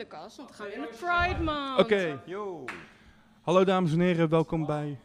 [0.00, 1.78] de kast, want dan gaan we in de Pride Month.
[1.78, 2.22] Oké.
[3.40, 5.00] Hallo dames en heren, welkom bij...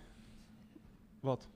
[1.19, 1.47] Wat?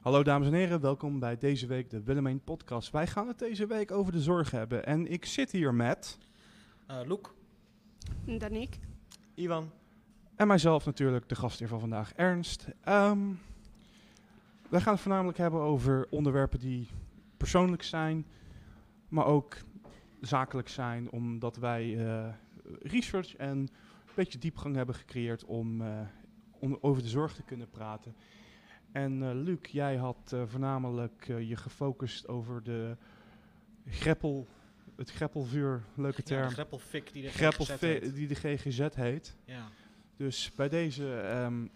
[0.00, 2.90] Hallo dames en heren, welkom bij deze week de Willemijn podcast.
[2.90, 4.86] Wij gaan het deze week over de zorg hebben.
[4.86, 6.18] En ik zit hier met...
[6.90, 7.34] Uh, Loek.
[8.24, 8.78] Danique.
[9.34, 9.70] Ivan.
[10.36, 12.66] En mijzelf natuurlijk, de gastheer van vandaag, Ernst.
[12.80, 13.20] Ehm,
[14.68, 16.88] wij gaan het voornamelijk hebben over onderwerpen die
[17.36, 18.26] persoonlijk zijn,
[19.08, 19.56] maar ook
[20.26, 22.28] zakelijk zijn, omdat wij eh,
[22.82, 23.70] research en een
[24.14, 26.00] beetje diepgang hebben gecreëerd om, eh,
[26.58, 28.16] om over de zorg te kunnen praten.
[28.92, 32.96] En uh, Luc, jij had voornamelijk je gefocust over de
[33.86, 34.46] greppel,
[34.96, 36.42] het greppelvuur, leuke term.
[36.42, 38.14] Ja, de greppelfik die de GGZ heet.
[38.14, 39.36] Die de GGZ heet.
[39.44, 39.68] Ja.
[40.16, 41.04] Dus bij deze,
[41.44, 41.70] um,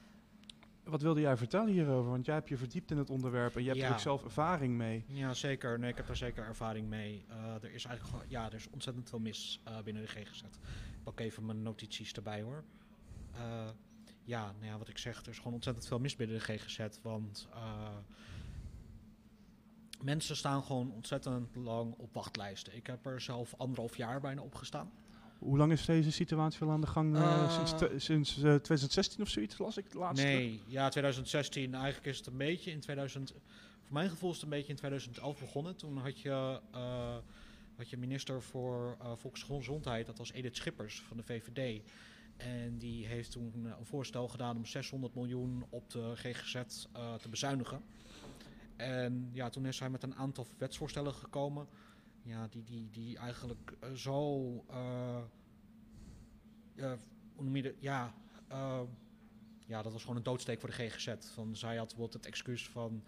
[0.88, 2.10] wat wilde jij vertellen hierover?
[2.10, 4.74] Want jij hebt je verdiept in het onderwerp en je hebt er ook zelf ervaring
[4.74, 5.04] mee.
[5.06, 5.78] Ja, zeker.
[5.78, 7.24] Nee, ik heb er zeker ervaring mee.
[7.30, 10.42] Uh, er is eigenlijk ja, er is ontzettend veel mis uh, binnen de GGZ.
[10.42, 12.64] Ik pak even mijn notities erbij hoor.
[13.34, 13.68] Uh,
[14.22, 16.86] ja, nou ja, wat ik zeg, er is gewoon ontzettend veel mis binnen de GGZ.
[17.02, 17.48] Want
[20.02, 22.76] mensen staan gewoon ontzettend lang op wachtlijsten.
[22.76, 24.90] Ik heb er zelf anderhalf jaar bijna op gestaan.
[25.38, 27.16] Hoe lang is deze situatie al aan de gang?
[27.16, 30.26] Uh, sinds sinds uh, 2016 of zoiets las ik het laatste?
[30.26, 31.74] Nee, ja, 2016.
[31.74, 33.34] Eigenlijk is het een beetje in 2000.
[33.82, 35.76] Voor mijn gevoel is het een beetje in 2011 begonnen.
[35.76, 37.16] Toen had je, uh,
[37.76, 41.82] had je minister voor Volksgezondheid, dat was Edith Schippers van de VVD.
[42.36, 46.62] En die heeft toen een voorstel gedaan om 600 miljoen op de GGZ
[47.20, 47.82] te bezuinigen.
[48.76, 51.68] En ja, toen is hij met een aantal wetsvoorstellen gekomen
[52.28, 54.44] ja, die, die, die eigenlijk uh, zo.
[54.70, 55.22] Uh,
[57.34, 57.72] hoe noem?
[57.78, 58.14] Ja,
[58.52, 58.80] uh,
[59.66, 61.14] ja, dat was gewoon een doodsteek voor de GGZ.
[61.32, 63.04] Van, zij had bijvoorbeeld het excuus van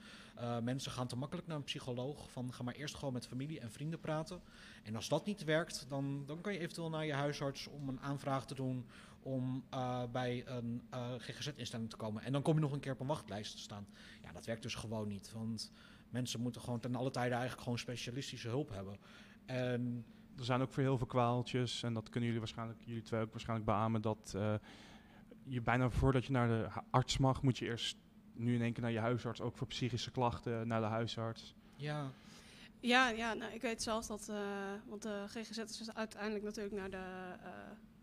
[0.63, 2.31] mensen gaan te makkelijk naar een psycholoog.
[2.31, 4.41] Van ga maar eerst gewoon met familie en vrienden praten.
[4.83, 8.01] En als dat niet werkt, dan, dan kan je eventueel naar je huisarts om een
[8.01, 8.87] aanvraag te doen
[9.23, 9.65] om
[10.13, 10.83] bij een
[11.19, 12.23] GGZ-instelling te komen.
[12.23, 13.87] En dan kom je nog een keer op een wachtlijst te staan.
[14.23, 15.33] Ja, dat werkt dus gewoon niet.
[15.33, 15.73] Want
[16.11, 18.99] mensen moeten gewoon ten alle tijden eigenlijk gewoon specialistische hulp hebben.
[19.47, 20.05] En
[20.37, 23.31] er zijn ook voor heel veel kwaaltjes, en dat kunnen jullie waarschijnlijk, jullie twee ook
[23.31, 24.55] waarschijnlijk beamen, dat uh,
[25.45, 27.97] je bijna voordat je naar de arts mag, moet je eerst
[28.33, 31.55] nu in één keer naar je huisarts, ook voor psychische klachten, naar de huisarts.
[31.77, 32.11] Ja.
[32.81, 34.37] Ja, ja nou, ik weet zelf dat, uh,
[34.87, 37.51] want de GGZ is dus uiteindelijk natuurlijk naar de uh,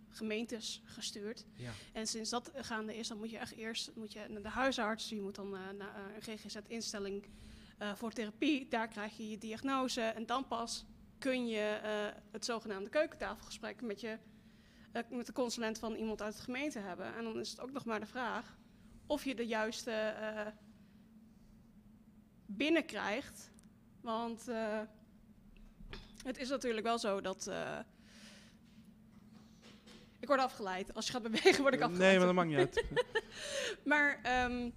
[0.10, 1.46] gemeentes gestuurd.
[1.54, 1.72] Ja.
[1.94, 5.10] En sinds dat gaande is, dan moet je echt eerst moet je naar de huisarts,
[5.10, 7.26] je moet dan naar een GGZ-instelling
[7.82, 10.86] uh, voor therapie, daar krijg je je diagnose en dan pas
[11.18, 14.18] kun je uh, het zogenaamde keukentafelgesprek met, je,
[14.94, 17.16] uh, met de consulent van iemand uit de gemeente hebben.
[17.16, 18.58] En dan is het ook nog maar de vraag
[19.06, 20.16] of je de juiste
[22.46, 23.52] binnenkrijgt.
[24.02, 24.46] Want
[26.24, 27.52] het is natuurlijk wel zo dat.
[30.20, 30.94] ik word afgeleid.
[30.94, 32.10] Als je gaat bewegen, word ik afgeleid.
[32.10, 32.86] Nee, maar dat maakt niet uit.
[33.92, 34.74] maar um,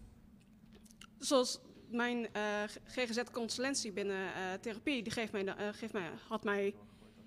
[1.18, 1.60] zoals
[1.92, 6.74] mijn uh, GGZ-consulentie binnen uh, therapie, die geeft mij, uh, geeft mij, had mij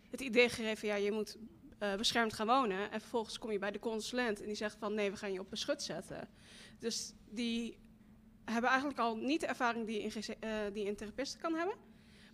[0.09, 1.37] het idee gegeven, ja, je moet
[1.97, 2.91] beschermd gaan wonen.
[2.91, 5.39] En vervolgens kom je bij de consulent en die zegt van, nee, we gaan je
[5.39, 6.29] op beschut zetten.
[6.79, 7.77] Dus die
[8.45, 10.11] hebben eigenlijk al niet de ervaring die, in
[10.73, 11.75] die een therapist kan hebben,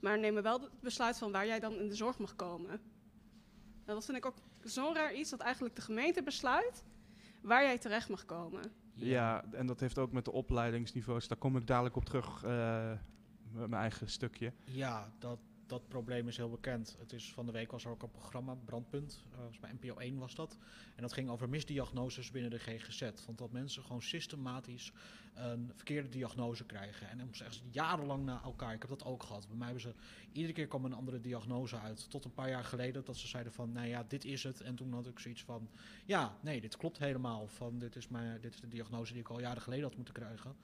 [0.01, 2.81] maar nemen wel het besluit van waar jij dan in de zorg mag komen.
[3.85, 6.83] Nou, dat vind ik ook zo'n raar iets, dat eigenlijk de gemeente besluit
[7.41, 8.71] waar jij terecht mag komen.
[9.05, 9.43] Ja.
[9.51, 11.27] en dat heeft ook met de opleidingsniveaus.
[11.27, 12.91] Daar kom ik dadelijk op terug uh,
[13.51, 14.53] met mijn eigen stukje.
[14.63, 16.95] Ja, dat, dat probleem is heel bekend.
[16.99, 20.17] Het is van de week was er ook een programma, Brandpunt, uh, bij NPO 1
[20.17, 20.57] was dat.
[20.95, 23.01] En dat ging over misdiagnoses binnen de GGZ.
[23.25, 24.91] Want dat mensen gewoon systematisch
[25.33, 27.09] een verkeerde diagnose krijgen.
[27.09, 28.73] En dan ze jarenlang na elkaar.
[28.73, 29.47] Ik heb dat ook gehad.
[29.47, 29.93] Bij mij hebben ze
[30.31, 32.09] iedere keer kwam een andere diagnose uit.
[32.09, 34.61] Tot een paar jaar geleden dat ze zeiden van, nou ja, dit is het.
[34.61, 35.69] En toen had ik zoiets van,
[36.05, 37.47] ja, nee, dit klopt helemaal.
[37.47, 40.13] Van, dit, is mijn, dit is de diagnose die ik al jaren geleden had moeten
[40.13, 40.55] krijgen.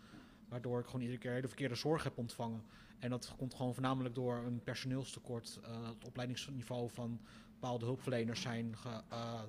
[0.47, 2.63] Waardoor ik gewoon iedere keer de verkeerde zorg heb ontvangen.
[2.99, 5.59] En dat komt gewoon voornamelijk door een personeelstekort.
[5.61, 7.19] Uh, het opleidingsniveau van
[7.53, 9.41] bepaalde hulpverleners zijn ge, uh,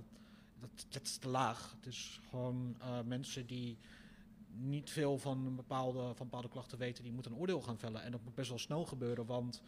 [0.60, 1.74] dat, dat, is te laag.
[1.76, 3.78] Het is gewoon uh, mensen die
[4.52, 8.02] niet veel van, een bepaalde, van bepaalde klachten weten, die moeten een oordeel gaan vellen.
[8.02, 9.62] En dat moet best wel snel gebeuren, want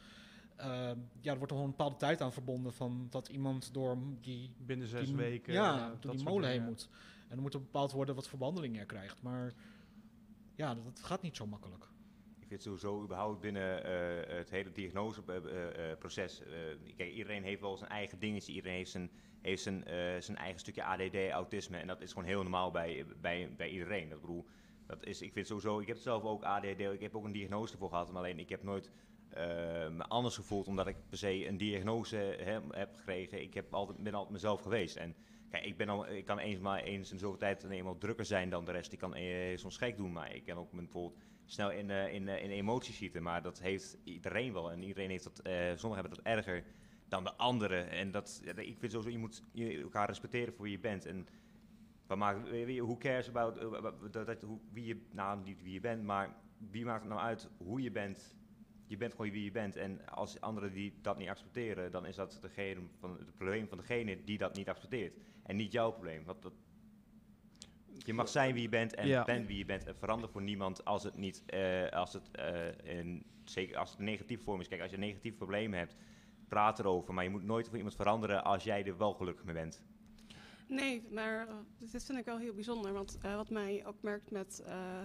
[1.20, 4.50] ja, er wordt er gewoon een bepaalde tijd aan verbonden van dat iemand door die...
[4.66, 5.52] Binnen zes weken.
[5.52, 6.88] Ja, door die molen heen moet.
[7.28, 9.22] En er moet er bepaald worden wat voor behandeling er krijgt.
[9.22, 9.52] Maar
[10.58, 11.88] ja, dat, gaat niet zo makkelijk
[12.48, 16.40] vind sowieso überhaupt binnen uh, het hele diagnoseproces.
[16.40, 16.46] Uh,
[16.96, 18.52] kijk, iedereen heeft wel zijn eigen dingetje.
[18.52, 19.10] Iedereen heeft zijn,
[19.40, 19.84] heeft zijn,
[20.22, 21.76] zijn eigen stukje ADD, autisme.
[21.76, 24.08] En dat is gewoon heel normaal bij, bij, bij iedereen.
[24.08, 24.46] Dat bedoel,
[24.86, 27.72] dat is, ik vind sowieso, ik heb zelf ook ADD, ik heb ook een diagnose
[27.72, 28.08] ervoor gehad.
[28.08, 28.90] Maar alleen ik heb nooit
[29.28, 29.44] eh,
[29.88, 32.16] me anders gevoeld omdat ik per se een diagnose
[32.70, 33.42] heb gekregen.
[33.42, 34.96] Ik heb altijd, ben altijd mezelf geweest.
[34.96, 35.14] En
[35.50, 38.50] kijk, ik, ben al, ik kan eens maar eens in zoveel tijd eenmaal drukker zijn
[38.50, 38.92] dan de rest.
[38.92, 41.16] Ik kan eh, soms gek doen, maar ik kan ook bijvoorbeeld
[41.50, 43.22] snel in, eh, in, eh, in emoties schieten.
[43.22, 44.70] Maar dat heeft iedereen wel.
[44.70, 46.64] En iedereen heeft dat, eh, sommigen hebben dat erger
[47.08, 47.90] dan de anderen.
[47.90, 49.42] En dat, ik vind sowieso, je moet
[49.82, 51.06] elkaar respecteren voor wie je bent.
[51.06, 51.26] En
[52.06, 53.60] wat maakt, who cares about
[54.12, 56.36] dat, dat, wie je, nou niet wie je bent, maar
[56.70, 58.36] wie maakt het nou uit hoe je bent?
[58.86, 59.76] Je bent gewoon wie je bent.
[59.76, 63.78] En als anderen die dat niet accepteren, dan is dat degene van, het probleem van
[63.78, 65.16] degene die dat niet accepteert.
[65.48, 66.24] En niet jouw probleem.
[66.24, 66.52] Want dat,
[68.04, 69.24] je mag zijn wie je bent en Ja.
[69.24, 69.84] bent wie je bent.
[69.86, 73.98] En verander voor niemand als het niet, eh, als het, eh, in, zeker als het
[73.98, 74.68] een negatief vorm is.
[74.68, 75.94] Kijk, als je een negatief probleem hebt,
[76.48, 77.14] praat erover.
[77.14, 79.82] Maar je moet nooit voor iemand veranderen als jij er wel gelukkig mee bent.
[80.68, 82.92] Nee, maar eh, dit vind ik wel heel bijzonder.
[82.92, 85.02] Want eh, wat mij ook merkt met eh,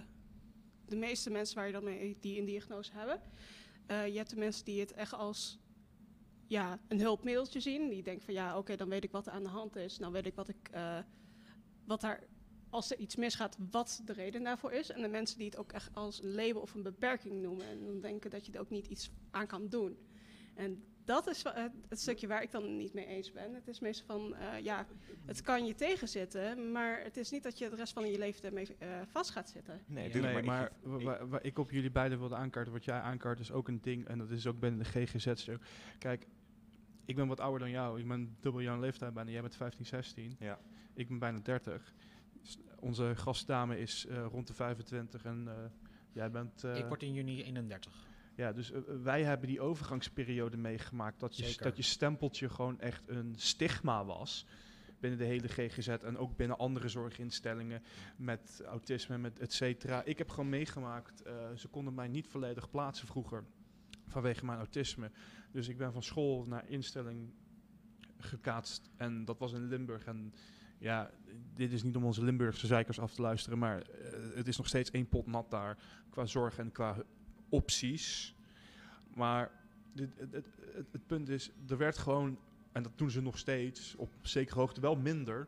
[0.86, 3.22] de meeste mensen waar je dan mee die een diagnose hebben.
[3.86, 5.60] eh, je hebt de mensen die het echt als
[6.53, 7.89] ja, een hulpmiddeltje zien.
[7.89, 9.97] Die denken van ja, oké, dan weet ik wat er aan de hand is.
[9.97, 10.97] Dan weet ik wat ik eh,
[11.85, 12.23] wat daar,
[12.69, 14.91] als er iets misgaat, wat de reden daarvoor is.
[14.91, 17.65] En de mensen die het ook echt als een label of een beperking noemen.
[17.67, 19.97] En dan denken dat je er ook niet iets aan kan doen.
[20.55, 23.53] En dat is het, het stukje waar ik dan niet mee eens ben.
[23.53, 24.85] Het is meestal van, eh, ja,
[25.25, 28.44] het kan je tegenzitten, maar het is niet dat je de rest van je leven
[28.44, 29.81] ermee eh, vast gaat zitten.
[29.88, 30.19] Nee, Ja.
[30.19, 33.39] Nee, maar ik- wa- wa- waar ik op jullie beiden wilde aankaarten, wat jij aankaart,
[33.39, 34.07] is ook een ding.
[34.07, 35.53] En dat is ook binnen de GGZ zo.
[36.00, 36.27] Kijk,
[37.05, 38.00] ik ben wat ouder dan jou.
[38.00, 39.31] Ik ben dubbel jouw leeftijd bijna.
[39.31, 40.35] Jij bent 15, 16.
[40.39, 40.59] Ja.
[40.94, 41.94] Ik ben bijna 30.
[42.41, 45.53] S- Onze gastdame is eh, rond de 25 en eh,
[46.11, 46.63] jij bent...
[46.63, 48.07] eh, ik word in juni 31.
[48.35, 48.71] Ja, dus
[49.03, 51.19] wij hebben die overgangsperiode meegemaakt.
[51.19, 51.63] Dat je, Zeker.
[51.63, 54.45] dat je stempeltje gewoon echt een stigma was.
[55.00, 57.83] Binnen de hele GGZ en ook binnen andere zorginstellingen
[58.17, 60.03] met autisme, met et cetera.
[60.03, 63.44] Ik heb gewoon meegemaakt, eh, ze konden mij niet volledig plaatsen vroeger
[64.07, 65.11] vanwege mijn autisme.
[65.53, 67.33] Dus ik ben van school naar instelling
[68.17, 70.05] gekaatst en dat was in Limburg.
[70.05, 70.33] En
[70.77, 71.11] ja,
[71.53, 74.67] dit is niet om onze Limburgse zeikers af te luisteren, maar eh, het is nog
[74.67, 75.77] steeds één pot nat daar
[76.09, 77.03] qua zorg en qua
[77.50, 78.35] opties.
[79.13, 79.51] Maar
[79.94, 80.47] dit, het,
[80.91, 82.39] het, punt is, er werd gewoon,
[82.71, 85.47] en dat doen ze nog steeds, op zekere hoogte wel minder.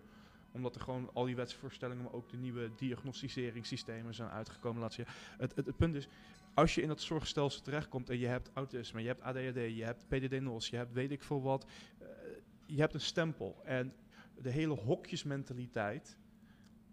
[0.52, 4.82] Omdat er gewoon al die wetsvoorstellingen, maar ook de nieuwe diagnosticeringssystemen zijn uitgekomen.
[4.82, 5.00] Laatst
[5.38, 6.08] het, het punt is,
[6.56, 10.08] als je in dat zorgstelsel terechtkomt en je hebt autisme, je hebt ADHD, je hebt
[10.08, 11.66] PDD-NOS, je hebt weet ik veel wat.
[12.00, 12.08] eh,
[12.66, 13.62] je hebt een stempel.
[13.64, 13.94] En
[14.42, 16.18] de hele hokjesmentaliteit,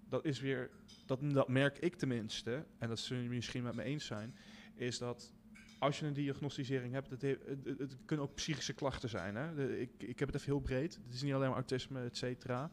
[0.08, 0.70] dat is weer,
[1.06, 4.34] dat, merk ik tenminste, en dat zullen jullie misschien met me eens zijn,
[4.74, 5.32] is dat
[5.78, 7.38] als je een diagnosticering hebt, het, he-
[7.78, 9.34] het, kunnen ook psychische klachten zijn.
[9.36, 9.76] Hè?
[9.78, 10.98] Ik, ik heb het even heel breed.
[11.04, 12.72] Het is niet alleen maar autisme, et cetera.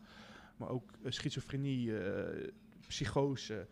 [0.58, 2.48] Maar ook eh, schizofrenie, eh,
[2.88, 3.68] psychose.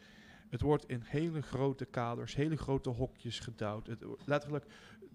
[0.49, 3.88] Het wordt in hele grote kaders, hele grote hokjes gedouwd.
[3.88, 4.65] Het, letterlijk,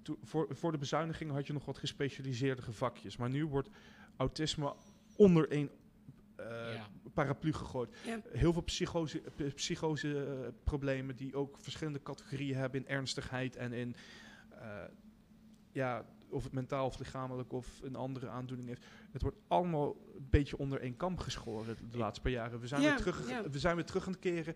[0.03, 3.17] to- voor, voor de bezuiniging had je nog wat gespecialiseerde vakjes.
[3.17, 3.69] Maar nu wordt
[4.17, 4.75] autisme
[5.17, 5.71] onder één
[6.37, 6.87] eh, Ja.
[7.15, 7.97] paraplu gegooid.
[8.07, 8.21] Ja.
[8.33, 9.23] Heel veel psychose,
[9.55, 13.95] psychose eh, problemen die ook verschillende categorieën hebben in ernstigheid en in
[14.51, 14.69] eh,
[15.73, 18.85] ja, of het mentaal of lichamelijk of een andere aandoening heeft.
[19.11, 22.61] Het wordt allemaal een beetje onder één kam geschoren de laatste paar jaren.
[22.61, 23.51] We zijn, Ja, weer, terug, ja.
[23.51, 24.55] we zijn weer terug aan het keren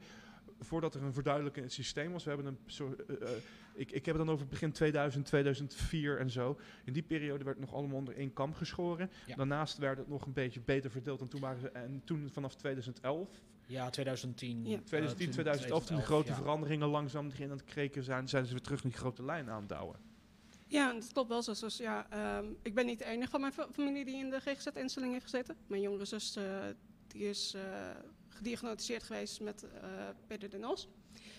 [0.61, 2.25] voordat er een verduidelijkend systeem was.
[2.25, 3.29] We hebben een soort, eh, eh,
[3.75, 6.58] ik, ik heb het dan over begin 2000, 2004 en zo.
[6.85, 9.11] In die periode werd het nog allemaal onder één kam geschoren.
[9.26, 9.35] Ja.
[9.37, 11.20] Daarnaast werd het nog een beetje beter verdeeld.
[11.20, 13.29] En toen, waren ze, en toen vanaf 2011
[13.67, 14.65] Ja, 2010.
[14.67, 14.77] Ja.
[14.77, 16.36] eh, 2010, toen- 2011, toen de grote ja.
[16.36, 19.51] veranderingen langzaam erin aan het kreken zijn, zijn ze weer terug in die grote lijn
[19.51, 19.98] aan het douwen.
[20.69, 21.55] Ja, en dat klopt wel zo.
[21.55, 24.41] Zoals, ja, ehm, ik ben niet de enige van mijn fa- familie die in de
[24.41, 25.56] GGZ-instelling heeft gezeten.
[25.67, 26.44] Mijn jongere zus eh,
[27.06, 27.63] die is eh,
[28.36, 30.88] gediagnosticeerd geweest met eh PDD-NOS.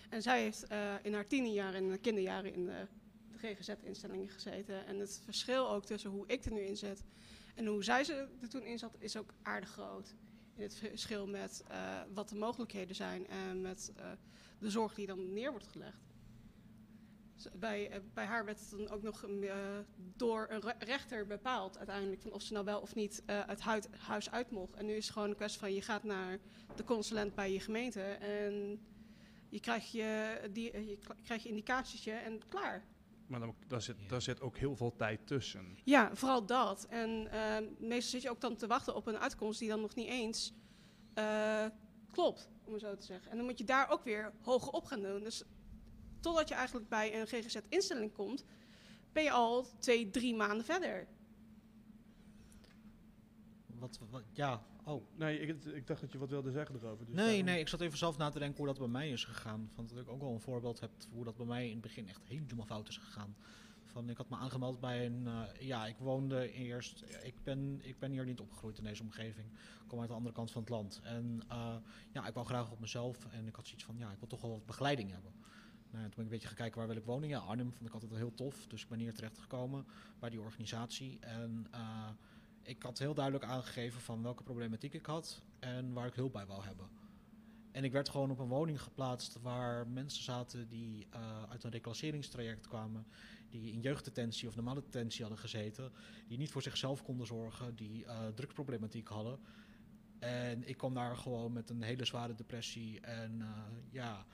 [0.10, 2.88] En zij heeft eh, in haar tienerjaren en kinderjaren in de,
[3.32, 4.86] de GGZ-instellingen gezeten.
[4.86, 7.04] En het verschil ook tussen hoe ik er nu in zit
[7.56, 10.16] en hoe zij ze er toen in zat, is ook aardig groot.
[10.56, 14.12] In het verschil met eh, wat de mogelijkheden zijn en met eh,
[14.60, 16.07] de zorg die dan neer wordt gelegd.
[17.54, 19.56] Bij, eh, bij haar werd het dan ook nog eh,
[20.16, 23.62] door een re- rechter bepaald uiteindelijk van of ze nou wel of niet eh, het
[23.62, 24.76] huid- huis uit mocht.
[24.76, 26.40] En nu is het gewoon een kwestie van je gaat naar
[26.76, 28.80] de consulent bij je gemeente en
[29.50, 32.84] je krijgt je, die, je krijgt je indicaties en klaar.
[33.28, 35.78] Maar dan, daar, zit, daar zit ook heel veel tijd tussen.
[35.84, 36.86] Ja, vooral dat.
[36.90, 37.30] En
[37.80, 40.54] meestal zit je ook dan te wachten op een uitkomst die dan nog niet eens
[41.14, 41.66] eh,
[42.12, 43.32] klopt, om het zo te zeggen.
[43.32, 45.24] En dan moet je daar ook weer hoger op gaan doen.
[45.24, 45.44] Dus
[46.20, 48.44] totdat je eigenlijk bij een GGZ-instelling komt,
[49.12, 51.08] ben je al twee, drie maanden verder.
[53.68, 55.04] Wat, wat, ja, oh.
[55.16, 57.06] Nee, ik, ik dacht dat je wat wilde zeggen erover.
[57.06, 59.10] Dus Nee, daarom- nee, ik zat even zelf na te denken hoe dat bij mij
[59.10, 59.70] is gegaan.
[59.74, 62.08] Van dat ik ook wel een voorbeeld heb hoe dat bij mij in het begin
[62.08, 63.36] echt helemaal fout is gegaan.
[63.84, 65.28] Van, ik had me aangemeld bij een.
[65.28, 67.04] eh, ja, ik woonde eerst.
[67.24, 69.48] Ik ben, ik ben hier niet opgegroeid in deze omgeving.
[69.82, 71.00] Ik kom uit de andere kant van het land.
[71.04, 71.76] En eh,
[72.12, 73.26] ja, ik wou graag op mezelf.
[73.32, 75.32] En ik had zoiets van: ja, ik wil toch wel wat begeleiding hebben.
[75.92, 77.30] Nou, toen ben ik een beetje gaan kijken waar wil ik wonen.
[77.30, 78.68] Ja, Arnhem vond ik altijd wel heel tof.
[78.68, 79.86] Dus ik ben hier terecht gekomen
[80.20, 81.18] bij die organisatie.
[81.20, 82.10] En eh,
[82.62, 86.46] ik had heel duidelijk aangegeven van welke problematiek ik had en waar ik hulp bij
[86.46, 86.88] wou hebben.
[87.72, 91.72] En ik werd gewoon op een woning geplaatst waar mensen zaten die eh, uit een
[91.72, 93.06] reclasseringstraject kwamen,
[93.50, 95.92] die in jeugddetentie of normale detentie hadden gezeten,
[96.28, 99.40] die niet voor zichzelf konden zorgen, die eh drugsproblematiek hadden.
[100.20, 103.42] En ik kwam daar gewoon met een hele zware depressie en
[103.90, 104.26] ja,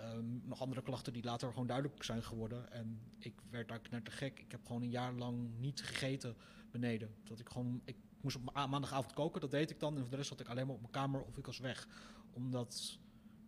[0.00, 2.72] ehm, nog andere klachten die later gewoon duidelijk zijn geworden.
[2.72, 4.38] En ik werd daar net te gek.
[4.38, 6.36] Ik heb gewoon een jaar lang niet gegeten
[6.70, 7.14] beneden.
[7.24, 9.94] Dat ik gewoon, ik moest op ma- maandagavond koken, dat deed ik dan.
[9.94, 11.88] En voor de rest zat ik alleen maar op mijn kamer of ik was weg.
[12.32, 12.98] Omdat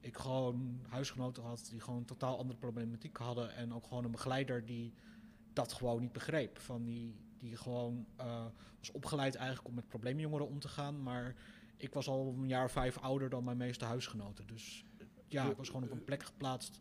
[0.01, 3.55] ik gewoon huisgenoten had die gewoon totaal andere problematiek hadden.
[3.55, 4.95] En ook gewoon een begeleider die
[5.53, 6.59] dat gewoon niet begreep.
[6.59, 8.47] Van die, die gewoon eh,
[8.79, 11.03] was opgeleid eigenlijk om met probleemjongeren om te gaan.
[11.03, 11.35] Maar
[11.77, 14.47] ik was al een jaar of vijf ouder dan mijn meeste huisgenoten.
[14.47, 14.85] Dus
[15.33, 16.81] ja, ik was gewoon op een plek geplaatst.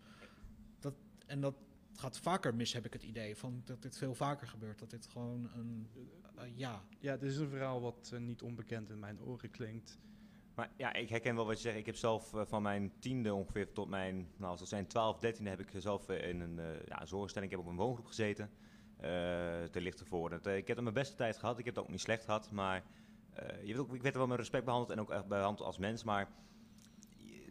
[0.80, 0.94] Dat,
[1.26, 1.56] en dat
[1.96, 3.36] gaat vaker mis, heb ik het idee.
[3.36, 4.80] Van dat dit veel vaker gebeurt.
[4.80, 5.88] Dat dit gewoon een.
[6.36, 10.00] eh, ja, Ja, dit is een verhaal wat eh, niet onbekend in mijn oren klinkt.
[10.56, 11.78] Maar ja, ik herken wel wat je zegt.
[11.78, 15.20] Ik heb zelf eh, van mijn tiende ongeveer tot mijn, nou als dat zijn 12,
[15.20, 18.50] 13 heb ik zelf in een uh, ja, zorgstelling, ik heb op een woongroep gezeten.
[18.98, 19.08] Uh,
[19.64, 20.30] ter lichte voor.
[20.30, 22.24] Dat, uh, ik heb er mijn beste tijd gehad, ik heb het ook niet slecht
[22.24, 22.84] gehad, maar
[23.40, 25.68] uh, je weet ook, ik werd er wel met respect behandeld en ook echt behandeld
[25.68, 26.30] als mens, maar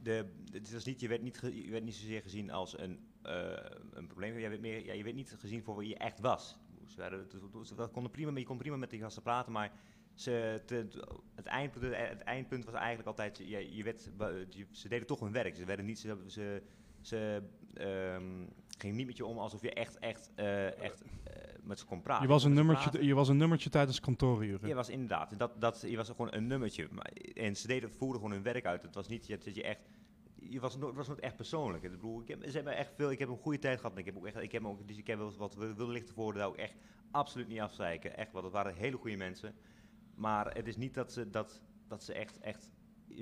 [0.02, 3.00] de, het was niet, je, werd niet ge, je werd niet zozeer gezien als een,
[3.26, 3.52] uh,
[3.90, 6.56] een probleem, je werd, meer, ja, je werd niet gezien voor wie je echt was.
[6.86, 7.26] Ze, waren,
[7.64, 9.72] ze konden prima, je kon prima met die gasten praten, maar
[10.14, 10.86] ze, te,
[11.34, 14.10] het, eindpunt, het eindpunt was eigenlijk altijd, je, je werd,
[14.48, 15.56] je, ze deden toch hun werk.
[15.56, 16.62] Ze, werden niet, ze, ze,
[17.00, 17.42] ze
[17.80, 21.02] um, gingen niet met je om alsof je echt, echt, uh, echt
[21.62, 22.22] met ze kon praten.
[22.22, 24.68] Je was, een nummertje, je was een nummertje tijdens kantooruren.
[24.68, 26.88] Je was inderdaad, dat, dat, je was gewoon een nummertje.
[27.34, 28.82] En ze deden, voerden gewoon hun werk uit.
[28.82, 29.80] Het was niet dat je echt
[30.40, 31.84] je was, het was nooit echt persoonlijk.
[31.84, 33.92] Ik bedoel, ik heb, ze hebben echt veel, ik heb een goede tijd gehad.
[33.92, 36.14] En ik heb ook echt, ik heb ook, dus ik heb wel wat wilde lichten
[36.14, 36.74] voor, daar ook echt
[37.10, 38.16] absoluut niet afzeiken.
[38.16, 39.54] Echt, want het waren hele goede mensen.
[40.14, 42.70] Maar het is niet dat ze, dat, dat ze echt, echt,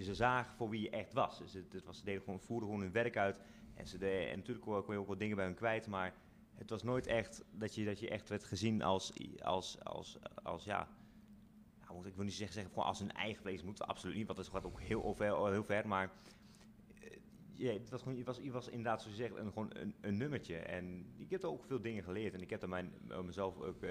[0.00, 1.38] ze zagen voor wie je echt was.
[1.38, 3.40] Dus het, het was ze deden gewoon, voerden gewoon hun werk uit.
[3.74, 6.14] En, ze deden, en natuurlijk kon je ook wat dingen bij hun kwijt, maar
[6.58, 9.12] het was nooit echt dat je, dat je echt werd gezien als,
[9.42, 10.88] als, als, als ja,
[11.88, 14.38] nou, ik wil niet zeggen, zeggen gewoon als een eigen vlees moeten absoluut niet, want
[14.38, 16.12] dat gaat ook heel ver, heel ver maar
[17.58, 20.56] ja, het was gewoon, je, was, inderdaad, zoals je zegt, een, gewoon een, een, nummertje.
[20.56, 22.34] En ik heb er ook veel dingen geleerd.
[22.34, 22.92] En ik heb er mijn,
[23.24, 23.90] mezelf ook uh,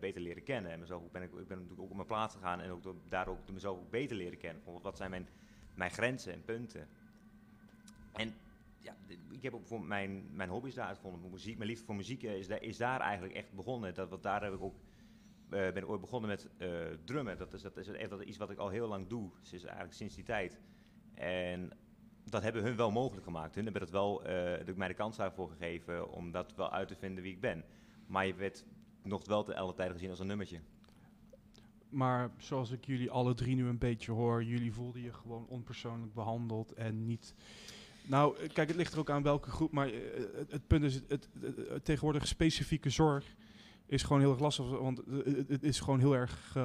[0.00, 0.72] beter leren kennen.
[0.72, 2.94] En mezelf ben ik, ik ben natuurlijk ook op mijn plaats gegaan en ook door,
[3.08, 4.62] daar ook mezelf ook beter leren kennen.
[4.82, 5.28] Wat zijn mijn,
[5.74, 6.88] mijn grenzen en punten.
[8.12, 8.34] En
[8.80, 8.96] ja,
[9.30, 11.30] ik heb ook voor mijn, mijn hobby's daar uitgevonden.
[11.30, 13.94] Muziek, mijn liefde voor muziek is, daar, is daar eigenlijk echt begonnen.
[13.94, 14.76] Dat, wat daar heb ik ook
[15.44, 16.48] uh, ben ik ooit begonnen met
[17.04, 17.38] drummen.
[17.38, 19.30] Dat is, dat is echt dat iets wat ik al heel lang doe.
[19.50, 20.60] Dus eigenlijk sinds die tijd.
[21.14, 21.70] En
[22.24, 23.54] dat hebben hun wel mogelijk gemaakt.
[23.54, 26.96] Hun hebben dat wel, uh, mij de kans daarvoor gegeven om dat wel uit te
[26.96, 27.64] vinden wie ik ben.
[28.06, 28.64] Maar je werd
[29.02, 30.60] nog wel te alle tijden gezien als een nummertje.
[31.88, 36.14] Maar zoals ik jullie alle drie nu een beetje hoor, jullie voelden je gewoon onpersoonlijk
[36.14, 37.34] behandeld en niet.
[38.06, 40.00] Nou, kijk, het ligt er ook aan welke groep, maar uh,
[40.48, 43.34] het, punt is, het, het, tegenwoordig specifieke zorg
[43.86, 45.00] is gewoon heel erg lastig, want
[45.48, 46.64] het, is gewoon heel erg uh,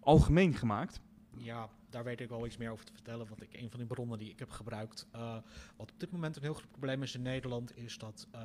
[0.00, 1.00] algemeen gemaakt.
[1.36, 3.28] Ja, daar weet ik wel iets meer over te vertellen.
[3.28, 5.06] Want ik, een van die bronnen die ik heb gebruikt.
[5.14, 5.32] Uh,
[5.76, 7.76] wat op dit moment een heel groot probleem is in Nederland.
[7.76, 8.40] Is dat uh,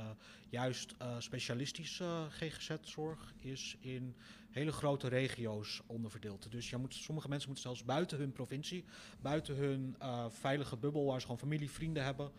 [0.50, 4.15] juist specialistische GGZ-zorg is in
[4.56, 6.52] hele grote regio's onderverdeeld.
[6.52, 8.86] Dus je moet, sommige mensen moeten zelfs buiten hun provincie.
[9.22, 9.96] Buiten hun
[10.30, 12.32] veilige bubbel waar ze gewoon familie, vrienden hebben.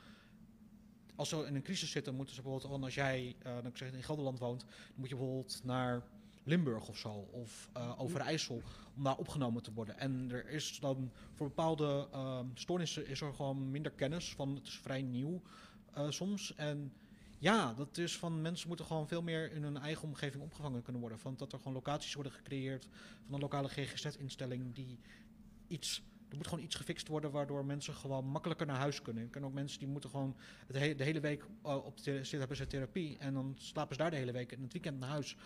[1.14, 4.02] Als ze in een crisis zitten, moeten ze bijvoorbeeld, als jij dan ik zeg, in
[4.02, 6.02] Gelderland woont, dan moet je bijvoorbeeld naar
[6.46, 8.62] Limburg of zo, of uh, Overijssel,
[8.96, 9.98] om daar opgenomen te worden.
[9.98, 14.66] En er is dan voor bepaalde uh, stoornissen is er gewoon minder kennis van, het
[14.66, 15.42] is vrij nieuw
[15.98, 16.54] uh, soms.
[16.54, 16.92] En
[17.38, 21.00] ja, dat is van mensen moeten gewoon veel meer in hun eigen omgeving opgevangen kunnen
[21.00, 21.18] worden.
[21.18, 22.88] Van dat er gewoon locaties worden gecreëerd
[23.24, 24.98] van een lokale GGZ-instelling die
[25.66, 29.24] iets er moet gewoon iets gefixt worden waardoor mensen gewoon makkelijker naar huis kunnen.
[29.24, 32.66] Ik ken ook mensen die moeten gewoon de hele week uh, op zitten hebben ze
[32.66, 35.36] therapie en dan slapen ze daar de hele week en het weekend naar huis.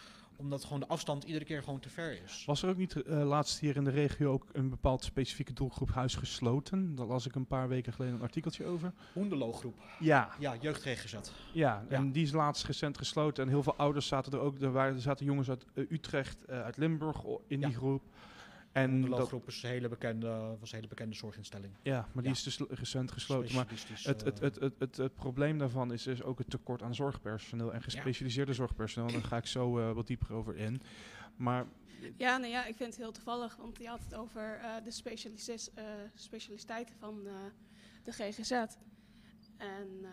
[0.41, 2.45] Omdat gewoon de afstand iedere keer gewoon te ver is.
[2.47, 5.91] Was er ook niet uh, laatst hier in de regio ook een bepaald specifieke doelgroep
[5.91, 6.95] huis gesloten?
[6.95, 8.93] Daar las ik een paar weken geleden een artikeltje over.
[9.13, 9.75] Hoenderloogroep.
[9.99, 10.31] Ja.
[10.39, 11.17] Ja, jeugd GGZ.
[11.53, 12.13] Ja, en ja.
[12.13, 14.61] die is laatst recent gesloten en heel veel ouders zaten er ook.
[14.61, 18.03] Er, waren, er zaten jongens uit uh, Utrecht, uit Limburg in die groep.
[18.73, 21.73] En de dat, looggroep is een hele bekende, was een hele bekende zorginstelling.
[21.83, 22.39] ja, maar die Ja.
[22.39, 23.55] is dus recent gesloten.
[23.55, 26.51] Maar Specialistisch, het, het, eh, het, het, het, het probleem daarvan is dus ook het
[26.51, 29.13] tekort aan zorgpersoneel en gespecialiseerde zorgpersoneel.
[29.13, 30.83] Daar ga ik zo eh, wat dieper over in.
[31.37, 31.67] Maar
[32.17, 35.71] Ja, nou ja, ik vind het heel toevallig, want je had het over eh, de
[35.75, 35.85] eh,
[36.15, 37.33] specialiteiten van eh,
[38.05, 38.51] de GGZ.
[39.57, 40.11] En eh,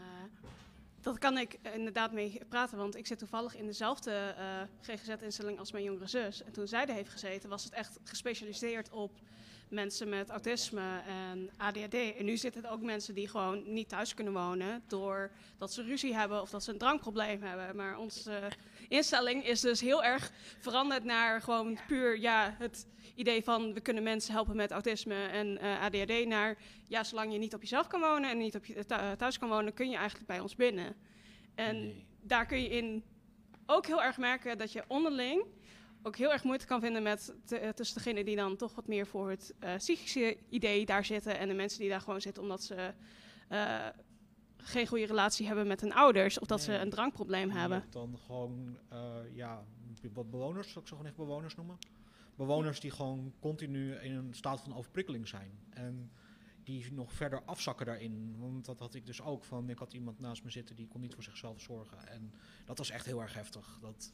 [1.07, 4.45] dat kan ik inderdaad mee praten, want ik zit toevallig in dezelfde eh,
[4.81, 6.43] GGZ-instelling als mijn jongere zus.
[6.43, 9.11] En toen zij er heeft gezeten, was het echt gespecialiseerd op
[9.69, 11.93] mensen met autisme en ADHD.
[11.93, 16.15] En nu zitten er ook mensen die gewoon niet thuis kunnen wonen doordat ze ruzie
[16.15, 17.75] hebben of dat ze een drankprobleem hebben.
[17.75, 18.47] Maar onze
[18.87, 24.03] instelling is dus heel erg veranderd naar gewoon puur ja, het idee van we kunnen
[24.03, 27.99] mensen helpen met autisme en eh, ADHD naar ja, zolang je niet op jezelf kan
[28.01, 30.95] wonen en niet op je thu- thuis kan wonen, kun je eigenlijk bij ons binnen.
[31.55, 32.05] En Nee.
[32.21, 33.03] daar kun je in
[33.65, 35.43] ook heel erg merken dat je onderling
[36.03, 38.87] ook heel erg moeite kan vinden met te- eh, tussen degenen die dan toch wat
[38.87, 42.43] meer voor het eh, psychische idee daar zitten en de mensen die daar gewoon zitten
[42.43, 42.93] omdat ze
[43.49, 43.85] eh,
[44.57, 47.79] geen goede relatie hebben met hun ouders of dat ze een drankprobleem Je hebben.
[47.79, 49.63] hebt dan gewoon, eh, ja,
[50.13, 51.77] wat bewoners, zal ik zo gewoon echt bewoners noemen?
[52.35, 55.51] Bewoners die gewoon continu in een staat van overprikkeling zijn.
[55.69, 56.11] En
[56.63, 58.35] die nog verder afzakken daarin.
[58.39, 59.43] Want dat had ik dus ook.
[59.43, 62.07] Van, ik had iemand naast me zitten die kon niet voor zichzelf zorgen.
[62.07, 62.33] En
[62.65, 63.77] dat was echt heel erg heftig.
[63.81, 64.13] Dat,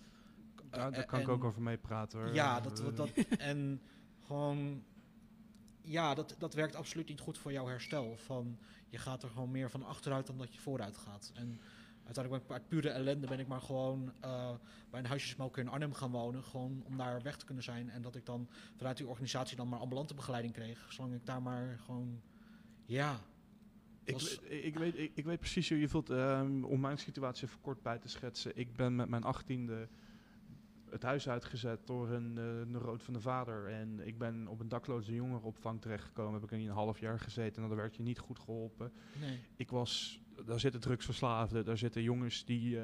[0.69, 2.33] daar, daar eh, kan ik ook over meepraten hoor.
[2.33, 3.81] Ja, dat, dat, dat, en
[4.25, 4.83] gewoon,
[5.83, 8.17] ja, dat, dat werkt absoluut niet goed voor jouw herstel.
[8.17, 8.57] Van,
[8.89, 11.31] je gaat er gewoon meer van achteruit dan dat je vooruit gaat.
[11.35, 11.59] En
[12.03, 14.51] uiteindelijk ben ik uit pure ellende ben ik maar gewoon eh,
[14.89, 16.43] bij een huisjesmelker in Arnhem gaan wonen.
[16.43, 17.89] Gewoon om daar weg te kunnen zijn.
[17.89, 20.85] En dat ik dan vanuit die organisatie dan maar ambulante begeleiding kreeg.
[20.93, 22.21] Zolang ik daar maar gewoon,
[22.85, 23.19] ja.
[24.03, 26.09] Ik, was- ik, weet, ik, ik weet precies hoe je voelt.
[26.09, 28.51] ehm, om mijn situatie even kort bij te schetsen.
[28.57, 29.87] Ik ben met mijn achttiende
[30.93, 33.69] het huis uitgezet door een uh, neuroot van de vader.
[33.69, 36.33] En ik ben op een dakloze jongerenopvang terechtgekomen.
[36.33, 38.91] Heb ik in een half jaar gezeten en dan werd je niet goed geholpen.
[39.19, 39.39] Nee.
[39.55, 42.83] Ik was, daar zitten drugsverslaafden, daar zitten jongens die uh,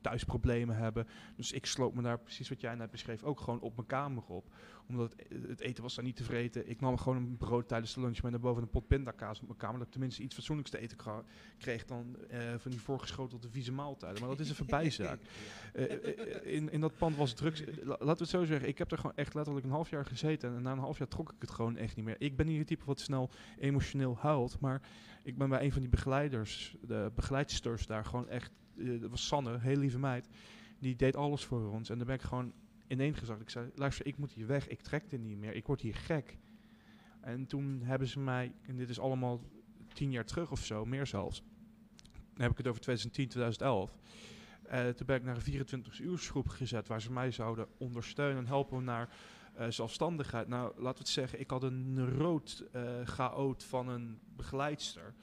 [0.00, 1.06] thuis problemen hebben.
[1.36, 4.22] Dus ik sloop me daar, precies wat jij net beschreef, ook gewoon op mijn kamer
[4.26, 4.54] op.
[4.88, 6.68] Omdat het, het eten was daar niet te vreten.
[6.68, 9.46] Ik nam gewoon een brood tijdens de lunch met naar boven een pot pindakaas op
[9.46, 9.76] mijn kamer.
[9.76, 10.98] Dat ik tenminste iets fatsoenlijks te eten
[11.58, 14.20] kreeg dan uh, van die voorgeschotelde vieze maaltijden.
[14.20, 15.20] Maar dat is een voorbijzaak.
[15.74, 15.84] uh,
[16.54, 17.62] in, in dat pand was drugs.
[17.84, 20.56] Laten we het zo zeggen, ik heb er gewoon echt letterlijk een half jaar gezeten.
[20.56, 22.16] En na een half jaar trok ik het gewoon echt niet meer.
[22.18, 24.60] Ik ben niet het type wat snel emotioneel huilt.
[24.60, 24.80] Maar
[25.22, 28.50] ik ben bij een van die begeleiders, de begeleidsters daar gewoon echt.
[28.74, 30.28] Uh, dat was Sanne, heel lieve meid.
[30.78, 31.90] Die deed alles voor ons.
[31.90, 32.52] En dan ben ik gewoon
[32.86, 33.40] ineengezakt.
[33.40, 34.68] Ik zei, luister, ik moet hier weg.
[34.68, 35.54] Ik trek er niet meer.
[35.54, 36.38] Ik word hier gek.
[37.20, 39.40] En toen hebben ze mij, en dit is allemaal
[39.92, 41.42] tien jaar terug of zo, meer zelfs.
[42.12, 43.96] Dan heb ik het over 2010, 2011.
[44.72, 48.46] Uh, toen ben ik naar een 24 uursgroep gezet waar ze mij zouden ondersteunen en
[48.46, 49.08] helpen naar
[49.58, 50.48] uh, zelfstandigheid.
[50.48, 55.14] Nou, laten we het zeggen, ik had een rood uh, chaot van een begeleidster.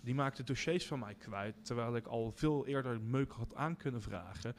[0.00, 4.02] Die maakte dossiers van mij kwijt, terwijl ik al veel eerder meuk had aan kunnen
[4.02, 4.54] vragen.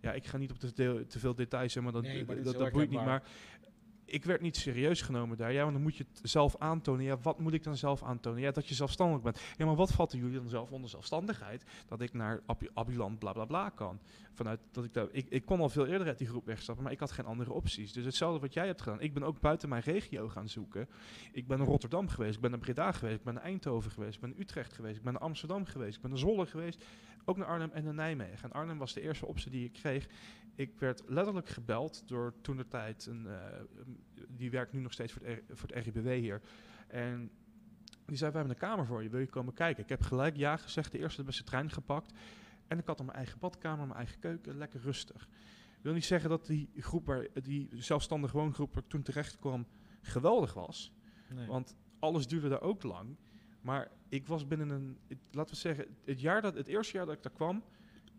[0.00, 2.90] Ja, ik ga niet op te, veel details, maar dat, nee, maar dat, dat boeit
[2.90, 3.04] niet.
[3.04, 3.22] Maar
[4.04, 5.52] ik werd niet serieus genomen daar.
[5.52, 7.04] Ja, want dan moet je het zelf aantonen.
[7.04, 8.40] Ja, wat moet ik dan zelf aantonen?
[8.40, 9.40] Ja, dat je zelfstandig bent.
[9.56, 11.64] Ja, maar wat vatten jullie dan zelf onder zelfstandigheid?
[11.88, 14.00] Dat ik naar ab Abiland bla bla bla kan.
[14.32, 15.06] Vanuit dat ik daar.
[15.10, 17.52] Ik, ik kon al veel eerder uit die groep wegstappen, maar ik had geen andere
[17.52, 17.92] opties.
[17.92, 19.00] Dus hetzelfde wat jij hebt gedaan.
[19.00, 20.88] Ik ben ook buiten mijn regio gaan zoeken.
[21.32, 24.14] Ik ben naar Rotterdam geweest, ik ben naar Breda geweest, ik ben naar Eindhoven geweest,
[24.14, 26.84] ik ben naar Utrecht geweest, ik ben naar Amsterdam geweest, ik ben naar Zwolle geweest.
[27.24, 28.42] Ook naar Arnhem en naar Nijmegen.
[28.42, 30.08] En Arnhem was de eerste optie die ik kreeg.
[30.54, 33.26] Ik werd letterlijk gebeld door toen de tijd een.
[33.26, 33.36] Uh,
[34.28, 36.40] die werkt nu nog steeds voor het, R, voor het RIBW hier.
[36.86, 37.30] En
[38.06, 39.82] die zei, we hebben een kamer voor je, wil je komen kijken?
[39.82, 42.12] Ik heb gelijk ja gezegd, de eerste de beste trein gepakt.
[42.66, 45.28] En ik had dan mijn eigen badkamer, mijn eigen keuken, lekker rustig.
[45.76, 49.38] Ik wil niet zeggen dat die groep, waar, die zelfstandige woongroep waar ik toen terecht
[49.38, 49.66] kwam,
[50.00, 50.92] geweldig was.
[51.34, 51.46] Nee.
[51.46, 53.16] Want alles duurde daar ook lang.
[53.60, 57.06] Maar ik was binnen een, het, laten we zeggen, het, jaar dat, het eerste jaar
[57.06, 57.64] dat ik daar kwam,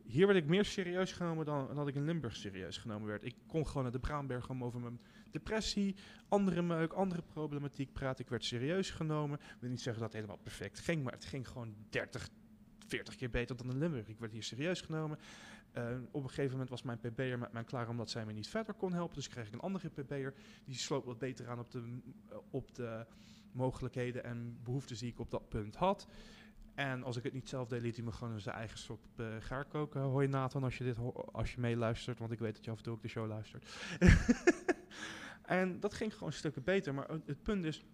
[0.05, 3.23] hier werd ik meer serieus genomen dan, dat ik in Limburg serieus genomen werd.
[3.23, 4.99] Ik kon gewoon naar de Braanberg om over mijn
[5.31, 5.95] depressie,
[6.27, 8.23] andere meuk, andere problematiek praten.
[8.23, 9.39] Ik werd serieus genomen.
[9.39, 12.29] Ik wil niet zeggen dat het helemaal perfect ging, maar het ging gewoon 30,
[12.87, 14.07] 40 keer beter dan in Limburg.
[14.07, 15.19] Ik werd hier serieus genomen.
[15.77, 18.47] Uh, op een gegeven moment was mijn PB'er met mij klaar omdat zij me niet
[18.47, 19.15] verder kon helpen.
[19.15, 20.33] Dus kreeg ik een andere PB'er.
[20.65, 23.05] Die sloot wat beter aan op de, uh, op de
[23.51, 26.07] mogelijkheden en behoeftes die ik op dat punt had.
[26.75, 28.99] En als ik het niet zelf deed, liet hij me gewoon in zijn eigen sop
[29.15, 30.01] uh, gaar koken.
[30.01, 30.97] Hoi Nathan, als je, dit
[31.31, 33.69] als je meeluistert, want ik weet dat je af en toe ook de show luistert.
[35.41, 36.93] en dat ging gewoon stukken beter.
[36.93, 37.85] Maar het punt is,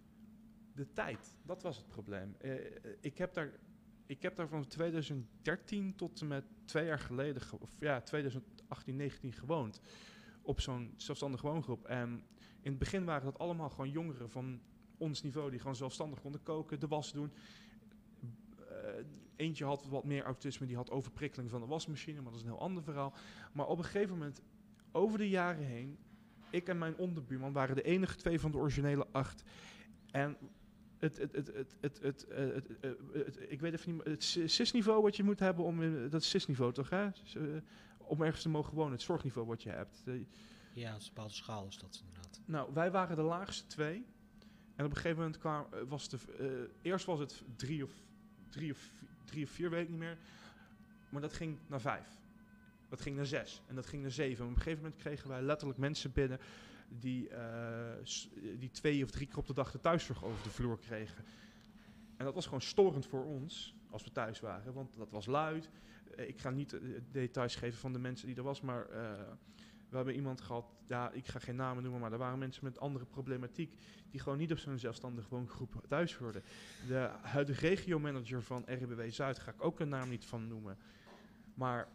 [0.74, 2.36] de tijd, dat was het probleem.
[2.40, 2.54] Uh,
[3.00, 3.52] ik, heb daar,
[4.06, 9.32] ik heb daar van 2013 tot en met twee jaar geleden, of ja, 2018, 19
[9.32, 9.80] gewoond.
[10.42, 11.84] op zo'n zelfstandige woongroep.
[11.84, 12.24] En
[12.60, 14.60] in het begin waren dat allemaal gewoon jongeren van
[14.96, 17.32] ons niveau die gewoon zelfstandig konden koken, de was doen.
[19.42, 22.52] Eentje had wat meer autisme, die had overprikkeling van de wasmachine, maar dat is een
[22.52, 23.14] heel ander verhaal.
[23.52, 24.40] Maar op een gegeven moment,
[24.92, 25.98] over de jaren heen,
[26.50, 29.42] ik en mijn onderbuurman waren de enige twee van de originele acht.
[30.10, 30.36] En
[30.98, 34.22] het, het, het, het, het, het, eh, het, eh, het- ik weet even niet, het
[34.50, 37.04] SIS-niveau wat je moet hebben om, in- dat is SIS-niveau toch hè?
[37.04, 37.42] Eh,
[37.98, 40.02] om ergens te mogen wonen, het zorgniveau wat je hebt.
[40.74, 42.40] Ja, het is een bepaalde schaal is dat inderdaad.
[42.44, 44.04] nou, wij waren de laagste twee.
[44.76, 47.90] En op een gegeven moment kwam, was de, eerst was het drie of,
[48.48, 48.90] drie, of,
[49.24, 50.18] drie of vier, weet ik niet meer.
[51.08, 52.08] Maar dat ging naar vijf.
[52.88, 53.62] Dat ging naar zes.
[53.66, 54.44] En dat ging naar zeven.
[54.44, 56.38] En op een gegeven moment kregen wij letterlijk mensen binnen
[56.88, 58.04] die, eh,
[58.58, 61.24] die twee of drie keer op de dag de thuiszorg over de vloer kregen.
[62.16, 64.72] En dat was gewoon storend voor ons als we thuis waren.
[64.72, 65.70] Want dat was luid.
[66.16, 66.80] Eh, ik ga niet eh,
[67.10, 68.86] details geven van de mensen die er was, maar...
[69.92, 72.80] we hebben iemand gehad, ja, ik ga geen namen noemen, maar er waren mensen met
[72.80, 73.74] andere problematiek
[74.10, 76.42] die gewoon niet op zo'n zelfstandig woongroep thuis hoorden.
[76.86, 80.78] De huidige regiomanager van RIBW Zuid ga ik ook een naam niet van noemen.
[81.54, 81.88] Maar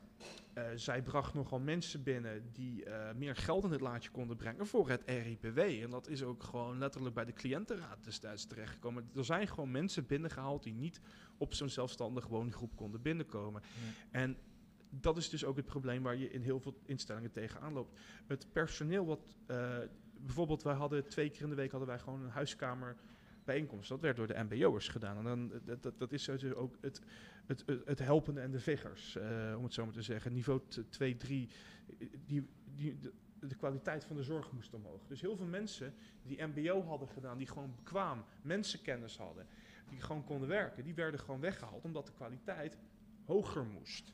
[0.53, 4.67] eh, zij bracht nogal mensen binnen die eh, meer geld in het laadje konden brengen
[4.67, 5.59] voor het RIBW.
[5.59, 9.09] En dat is ook gewoon letterlijk bij de cliëntenraad destijds terechtgekomen.
[9.15, 10.99] Er zijn gewoon mensen binnengehaald die niet
[11.37, 13.61] op zo'n zelfstandig woongroep konden binnenkomen.
[14.11, 14.37] En
[15.01, 17.99] dat is dus ook het probleem waar je in heel veel instellingen tegenaan loopt.
[18.27, 19.19] Het personeel wat...
[19.45, 19.77] eh,
[20.19, 22.95] bijvoorbeeld, wij hadden twee keer in de week hadden wij gewoon een huiskamer
[23.43, 23.89] bijeenkomst.
[23.89, 25.17] Dat werd door de mbo'ers gedaan.
[25.17, 27.01] En dan, eh, dat, dat, is dus ook het,
[27.45, 30.33] het, het, het helpende en de viggers, eh, om het zo maar te zeggen.
[30.33, 31.49] Niveau 2, 3,
[32.25, 35.07] die, die, de, de kwaliteit van de zorg moest omhoog.
[35.07, 39.47] Dus heel veel mensen die mbo hadden gedaan, die gewoon bekwaam mensenkennis hadden,
[39.89, 42.77] die gewoon konden werken, die werden gewoon weggehaald omdat de kwaliteit
[43.25, 44.13] hoger moest.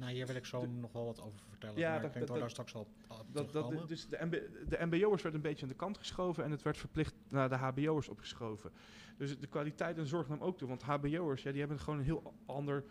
[0.00, 1.78] Nou, hier wil ik zo nog wel wat over vertellen.
[1.78, 2.88] Ja, maar dat- ik denk dat- dat daar straks al
[3.32, 4.32] Dat, dat, dus de, MB,
[4.68, 7.54] de MBO'ers werd een beetje aan de kant geschoven en het werd verplicht naar de
[7.54, 8.70] HBO'ers opgeschoven.
[9.16, 12.04] Dus de kwaliteit en zorg nam ook toe, want HBO'ers, ja, die hebben gewoon een
[12.04, 12.84] heel ander,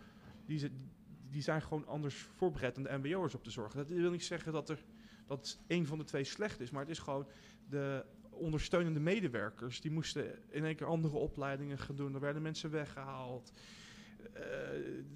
[0.45, 0.71] die,
[1.29, 3.73] die zijn gewoon anders voorbereid dan de MBO'ers op de zorg.
[3.73, 4.83] Dat wil niet zeggen dat er
[5.27, 7.27] dat een van de twee slecht is, maar het is gewoon
[7.69, 12.13] de ondersteunende medewerkers, die moesten in één keer andere opleidingen gaan doen.
[12.13, 13.51] Er werden mensen weggehaald.
[14.33, 14.43] Eh,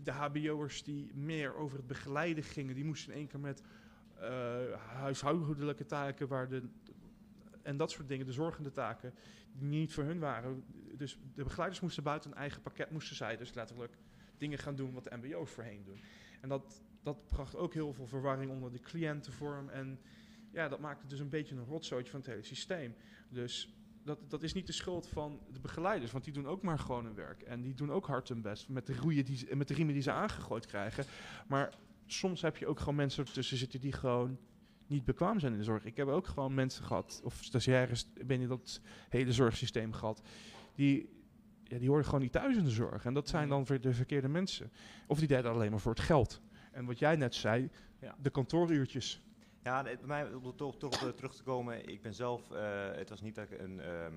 [0.04, 3.64] de HBO'ers die meer over het begeleiden gingen, die moesten in één keer met
[4.20, 6.64] eh, huishoudelijke taken waar de,
[7.62, 9.14] en dat soort dingen, de zorgende taken,
[9.54, 10.64] die niet voor hun waren.
[10.98, 13.98] Dus de begeleiders moesten buiten een eigen pakket, moesten zij dus letterlijk
[14.38, 16.00] dingen gaan doen wat de MBO's voorheen doen.
[16.42, 19.70] En dat, dat bracht ook heel veel verwarring onder de cliëntenvorm.
[19.70, 20.00] En
[20.52, 22.96] ja, dat maakte dus een beetje een rotzootje van het hele systeem.
[23.30, 26.80] Dus dat, dat is niet de schuld van de begeleiders, want die doen ook maar
[26.80, 27.42] gewoon hun werk.
[27.42, 29.94] En die doen ook hard hun best met de, roeien die, ze- met de riemen
[29.94, 31.06] die ze aangegooid krijgen.
[31.48, 31.74] Maar
[32.06, 34.38] soms heb je ook gewoon mensen ertussen zitten die gewoon
[34.88, 35.86] niet bekwaam zijn in de zorg.
[35.86, 40.22] Ik heb ook gewoon mensen gehad, of stagiaires binnen dat hele zorgsysteem gehad,
[40.76, 41.10] die,
[41.64, 43.06] ja, die hoorden gewoon niet thuis in de zorg.
[43.06, 44.72] En dat zijn dan weer de verkeerde mensen.
[45.08, 46.42] Of die deden alleen maar voor het geld.
[46.72, 47.70] En wat jij net zei,
[48.02, 48.16] Ja.
[48.22, 49.22] de kantooruurtjes.
[49.64, 52.52] Ja, bij mij, om er toch, toch op, eh, terug te komen, ik ben zelf,
[52.52, 54.14] eh, het was niet dat ik, een, ehm,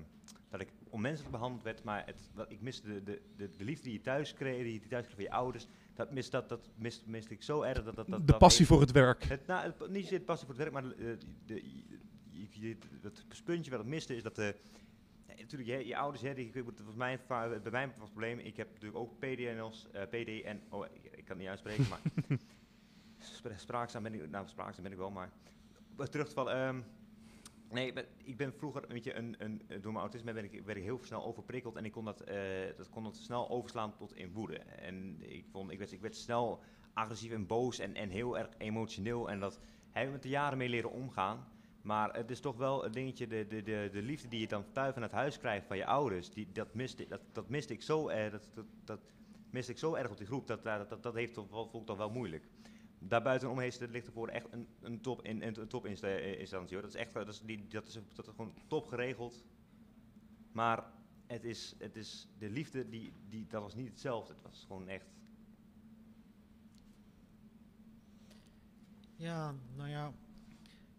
[0.49, 3.83] dat ik onmenselijk behandeld werd, maar het, wat, ik miste de, de, de, de liefde
[3.83, 6.69] die je thuis kreeg, die je thuis kreeg van je ouders, dat mist, dat, dat
[6.75, 7.83] mist, miste ik zo erg.
[7.83, 9.23] Dat, dat, dat, de passie voor het werk.
[9.23, 13.71] Het, nou, het, niet zozeer de passie voor het werk, maar de, de, het puntje
[13.71, 14.55] wat ik miste is dat de...
[15.37, 18.09] natuurlijk, je, je ouders, hè, die, ik moet- volgens mij, va- bij mij was het
[18.09, 20.61] probleem, ik heb natuurlijk ook PDNL's, eh PD en...
[20.69, 21.99] Oh, ik, ik kan het niet uitspreken, maar...
[23.17, 25.31] spra- spraakzaam ben ik, nou spraakzaam ben ik wel, maar...
[26.09, 26.81] Terug te vallen, ehm,
[27.69, 30.83] nee, ik ben, vroeger, weet je, een, een, door mijn autisme ben ik, werd ik
[30.83, 32.37] heel snel overprikkeld en ik kon dat, eh,
[32.77, 34.57] dat kon dat snel overslaan tot in woede.
[34.57, 38.49] En ik, vond, ik, werd, ik werd snel agressief en boos en, en heel erg
[38.57, 39.59] emotioneel en dat
[39.91, 41.47] heb ik met de jaren mee leren omgaan.
[41.81, 44.71] Maar het is toch wel een dingetje, de, de, de, de liefde die je dan
[44.71, 47.81] thuis van het huis krijgt van je ouders, die, dat, miste, dat, dat miste ik
[47.81, 48.99] zo erg, dat, dat, dat
[49.49, 52.09] miste ik zo erg op die groep, dat, dat, dat, dat heeft toch toch wel
[52.09, 52.47] moeilijk.
[52.99, 56.85] Daarbuitenom heeft het ligt ervoor echt een, een top in, een, top eh, instantie hoor.
[56.85, 59.43] Dat is echt, dat is, die, dat is, dat is gewoon top geregeld.
[60.51, 60.91] Maar
[61.27, 64.33] het is, het is de liefde, die, die, dat was niet hetzelfde.
[64.33, 65.05] Het was gewoon echt,
[69.17, 70.13] Ja, nou ja,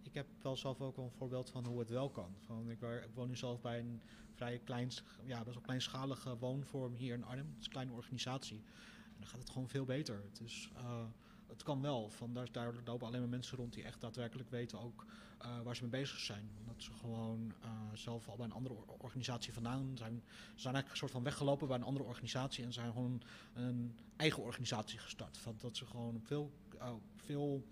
[0.02, 2.34] ik heb wel zelf ook wel een voorbeeld van hoe het wel kan.
[2.44, 2.78] Van, ik,
[3.14, 4.00] woon nu zelf bij een
[4.34, 4.90] vrij klein,
[5.24, 7.46] ja, best wel kleinschalige woonvorm hier in Arnhem.
[7.46, 8.62] Het is een kleine organisatie.
[9.04, 10.22] En dan gaat het gewoon veel beter.
[10.24, 11.04] Het, eh,
[11.48, 12.10] het kan wel.
[12.10, 15.06] Van, daar, daar lopen alleen maar mensen rond die echt daadwerkelijk weten ook
[15.38, 16.50] eh, waar ze mee bezig zijn.
[16.60, 20.22] Omdat ze gewoon eh, zelf al bij een andere or- organisatie vandaan zijn.
[20.24, 23.22] Ze zijn eigenlijk een soort van weggelopen bij een andere organisatie en zijn gewoon
[23.54, 25.38] een eigen organisatie gestart.
[25.38, 27.64] Van, dat ze gewoon op veel, eh, veel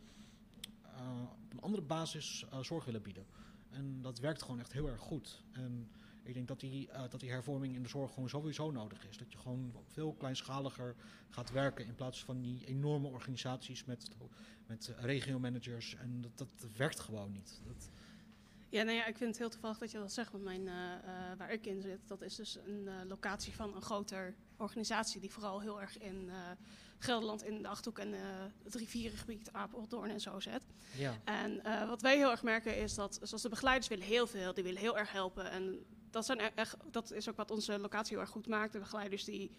[1.43, 3.27] op een andere basis zorg willen bieden.
[3.71, 5.43] En dat werkt gewoon echt heel erg goed.
[5.53, 5.91] En
[6.27, 9.19] ik denk dat die, eh, dat die hervorming in de zorg gewoon sowieso nodig is.
[9.19, 10.95] Dat je gewoon veel kleinschaliger
[11.31, 14.11] gaat werken in plaats van die enorme organisaties met,
[14.67, 15.95] met regio-managers.
[15.95, 17.61] En dat, dat werkt gewoon niet.
[17.67, 17.91] Dat,
[18.69, 20.93] Ja, nou ja, ik vind het heel toevallig dat je dat zegt, want mijn, eh,
[20.93, 25.33] eh, waar ik in zit, dat is dus een locatie van een groter organisatie die
[25.33, 26.31] vooral heel erg in
[26.99, 28.15] Gelderland, in de Achterhoek en
[28.65, 30.63] het rivierengebied, Apeldoorn en zo zit.
[30.97, 31.21] ja.
[31.25, 34.65] En wat wij heel erg merken is dat, zoals de begeleiders willen heel veel, die
[34.65, 35.51] willen heel erg helpen.
[35.51, 35.85] En
[36.17, 38.73] dat, zijn e- echt, dat is ook wat onze locatie heel erg goed maakt.
[38.73, 39.51] De begeleiders die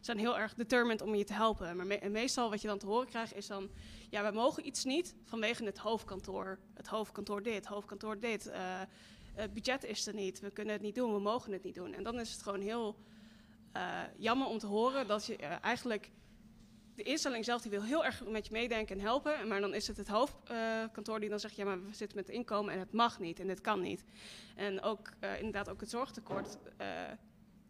[0.00, 1.76] zijn heel erg determined om je te helpen.
[1.76, 3.70] Maar meestal wat je dan te horen krijgt is dan,
[4.10, 6.58] ja, we mogen iets niet vanwege het hoofdkantoor.
[6.74, 8.46] Het hoofdkantoor dit, hoofdkantoor dit.
[8.46, 8.80] eh,
[9.34, 11.94] het budget is er niet, we kunnen het niet doen, we mogen het niet doen.
[11.94, 12.96] En dan is het gewoon heel
[13.72, 16.10] eh, jammer om te horen dat je eh, eigenlijk
[16.96, 19.48] de instelling zelf die wil heel erg met je meedenken en helpen.
[19.48, 22.72] Maar dan is het het hoofdkantoor die dan zegt: ja, maar we zitten met inkomen
[22.72, 24.04] en het mag niet en dit kan niet.
[24.54, 26.58] En ook eh, inderdaad ook het zorgtekort.
[26.76, 26.86] eh,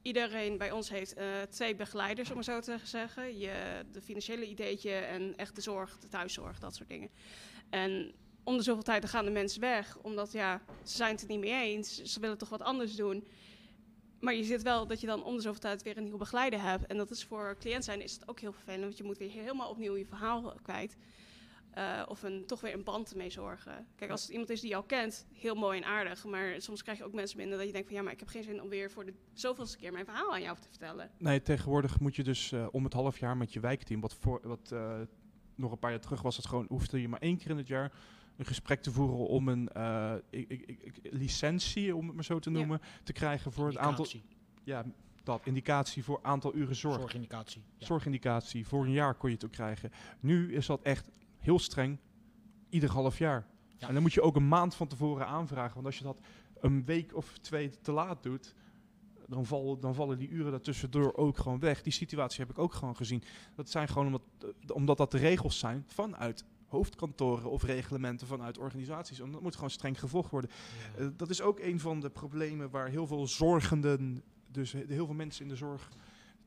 [0.03, 3.39] iedereen bij ons heeft eh, twee begeleiders, om het zo te zeggen.
[3.39, 7.11] Je, de financiële ideetje en echt de zorg, de thuiszorg, dat soort dingen.
[7.71, 11.29] En om de zoveel tijd gaan de mensen weg, omdat ja, ze zijn het er
[11.29, 12.03] niet mee eens.
[12.03, 13.27] Ze willen toch wat anders doen.
[14.27, 16.63] Maar je ziet wel dat je dan om de zoveel tijd weer een nieuwe begeleider
[16.63, 16.87] hebt.
[16.87, 19.31] En dat is voor cliënt zijn is het ook heel vervelend, want je moet weer
[19.31, 20.97] helemaal opnieuw je verhaal kwijt.
[21.71, 23.87] Eh, of een, toch weer een band ermee zorgen.
[23.97, 26.25] Kijk, als het iemand is die jou kent, heel mooi en aardig.
[26.25, 27.97] Maar soms krijg je ook mensen binnen dat je denkt van...
[27.97, 30.43] ja, maar ik heb geen zin om weer voor de zoveelste keer mijn verhaal aan
[30.43, 31.11] jou te vertellen.
[31.19, 34.41] Nee, tegenwoordig moet je dus eh, om het half jaar met je wijkteam, wat, voor,
[34.43, 35.01] wat eh,
[35.55, 37.67] nog een paar jaar terug was het gewoon, hoefde je maar één keer in het
[37.67, 37.93] jaar
[38.37, 42.25] een gesprek te voeren om een eh, ik, ik, ik, ik- licentie, om het maar
[42.25, 42.57] zo te Ja.
[42.59, 44.07] noemen, te krijgen voor het aantal,
[44.65, 44.85] ja,
[45.23, 46.97] dat, indicatie voor aantal uren zorg.
[47.01, 47.63] Zorgindicatie.
[47.77, 47.87] Ja.
[47.87, 49.91] Zorgindicatie, voor een jaar kon je het ook krijgen.
[50.21, 51.99] Nu is dat echt heel streng,
[52.69, 53.47] ieder half jaar.
[53.79, 53.89] Ja.
[53.89, 56.21] En dan moet je ook een maand van tevoren aanvragen, want als je dat
[56.61, 58.55] een week of twee te laat doet,
[59.29, 61.83] dan, val, dan vallen die uren daartussendoor ook gewoon weg.
[61.83, 63.23] Die situatie heb ik ook gewoon gezien.
[63.55, 64.23] Dat zijn gewoon omdat,
[64.73, 69.21] omdat dat de regels zijn vanuit hoofdkantoren of reglementen vanuit organisaties.
[69.21, 70.51] En dat moet gewoon streng gevolgd worden.
[70.97, 71.01] Ja.
[71.05, 75.07] Eh, dat is ook een van de problemen waar heel veel zorgenden, dus he- heel
[75.07, 75.89] veel mensen in de zorg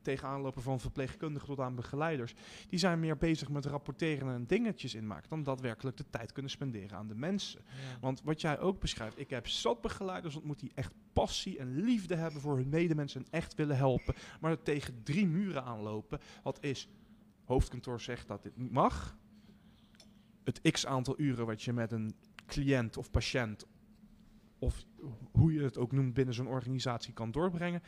[0.02, 2.34] tegenaan lopen van verpleegkundigen tot aan begeleiders.
[2.68, 6.98] Die zijn meer bezig met rapporteren en dingetjes inmaken dan daadwerkelijk de tijd kunnen spenderen
[6.98, 7.60] aan de mensen.
[7.66, 7.98] Ja.
[8.00, 12.14] Want wat jij ook beschrijft, ik heb zat begeleiders ontmoet die echt passie en liefde
[12.14, 16.20] hebben voor hun medemensen en echt willen helpen, maar tegen drie muren aanlopen.
[16.42, 16.88] Wat is,
[17.44, 19.16] hoofdkantoor zegt dat dit niet mag.
[20.44, 22.14] Het x aantal uren wat je met een
[22.46, 23.66] cliënt of patiënt,
[24.58, 24.84] of
[25.32, 27.82] hoe je het ook noemt binnen zo'n organisatie kan doorbrengen.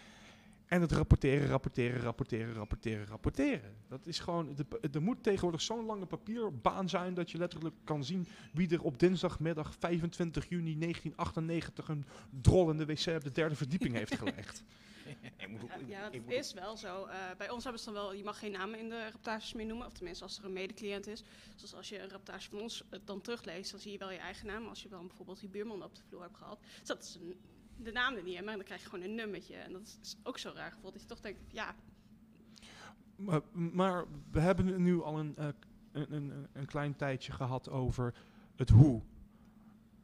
[0.67, 3.77] En het rapporteren, rapporteren, rapporteren, rapporteren, rapporteren.
[3.89, 4.57] Dat is gewoon,
[4.93, 8.99] er moet tegenwoordig zo'n lange papierbaan zijn dat je letterlijk kan zien wie er op
[8.99, 12.05] dinsdagmiddag 25 juni 1998 een
[12.41, 14.65] drol in de wc op de derde verdieping heeft gelegd.
[15.37, 17.05] Ik moet, ook- Ja, dat moet- is wel zo.
[17.05, 19.67] Eh, bij ons hebben ze dan wel, je mag geen namen in de rapportages meer
[19.67, 19.87] noemen.
[19.87, 21.23] Of tenminste als er een medecliënt is.
[21.57, 24.19] Zoals als je een rapportage van ons eh, dan terugleest, dan zie je wel je
[24.19, 24.67] eigen naam.
[24.67, 26.59] Als je dan bijvoorbeeld die buurman op de vloer hebt gehad.
[26.79, 27.41] Dus dat is een,
[27.77, 29.55] de naam er niet in, maar dan krijg je gewoon een nummertje.
[29.57, 31.75] En dat is ook zo raar gevoeld dat je toch denkt, ja,
[33.17, 35.49] Maar, maar we hebben nu al een, eh,
[35.93, 38.15] een, een, een klein tijdje gehad over
[38.57, 39.03] het hoe.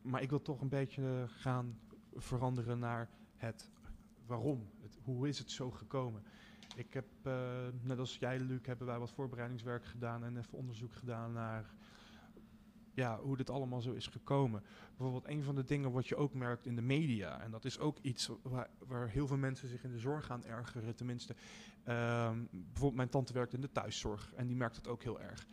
[0.03, 1.79] Maar ik wil toch een beetje gaan
[2.15, 3.71] veranderen naar het
[4.27, 4.71] waarom.
[5.15, 6.23] Hoe is het zo gekomen?
[6.77, 10.93] Ik heb, eh, net als jij Luc, hebben wij wat voorbereidingswerk gedaan en even onderzoek
[10.95, 11.75] gedaan naar
[12.95, 14.63] ja, hoe dit allemaal zo is gekomen.
[14.97, 17.79] Bijvoorbeeld een van de dingen wat je ook merkt in de media, en dat is
[17.79, 21.35] ook iets waar, waar heel veel mensen zich in de zorg aan ergeren, tenminste.
[21.85, 25.47] Ehm, bijvoorbeeld mijn tante werkt in de thuiszorg en die merkt het ook heel erg.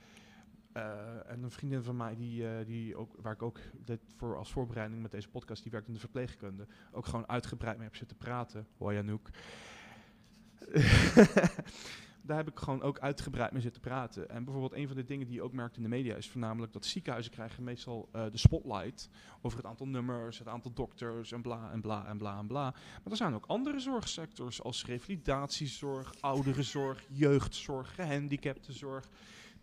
[0.76, 4.38] Eh, en een vriendin van mij, die, eh, die ook, waar ik ook dit voor
[4.38, 7.96] als voorbereiding met deze podcast, die werkt in de verpleegkunde, ook gewoon uitgebreid mee heb
[7.96, 8.68] zitten praten.
[8.78, 9.30] Hoi Anouk.
[12.22, 14.30] Daar heb ik gewoon ook uitgebreid mee zitten praten.
[14.30, 16.74] En bijvoorbeeld een van de dingen die je ook merkt in de media is voornamelijk
[16.74, 19.10] dat ziekenhuizen krijgen meestal eh, de spotlight
[19.42, 22.64] over het aantal nummers, het aantal dokters en bla en bla en bla en bla.
[22.72, 29.10] Maar er zijn ook andere zorgsectors als revalidatiezorg, ouderenzorg, jeugdzorg, gehandicaptenzorg,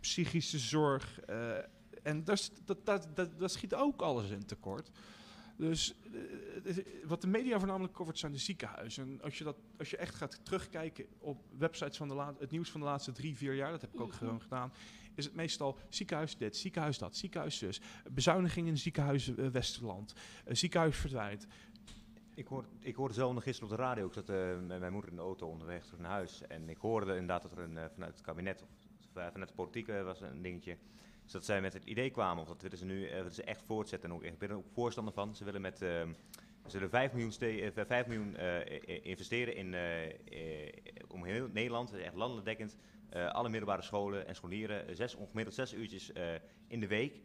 [0.03, 1.19] psychische zorg.
[1.19, 1.57] eh,
[2.03, 2.85] en dat, dat,
[3.15, 4.89] dat, dat schiet ook alles in tekort.
[5.57, 5.95] Dus
[6.63, 9.03] eh, wat de media voornamelijk covert zijn de ziekenhuizen.
[9.03, 12.51] En als je, dat, als je echt gaat terugkijken op websites van de la- het
[12.51, 14.17] nieuws van de laatste drie, vier jaar, dat heb ik ook Mhm.
[14.17, 14.73] gewoon gedaan,
[15.15, 20.13] is het meestal ziekenhuis dit, ziekenhuis dat, ziekenhuis zus, bezuiniging in ziekenhuis eh, Westerland,
[20.47, 21.47] ziekenhuis verdwijnt.
[22.35, 24.91] Ik, hoor, ik hoorde zelf nog gisteren op de radio, ik zat eh, met mijn
[24.93, 26.41] moeder in de auto onderweg terug naar huis.
[26.47, 28.69] En ik hoorde inderdaad dat er een, vanuit het kabinet, of
[29.13, 30.77] vanuit de politiek eh, was een dingetje.
[31.23, 33.43] Dus dat zij met het idee kwamen, of dat willen ze nu eh, willen ze
[33.43, 34.09] echt voortzetten.
[34.09, 35.35] En ook, ik ben er ook voorstander van.
[35.35, 36.13] Ze willen met ehm,
[36.67, 40.69] ze willen 5 miljoen, ste- eh, 5 miljoen eh, investeren in, eh, eh,
[41.07, 42.77] om heel Nederland, dus echt landelijk dekkend,
[43.09, 46.33] eh, alle middelbare scholen en scholieren eh, zes, gemiddeld zes uurtjes eh,
[46.67, 47.21] in de week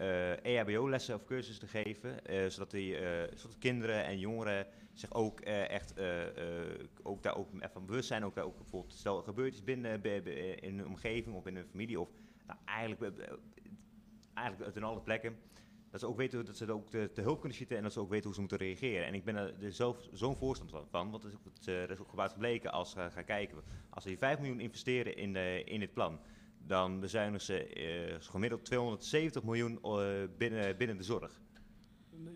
[0.00, 5.14] eh EHBO-lessen of cursussen te geven, eh, zodat, die, eh, zodat kinderen en jongeren zich
[5.14, 5.94] ook echt
[7.02, 8.24] ook daar ook van bewust zijn.
[8.24, 10.02] Ook, bijvoorbeeld, stel er gebeurt iets binnen
[10.62, 12.08] in hun omgeving of in hun familie, of
[12.46, 13.28] nou, eigenlijk,
[14.34, 15.38] eigenlijk uit alle plekken.
[15.90, 18.10] Dat ze ook weten dat ze ook te, hulp kunnen schieten en dat ze ook
[18.10, 19.06] weten hoe ze moeten reageren.
[19.06, 21.98] En ik ben er dus zelf zo'n voorstander van, want het is, ook- er is
[21.98, 23.62] ook gebleken als we gaan kijken.
[23.90, 25.36] Als we die 5 miljoen investeren in,
[25.66, 26.20] in dit plan,
[26.66, 30.00] dan bezuinigen ze eh, gemiddeld 270 miljoen eh,
[30.38, 31.40] binnen, binnen de zorg.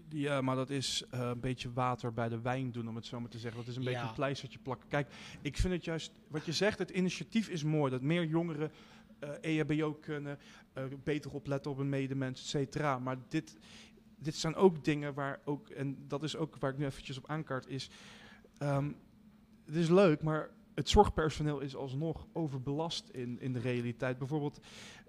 [0.09, 3.21] Ja, maar dat is eh, een beetje water bij de wijn doen, om het zo
[3.21, 3.61] maar te zeggen.
[3.61, 4.89] Dat is een beetje een pleistertje plakken.
[4.89, 5.09] Kijk,
[5.43, 7.91] ik vind het juist, wat je zegt, het initiatief is mooi.
[7.91, 8.71] Dat meer jongeren
[9.19, 10.39] eh EHBO kunnen,
[10.73, 12.99] eh, beter opletten op een medemens, et cetera.
[12.99, 13.57] Maar dit,
[14.19, 17.29] dit zijn ook dingen waar ook, en dat is ook waar ik nu eventjes op
[17.29, 17.91] aankaart, is...
[18.59, 18.93] ehm,
[19.65, 24.19] het is leuk, maar het zorgpersoneel is alsnog overbelast in, in de realiteit.
[24.19, 24.61] Bijvoorbeeld,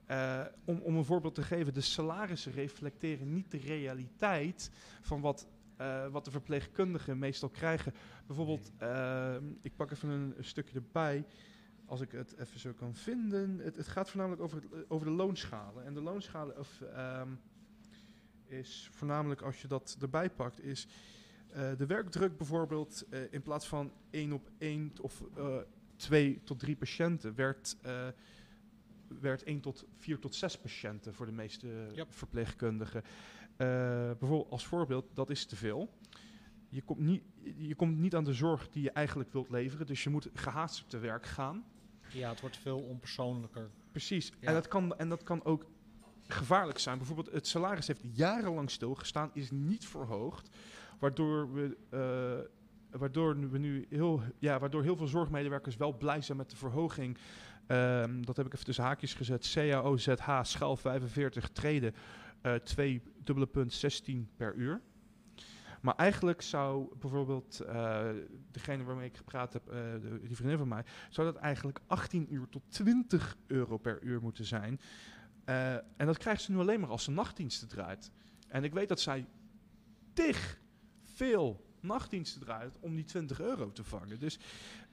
[0.06, 5.48] eh, om, om een voorbeeld te geven, de salarissen reflecteren niet de realiteit van wat,
[5.78, 7.94] eh, wat de verpleegkundigen meestal krijgen.
[8.28, 11.26] Bijvoorbeeld, eh, ik pak even een, een stukje erbij,
[11.86, 13.60] als ik het even zo kan vinden.
[13.60, 15.86] Het, het gaat voornamelijk over, over de loonschalen.
[15.86, 17.30] En de loonschalen of, ehm,
[18.46, 20.88] is voornamelijk, als je dat erbij pakt, is
[21.78, 25.58] de werkdruk bijvoorbeeld eh, in plaats van één op één of eh,
[25.96, 28.08] twee tot drie patiënten, werd, eh,
[29.20, 33.04] werd één tot vier tot zes patiënten voor de meeste verpleegkundigen.
[33.58, 33.68] Eh,
[34.20, 35.90] bijvoorbeeld als voorbeeld, dat is te veel.
[36.70, 37.24] Je komt, niet,
[37.58, 40.90] je komt niet aan de zorg die je eigenlijk wilt leveren, dus je moet gehaast
[40.90, 41.66] te werk gaan.
[42.12, 43.70] Ja, het wordt veel onpersoonlijker.
[43.92, 44.32] Precies.
[44.40, 44.48] Ja.
[44.48, 45.66] En, dat kan, en dat kan ook
[46.28, 46.98] gevaarlijk zijn.
[46.98, 50.50] Bijvoorbeeld het salaris heeft jarenlang stilgestaan, is niet verhoogd.
[51.00, 56.38] Waardoor we, eh, waardoor we nu heel, ja, waardoor heel veel zorgmedewerkers wel blij zijn
[56.38, 57.18] met de verhoging.
[57.68, 59.52] Ehm, dat heb ik even tussen haakjes gezet.
[59.54, 61.94] CAO ZH schaal 45 treden
[62.42, 64.82] eh 2 dubbele punt 16 per uur.
[65.82, 68.10] Maar eigenlijk zou bijvoorbeeld eh,
[68.52, 69.74] degene waarmee ik gepraat heb,
[70.22, 74.46] die vriendin van mij, zou dat eigenlijk 18 uur tot 20 euro per uur moeten
[74.46, 74.80] zijn.
[75.46, 78.12] En dat krijgt ze nu alleen maar als ze nachtdiensten draait.
[78.48, 79.26] En ik weet dat zij
[80.14, 80.60] tig
[81.16, 84.20] veel nachtdiensten draait om die 20 euro te vangen.
[84.20, 84.40] Dus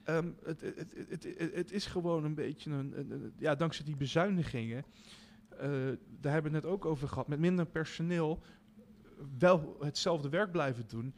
[0.03, 4.85] ehm, het, het, het, het, is gewoon een beetje een, ja, dankzij die bezuinigingen.
[5.49, 5.69] eh,
[6.19, 7.27] daar hebben we het net ook over gehad.
[7.27, 8.41] Met minder personeel
[9.37, 11.15] wel hetzelfde werk blijven doen,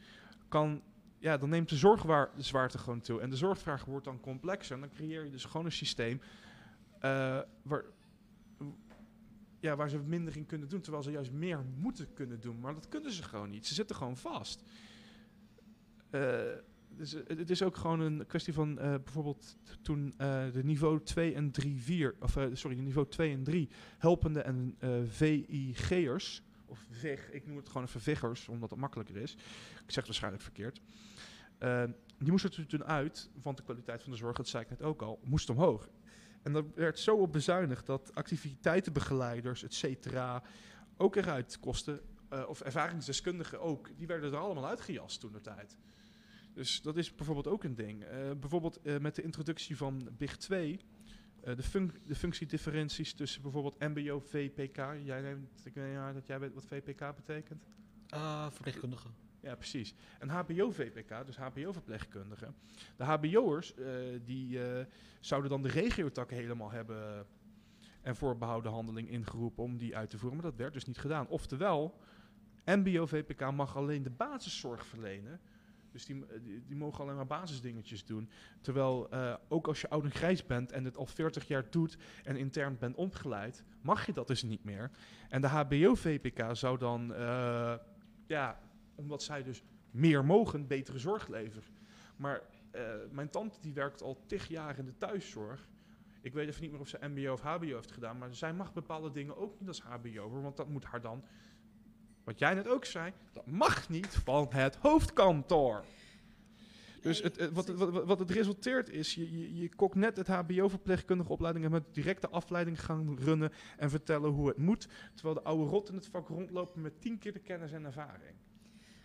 [0.48, 0.82] kan
[1.18, 3.20] ja, dan neemt de zorgzwaarte gewoon toe.
[3.20, 4.74] En de zorgvraag wordt dan complexer.
[4.74, 6.20] En dan creëer je dus gewoon een systeem
[7.00, 7.84] eh, waar,
[9.60, 10.80] ja, waar ze minder in kunnen doen.
[10.80, 12.60] Terwijl ze juist meer moeten kunnen doen.
[12.60, 13.66] Maar dat kunnen ze gewoon niet.
[13.66, 14.62] Ze zitten gewoon vast.
[16.10, 16.40] Eh,
[16.88, 20.14] dus eh, het is ook gewoon een kwestie van eh, bijvoorbeeld toen
[20.52, 24.76] de niveau 2 en 3, 4, of sorry, de niveau 2 en 3 helpende en
[25.08, 29.34] VIG'ers, of VIG, ik noem het gewoon even VIG'ers, omdat het makkelijker is.
[29.34, 30.80] Ik zeg het waarschijnlijk verkeerd.
[32.18, 34.82] Die moesten er toen uit, want de kwaliteit van de zorg, dat zei ik net
[34.82, 35.88] ook al, moest omhoog.
[36.42, 40.42] En daar werd zo op bezuinigd dat activiteitenbegeleiders, et cetera,
[40.96, 42.00] ook eruit kosten.
[42.42, 45.76] Eh, of ervaringsdeskundigen ook, die werden er allemaal uitgejast toen de tijd.
[46.56, 48.02] Dus dat is bijvoorbeeld ook een ding.
[48.04, 50.80] Eh, bijvoorbeeld eh, met de introductie van BIG 2,
[51.40, 54.76] eh, de, func- de functiedifferenties tussen bijvoorbeeld MBO, VPK.
[55.02, 57.64] Jij neemt, ik weet niet dat jij weet wat VPK betekent.
[58.08, 59.08] Ah, verpleegkundige.
[59.40, 59.94] Ja, precies.
[60.18, 62.54] En HBO-VPK, dus HBO-verpleegkundigen.
[62.96, 63.74] De HBO'ers,
[64.24, 64.58] die
[65.20, 67.26] zouden dan de regiotakken helemaal hebben
[68.02, 70.38] en voorbehouden handeling ingeroepen om die uit te voeren.
[70.38, 71.28] Maar dat werd dus niet gedaan.
[71.28, 71.98] Oftewel,
[72.66, 75.40] MBO-VPK mag alleen de basiszorg verlenen.
[75.96, 78.30] Dus die, eh, die, die mogen alleen maar basisdingetjes doen.
[78.60, 81.96] Terwijl eh, ook als je oud en grijs bent en het al 40 jaar doet
[82.24, 84.90] en intern bent opgeleid, mag je dat dus niet meer.
[85.28, 87.74] En de HBO-VPK zou dan, eh,
[88.26, 88.60] ja,
[88.94, 91.74] omdat zij dus meer mogen, betere zorg leveren.
[92.16, 92.42] Maar
[93.10, 95.68] mijn tante die werkt al tig jaar in de thuiszorg.
[96.20, 98.72] Ik weet even niet meer of ze MBO of HBO heeft gedaan, maar zij mag
[98.72, 101.24] bepaalde dingen ook niet als HBO, want dat moet haar dan,
[102.26, 105.84] wat jij net ook zei, dat mag niet van het hoofdkantoor.
[107.00, 110.26] Dus het, het- wat, wat, wat het resulteert is, je, je, je kokt net het
[110.28, 115.64] HBO-verpleegkundige opleidingen met directe afleiding gaan runnen en vertellen hoe het moet, terwijl de oude
[115.70, 118.36] rot in het vak rondlopen met tien keer de kennis en ervaring.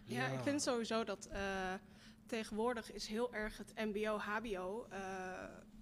[0.05, 1.74] Ja, ik vind sowieso dat eh,
[2.26, 4.99] tegenwoordig is heel erg het MBO, HBO eh,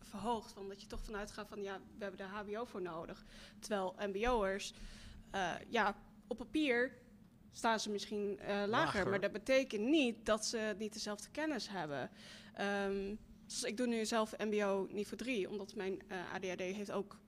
[0.02, 0.52] verhoogd.
[0.52, 3.26] Van dat je toch vanuit gaat van ja, we hebben de HBO voor nodig.
[3.60, 4.74] Terwijl MBO'ers,
[5.32, 5.96] eh, ja,
[6.28, 6.98] op papier
[7.52, 9.10] staan ze misschien eh, lager, Lager.
[9.10, 12.10] Maar dat betekent niet dat ze niet dezelfde kennis hebben.
[12.54, 17.20] Ehm, dus ik doe nu zelf MBO niveau 3, omdat mijn eh, ADHD heeft ook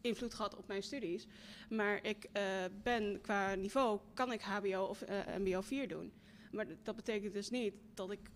[0.00, 1.26] invloed gehad op mijn studies.
[1.68, 2.44] Maar ik eh,
[2.82, 5.04] ben qua niveau, kan ik HBO of
[5.38, 6.12] MBO 4 doen.
[6.52, 8.30] Maar dat betekent dus niet dat ik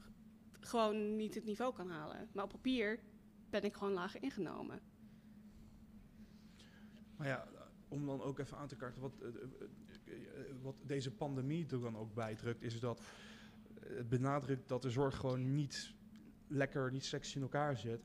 [0.61, 2.29] gewoon niet het niveau kan halen.
[2.33, 3.01] Maar op papier
[3.51, 4.81] ben ik gewoon lager ingenomen.
[7.17, 7.49] Maar ja,
[7.89, 9.13] om dan ook even aan te kaarten, wat,
[10.63, 14.91] wat deze pandemie er dan ook bij drukt, is dat eh, het benadrukt dat de
[14.91, 15.95] zorg gewoon niet
[16.47, 18.05] lekker, niet sexy in elkaar zit.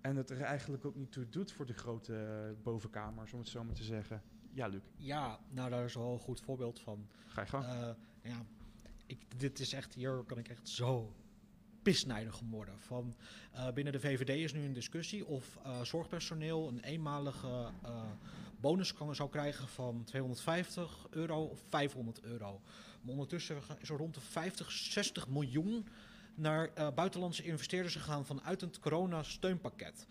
[0.00, 3.48] En het er eigenlijk ook niet toe doet voor de grote eh, bovenkamers, om het
[3.48, 4.22] zo maar te zeggen.
[4.52, 7.06] Ja, Luc, Ja, nou daar is wel een goed voorbeeld van.
[7.26, 7.64] ga je gang.
[7.64, 7.90] Eh,
[8.22, 8.46] ja,
[9.06, 11.14] ik, dit is echt, hier kan ik echt zo
[11.82, 12.74] pisnijdig worden.
[12.78, 13.14] Van,
[13.52, 18.02] eh, binnen de VVD is nu een discussie of eh, zorgpersoneel een eenmalige eh,
[18.60, 22.60] bonus zou krijgen van 250 euro of 500 euro.
[23.00, 25.88] Maar ondertussen is er rond de 50, 60 miljoen
[26.34, 30.06] naar eh, buitenlandse investeerders gegaan vanuit het corona-steunpakket.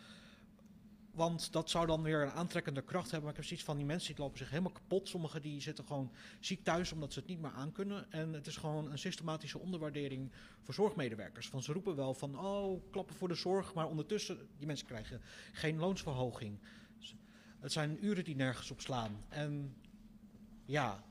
[1.11, 3.21] Want dat zou dan weer een aantrekkende kracht hebben.
[3.21, 5.07] Maar ik heb zoiets van die mensen die lopen zich helemaal kapot.
[5.07, 8.11] Sommigen die zitten gewoon ziek thuis omdat ze het niet meer aankunnen.
[8.11, 10.31] En het is gewoon een systematische onderwaardering
[10.61, 11.47] voor zorgmedewerkers.
[11.47, 13.73] Van ze roepen wel van, oh, klappen voor de zorg.
[13.73, 15.21] Maar ondertussen, die mensen krijgen
[15.51, 16.59] geen loonsverhoging.
[17.59, 19.11] Het zijn uren die nergens op slaan.
[19.29, 19.75] En
[20.65, 21.03] ja,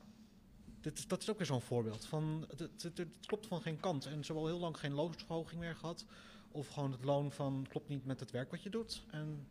[0.81, 2.05] dit, dat is ook weer zo'n voorbeeld.
[2.07, 4.05] Van, het, het, klopt van geen kant.
[4.07, 6.07] En ze hebben al heel lang geen loonsverhoging meer gehad.
[6.51, 9.07] Of gewoon het loon van klopt niet met het werk wat je doet.
[9.11, 9.47] En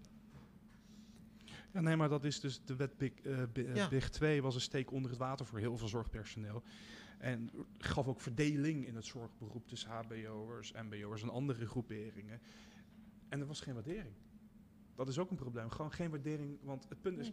[1.71, 3.87] Ja, nee, maar dat is dus de wet Big, eh, Bi- eh, Ja.
[3.89, 6.63] Big 2 was een steek onder het water voor heel veel zorgpersoneel.
[7.17, 12.41] En gaf ook verdeling in het zorgberoep tussen HBO'ers, MBO'ers en andere groeperingen.
[13.29, 14.13] En er was geen waardering.
[14.97, 15.69] Dat is ook een probleem.
[15.69, 16.57] Gewoon geen waardering.
[16.61, 17.31] Want het punt is,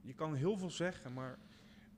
[0.00, 1.38] je kan heel veel zeggen, maar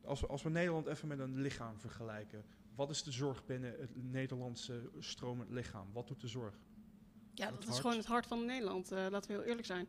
[0.05, 2.45] als we, als we Nederland even met een lichaam vergelijken.
[2.75, 5.93] Wat is de zorg binnen het Nederlandse stromend lichaam?
[5.93, 6.55] Wat doet de zorg?
[7.35, 8.93] Ja, Het dat is gewoon het hart van Nederland.
[8.93, 9.87] eh, laten we heel eerlijk zijn.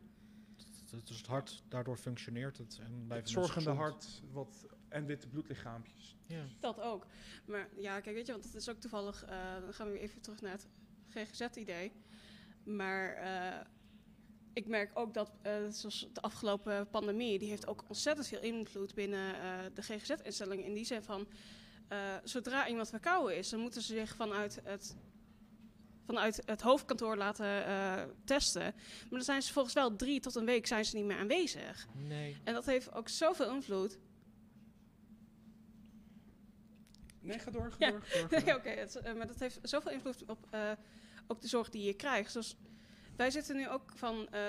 [0.56, 2.78] het, het is het hart, daardoor functioneert het.
[2.82, 6.16] En Het zorgende hart wat, en witte bloedlichaampjes.
[6.26, 6.44] Ja.
[6.60, 7.06] Dat ook.
[7.46, 9.24] Maar ja, kijk, weet je, want het is ook toevallig.
[9.24, 10.68] eh, dan gaan we weer even terug naar het
[11.08, 11.92] GGZ-idee.
[12.64, 13.66] Maar eh,
[14.52, 18.94] ik merk ook dat, eh, zoals de afgelopen pandemie, die heeft ook ontzettend veel invloed
[18.94, 20.64] binnen eh, de GGZ-instellingen.
[20.64, 21.28] In die zin van,
[21.88, 24.96] eh, zodra iemand verkouden is, dan moeten ze zich vanuit het,
[26.06, 28.62] vanuit het hoofdkantoor laten eh, testen.
[28.62, 31.86] Maar dan zijn ze volgens wel drie tot een week zijn ze niet meer aanwezig.
[32.08, 32.36] Nee.
[32.44, 33.98] En dat heeft ook zoveel invloed.
[37.20, 37.90] Nee, ga door, ga Ja.
[37.90, 38.02] door.
[38.30, 38.86] Nee, oké,
[39.16, 40.70] maar dat heeft zoveel invloed op eh,
[41.26, 42.32] ook de zorg die je krijgt.
[42.32, 42.56] Dus
[43.16, 44.28] wij zitten nu ook van.
[44.28, 44.40] eh,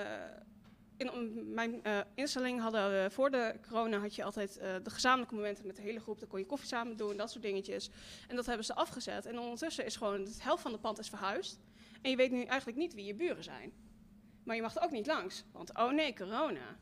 [0.96, 5.34] in mijn eh, instelling hadden we voor de corona had je altijd eh, de gezamenlijke
[5.34, 6.18] momenten met de hele groep.
[6.18, 7.90] Dan kon je koffie samen doen, dat soort dingetjes.
[8.28, 9.26] En dat hebben ze afgezet.
[9.26, 11.60] En ondertussen is gewoon de helft van de pand is verhuisd.
[12.02, 13.72] En je weet nu eigenlijk niet wie je buren zijn.
[14.44, 16.76] Maar je mag er ook niet langs, want oh nee, corona.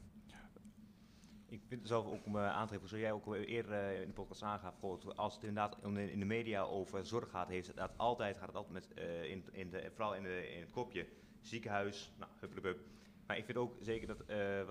[1.48, 4.12] Ik vind het zelf ook om aan te geven, zoals jij ook eerder in de
[4.12, 4.74] podcast aangaf,
[5.16, 8.72] als het inderdaad in de, media over zorg gaat, heeft het altijd, gaat het altijd
[8.72, 11.06] met, in, in de, vooral in, de, in het kopje,
[11.42, 12.78] ziekenhuis, nou, huppelepup.
[13.26, 14.62] Maar ik vind ook zeker dat, eh,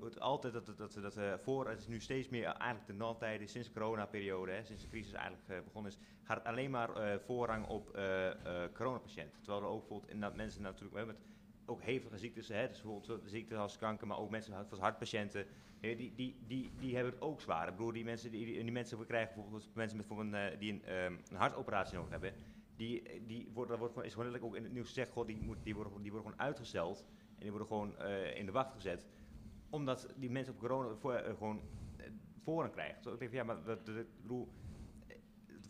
[0.00, 2.92] wat altijd, dat, dat, dat, dat eh, voor, het is nu steeds meer eigenlijk de
[2.92, 6.70] non-tijden, sinds de coronaperiode, hè, sinds de crisis eigenlijk eh, begonnen is, gaat het alleen
[6.70, 7.90] maar voorrang op
[8.72, 9.40] coronapatiënten.
[9.40, 11.16] Terwijl er ook bijvoorbeeld inderdaad mensen natuurlijk met
[11.66, 15.46] ook hevige ziektes, hè, dus bijvoorbeeld ziektes als kanker, maar ook mensen zoals hartpatiënten,
[15.80, 17.68] die, die, die, die hebben het ook zwaar.
[17.68, 21.14] Ik bedoel, die mensen, die, die, mensen krijgen bijvoorbeeld mensen met, eh, die een, ehm,
[21.30, 22.32] een hartoperatie nodig hebben,
[22.76, 25.26] die, die worden, dat wordt, gewoon- is gewoon letterlijk ook in het nieuws gezegd, goh,
[25.26, 27.04] die, moet, die, worden, gewoon- die worden gewoon uitgesteld
[27.34, 29.06] en die worden gewoon eh, in de wacht gezet,
[29.70, 31.60] omdat die mensen op corona voor, eh, gewoon
[31.96, 32.06] eh,
[32.42, 33.02] voorrang krijgen.
[33.02, 34.48] Dus ik denk van, ja, maar dat, dat, ik bedoel,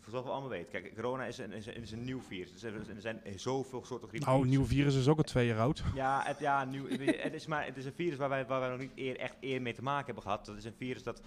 [0.09, 2.51] zoals we allemaal weten, kijk, corona is een, is een, is een nieuw virus.
[2.51, 4.29] Dus er, er zijn zoveel soorten griepen.
[4.29, 5.83] Nou, een nieuw virus is ook al twee jaar oud.
[5.95, 8.69] Ja, het, ja nieuw, het, is maar, het is een virus waar wij, waar wij
[8.69, 10.45] nog niet eer, echt eer mee te maken hebben gehad.
[10.45, 11.21] Dat is een virus dat,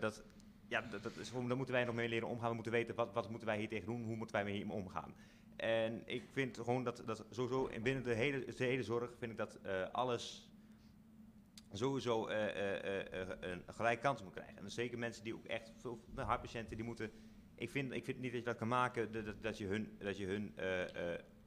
[0.00, 0.22] dat
[0.70, 2.48] ja, dat, dat is, daar moeten wij nog mee leren omgaan.
[2.48, 5.14] We moeten weten, wat, wat moeten wij hier tegen doen, hoe moeten wij mee omgaan.
[5.56, 9.32] En ik vind gewoon dat, dat sowieso in binnen de hele, de hele zorg, vind
[9.32, 10.50] ik dat eh, alles
[11.72, 14.56] sowieso eh, eh, een gelijke kans moet krijgen.
[14.56, 17.10] En zeker mensen die ook echt, veel de hartpatiënten, die moeten,
[17.54, 20.16] ik vind, ik vind niet dat je dat kan maken, dat, dat, je hun, dat
[20.16, 20.52] je hun,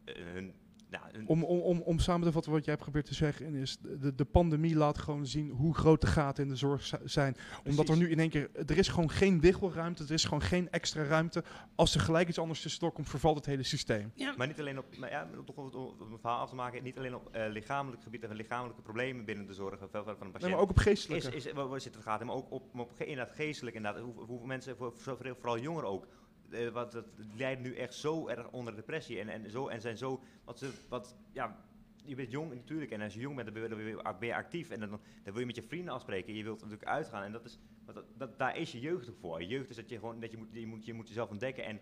[0.05, 0.53] hun,
[1.01, 3.77] nou, Om, om, om, om samen te vatten wat jij hebt geprobeerd te zeggen, is
[3.81, 7.35] de, de pandemie laat gewoon zien hoe groot de gaten in de zorg zi- zijn.
[7.65, 10.69] Omdat er nu in één keer, er is gewoon geen wiggelruimte, er is gewoon geen
[10.69, 11.43] extra ruimte.
[11.75, 14.11] Als er gelijk iets anders tussendoor komt, vervalt het hele systeem.
[14.15, 15.71] Ja, Maar niet alleen op, maar ja, om toch om,
[16.19, 19.53] verhaal af te maken, niet alleen op eh, lichamelijk gebied en lichamelijke problemen binnen de
[19.53, 20.51] zorg van, een Nee, patiënt.
[20.51, 21.35] maar ook op is, geestelijke.
[21.35, 24.45] is, waar, waar zit het gaat, maar ook op, op inderdaad geestelijk, inderdaad, hoe, hoeveel
[24.45, 26.07] mensen, voor- vooral jongeren ook,
[26.53, 27.05] eh, wat, dat,
[27.37, 30.71] lijden nu echt zo erg onder depressie en, en, zo, en zijn zo, wat ze,
[30.89, 31.65] wat, ja,
[32.05, 34.15] je bent jong natuurlijk en als je jong bent dan ben je, dan ben je-
[34.19, 36.89] ben je actief en dan, dan wil je met je vrienden afspreken, je wilt natuurlijk
[36.89, 39.41] uitgaan en dat is, wat dat, dat, daar is je jeugd voor.
[39.41, 41.65] Je jeugd is dat je gewoon, dat je moet, je moet, je moet jezelf ontdekken
[41.65, 41.79] en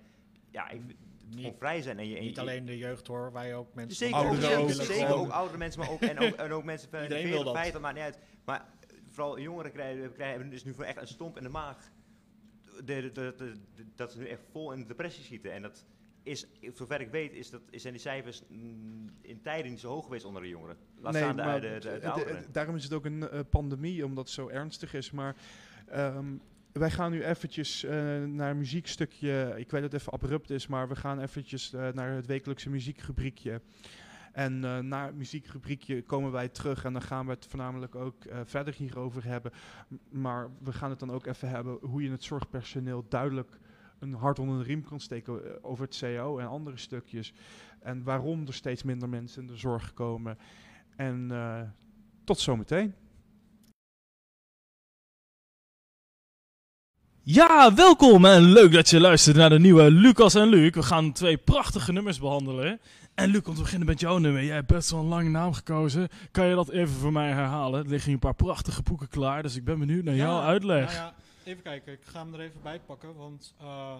[0.52, 0.82] ja, ik,
[1.36, 3.98] Niet, vrij zijn en je, en niet alleen de jeugd hoor, wij ook mensen.
[3.98, 4.70] Zeker, Ouderen ook.
[4.72, 7.54] zeker, ook oudere mensen, maar ook, en, ook, en ook mensen van Iedereen 40, wil
[7.54, 7.62] dat.
[7.62, 8.20] 50, maakt niet uit.
[8.46, 8.70] Maar
[9.10, 11.92] vooral jongeren krijgen, krijgen hebben dus nu voor echt een stomp in de maag.
[12.86, 13.54] De, de,
[13.96, 15.54] dat ze nu echt vol in de depressie schieten.
[15.54, 15.86] En dat
[16.24, 20.04] is, zover ik weet, is dat, zijn die cijfers mm, in tijden niet zo hoog
[20.04, 20.78] geweest onder de jongeren.
[21.00, 24.34] Laat staan de, maar de, de, daarom is het ook een eh, pandemie, omdat het
[24.34, 25.12] zo ernstig is.
[25.12, 25.36] Maar
[25.88, 26.26] ehm,
[26.72, 27.92] wij gaan nu eventjes eh,
[28.24, 29.54] naar een muziekstukje.
[29.58, 32.70] Ik weet dat het even abrupt is, maar we gaan eventjes eh, naar het wekelijkse
[32.70, 33.62] muziekrubriekje.
[34.32, 38.26] En eh, na het muziekrubriekje komen wij terug en dan gaan we het voornamelijk ook
[38.26, 39.52] eh, verder hierover hebben.
[40.10, 43.60] Maar we gaan het dan ook even hebben hoe je het zorgpersoneel duidelijk
[44.00, 47.34] een hart onder de riem kan steken eh, over het CO en andere stukjes.
[47.80, 50.38] En waarom er steeds minder mensen in de zorg komen.
[50.96, 51.32] En
[52.24, 52.94] tot zometeen.
[57.24, 60.74] Ja, welkom en leuk dat je luistert naar de nieuwe Lucas en Luc.
[60.74, 62.80] We gaan twee prachtige nummers behandelen.
[63.22, 64.44] En Luc, om te beginnen met jouw nummer.
[64.44, 66.10] Jij hebt best wel een lange naam gekozen.
[66.32, 67.84] Kan je dat even voor mij herhalen?
[67.84, 70.86] Er liggen hier een paar prachtige boeken klaar, dus ik ben benieuwd naar jouw uitleg.
[70.86, 73.98] Nou ja, even kijken, ik ga hem er even bij pakken, want eh,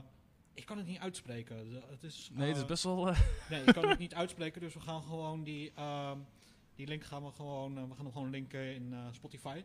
[0.54, 1.56] ik kan het niet uitspreken.
[1.90, 3.08] Het is, Nee, het is eh, best wel...
[3.08, 3.20] eh,
[3.50, 6.18] Nee, ik kan het niet uitspreken, dus we gaan gewoon die, ehm,
[6.76, 9.64] die link gaan we gewoon, we gaan hem gewoon linken in Spotify.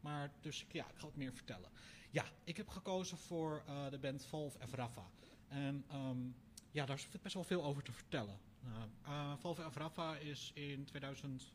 [0.00, 1.70] Maar dus ja, ik ga het meer vertellen.
[2.10, 5.06] Ja, ik heb gekozen voor de band Valve F Rafa.
[5.48, 6.18] En ehm,
[6.70, 8.38] ja, daar is best wel veel over te vertellen.
[8.66, 11.52] Nou, eh, Valve F Rafa is in 2000,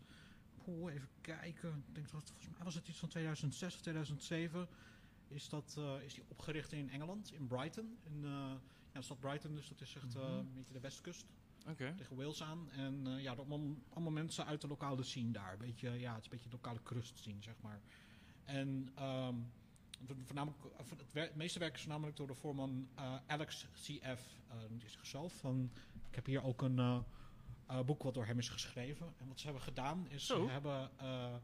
[0.67, 4.67] Oeh, even kijken, ik denk dat volgens mij was het iets van 2006 of 2007.
[5.27, 7.97] Is, dat, eh, is die opgericht in Engeland, in Brighton.
[8.03, 8.29] In, eh,
[8.91, 10.23] ja, de stad Brighton, dus dat is echt Mhm.
[10.25, 11.25] een beetje de westkust
[11.95, 12.71] tegen Wales aan.
[12.71, 15.57] En ja, allemaal, allemaal mensen uit de lokale scene daar.
[15.57, 17.79] Beetje, ja, het is een beetje de lokale crust scene, zeg maar.
[18.43, 19.35] En ehm,
[20.05, 22.87] vo- voornamelijk, voor het, het meeste werk is voornamelijk door de voorman
[23.27, 24.39] Alex CF.
[24.69, 25.71] die zegt zelf van,
[26.11, 26.99] ik heb hier ook een eh,
[27.67, 29.13] eh, boek wat door hem is geschreven.
[29.17, 31.35] En wat ze hebben gedaan is, ze hebben eh,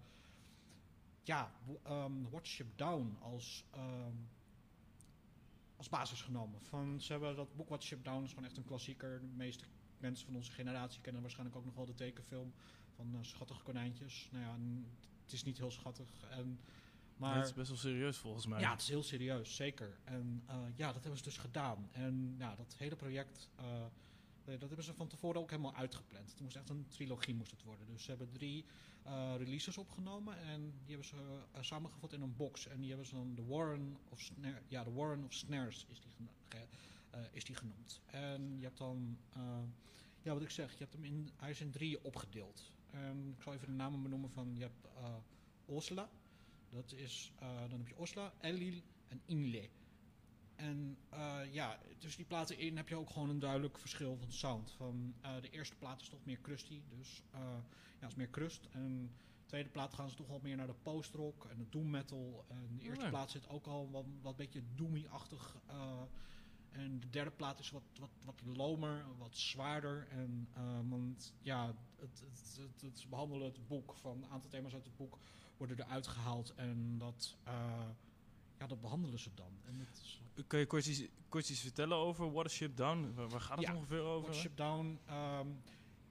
[1.24, 3.65] ja, w- ehm, Watch Ship Down als...
[3.72, 4.15] ehm,
[5.78, 6.61] als basis genomen.
[6.61, 9.20] Van, ze hebben dat boek Watch Ship Down is gewoon echt een klassieker.
[9.20, 9.63] De meeste
[9.97, 12.53] mensen van onze generatie kennen waarschijnlijk ook nog wel de tekenfilm
[12.95, 14.30] van Schattige Konijntjes.
[14.32, 14.57] Nou ja,
[15.24, 16.24] het is niet heel schattig.
[16.30, 16.59] En,
[17.18, 18.59] Maar het is best wel serieus volgens mij.
[18.59, 19.97] ja, het is heel serieus, zeker.
[20.03, 20.43] En
[20.76, 21.89] ja, dat hebben ze dus gedaan.
[21.91, 23.49] En ja, dat hele project,
[24.51, 26.31] dat hebben ze van tevoren ook helemaal uitgepland.
[26.31, 27.87] Het moest echt een trilogie moest het worden.
[27.87, 28.65] Dus ze hebben drie
[29.03, 31.15] eh, releases opgenomen en die hebben ze
[31.51, 32.67] eh, samengevat in een box.
[32.67, 34.31] En die hebben ze dan de Warren of
[34.67, 36.11] ja, de Warren of Snares is die,
[37.43, 38.01] eh, genoemd.
[38.05, 39.17] En je hebt dan,
[40.21, 42.71] ja, wat ik zeg, je hebt hem in, hij is in drieën opgedeeld.
[42.91, 44.87] En ik zal even de namen benoemen van, je hebt
[45.65, 46.09] Osla.
[46.69, 49.69] Dat is, dan heb je Osla, Elil en Inle.
[50.57, 54.31] En eh, ja, tussen die platen in heb je ook gewoon een duidelijk verschil van
[54.31, 54.71] sound.
[54.71, 57.39] Van, eh, de eerste plaat is toch meer crusty, dus eh,
[57.99, 58.67] ja, is meer crust.
[58.71, 61.89] En de tweede plaat gaan ze toch wel meer naar de post-rock en de doom
[61.89, 62.45] metal.
[62.47, 63.09] En de eerste ja.
[63.09, 65.57] plaat zit ook al wat, wat beetje doomy-achtig.
[66.69, 70.07] en de derde plaat is wat, wat, wat lomer, wat zwaarder.
[70.09, 70.49] En,
[70.89, 72.23] want ja, het,
[72.59, 75.17] het, het, behandelen het boek van een aantal thema's uit het boek
[75.57, 76.53] worden eruit gehaald.
[76.55, 77.37] En dat,
[78.59, 79.51] ja, dat behandelen ze dan.
[79.65, 83.13] En het is, Kun je kort iets, kort iets vertellen over What a Ship Down?
[83.15, 84.27] Waar, waar gaat het Ja, ongeveer over?
[84.27, 84.99] Watch Ship Down.
[85.05, 85.47] ehm,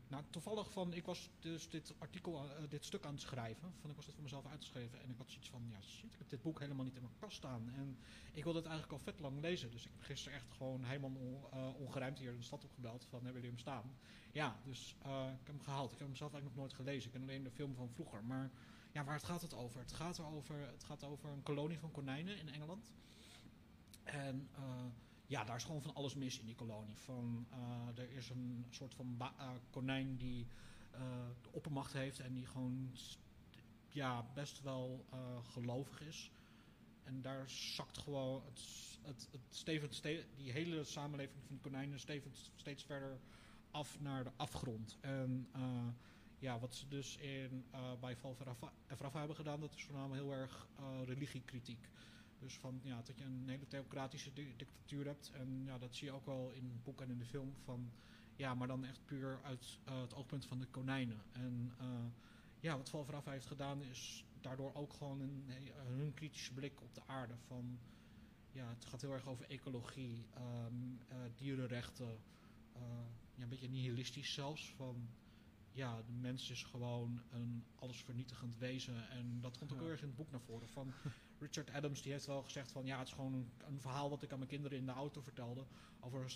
[0.09, 3.72] nou, toevallig van, ik was dus dit artikel, eh, dit stuk aan het schrijven.
[3.80, 6.18] Van, ik was het voor mezelf uitgeschreven en ik had zoiets van, ja shit, ik
[6.18, 7.70] heb dit boek helemaal niet in mijn kast staan.
[7.74, 7.99] En
[8.32, 9.70] ik wilde het eigenlijk al vet lang lezen.
[9.70, 13.18] Dus ik heb gisteren echt gewoon helemaal on, eh, ongeruimd hier de stad opgebeld van,
[13.24, 13.97] hebben jullie hem staan?
[14.32, 15.92] Ja, dus eh, ik heb hem gehaald.
[15.92, 17.07] Ik heb hem zelf eigenlijk nog nooit gelezen.
[17.07, 18.24] Ik ken alleen de film van vroeger.
[18.24, 18.51] Maar
[18.97, 19.80] ja, waar het gaat het over?
[19.80, 22.92] Het gaat, erover, het gaat over een kolonie van konijnen in Engeland.
[24.05, 24.84] En eh,
[25.26, 26.97] ja, daar is gewoon van alles mis in die kolonie.
[26.97, 30.47] Van, eh, er is een soort van eh, konijn die
[31.42, 32.90] de oppermacht heeft en die gewoon
[33.88, 35.05] ja, best wel
[35.42, 36.30] gelovig is.
[37.05, 38.61] En daar zakt gewoon het,
[39.03, 43.20] het, het stevend ste- die hele samenleving van konijnen stevend steeds verder
[43.70, 44.97] af naar de afgrond.
[45.01, 45.49] En
[46.39, 48.16] ja, wat ze dus in, eh, bij
[49.12, 51.89] hebben gedaan, dat is voornamelijk heel erg eh, religiekritiek.
[52.39, 55.30] Dus van ja, dat je een hele theocratische di- dictatuur hebt.
[55.30, 57.55] En ja, dat zie je ook wel in het boek en in de film.
[57.64, 57.93] Van,
[58.37, 61.22] ja, maar dan echt puur uit eh, het oogpunt van de konijnen.
[61.32, 61.72] En
[62.61, 65.51] ja, wat Val Efrafa heeft gedaan is daardoor ook gewoon een,
[65.87, 67.34] hun kritische blik op de aarde.
[67.47, 67.78] Van,
[68.53, 70.74] ja, het gaat heel erg over ecologie, ehm,
[71.09, 72.18] eh, dierenrechten.
[73.34, 74.72] ja, een beetje nihilistisch zelfs.
[74.76, 75.09] Van,
[75.77, 79.09] ja, de mens is gewoon een allesvernietigend wezen.
[79.11, 80.68] En dat komt ook heel erg in het boek naar voren.
[80.68, 80.93] Van
[81.39, 84.22] Richard Adams die heeft wel gezegd van ja, het is gewoon een, een verhaal wat
[84.22, 85.64] ik aan mijn kinderen in de auto vertelde.
[86.01, 86.31] Over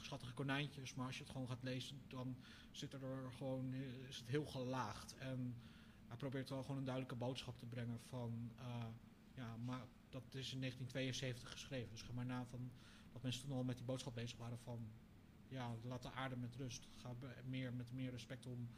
[0.00, 0.94] schattige konijntjes.
[0.94, 2.36] Maar als je het gewoon gaat lezen, dan
[2.70, 3.74] zit er gewoon,
[4.08, 5.14] is het heel gelaagd.
[5.18, 5.54] En
[6.06, 8.86] hij probeert wel gewoon een duidelijke boodschap te brengen van eh,
[9.34, 11.90] ja, maar dat is in 1972 geschreven.
[11.90, 12.70] Dus ga maar na van
[13.12, 14.90] dat mensen toen al met die boodschap bezig waren van
[15.50, 16.88] ja, laat de aarde met rust.
[16.96, 18.68] Ga meer, met meer respect om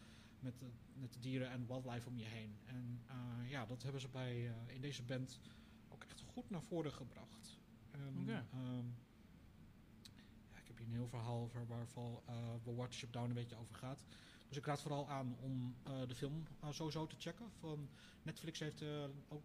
[0.40, 2.56] met de, met de dieren en wildlife om je heen.
[2.64, 5.40] En eh, ja, dat hebben ze bij, eh, in deze band
[5.88, 7.60] ook echt goed naar voren gebracht.
[7.90, 8.84] En, ehm,
[10.50, 12.20] ja, ik heb hier een heel verhaal over waarvan
[12.62, 14.04] The Watership Down een beetje over gaat.
[14.48, 15.74] Dus ik raad vooral aan om
[16.06, 17.50] de film sowieso te checken.
[17.58, 17.88] Van
[18.22, 18.82] Netflix heeft
[19.28, 19.44] ook,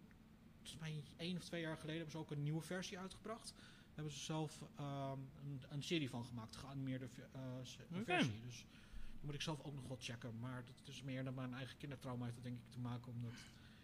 [0.52, 3.54] volgens mij één of twee jaar geleden, hebben ze ook een nieuwe versie uitgebracht.
[3.98, 8.04] Hebben ze zelf ehm, een, een serie van gemaakt, geanimeerde Oké.
[8.04, 8.40] versie.
[8.44, 8.66] Dus
[9.10, 10.38] die moet ik zelf ook nog wel checken.
[10.38, 13.12] Maar dat is meer dan mijn eigen kindertrauma heeft het denk ik te maken.
[13.12, 13.32] Omdat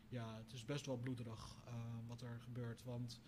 [0.08, 1.72] ja, het is best wel bloederig eh,
[2.06, 2.84] wat er gebeurt.
[2.84, 3.20] Want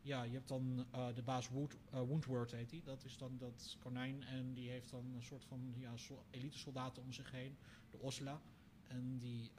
[0.00, 2.82] ja, je hebt dan eh, de baas Wood, heet hij.
[2.84, 4.22] Dat is dan dat konijn.
[4.22, 5.94] En die heeft dan een soort van ja,
[6.30, 7.56] elite soldaten om zich heen.
[7.90, 8.40] De Osla.
[8.88, 9.50] En die,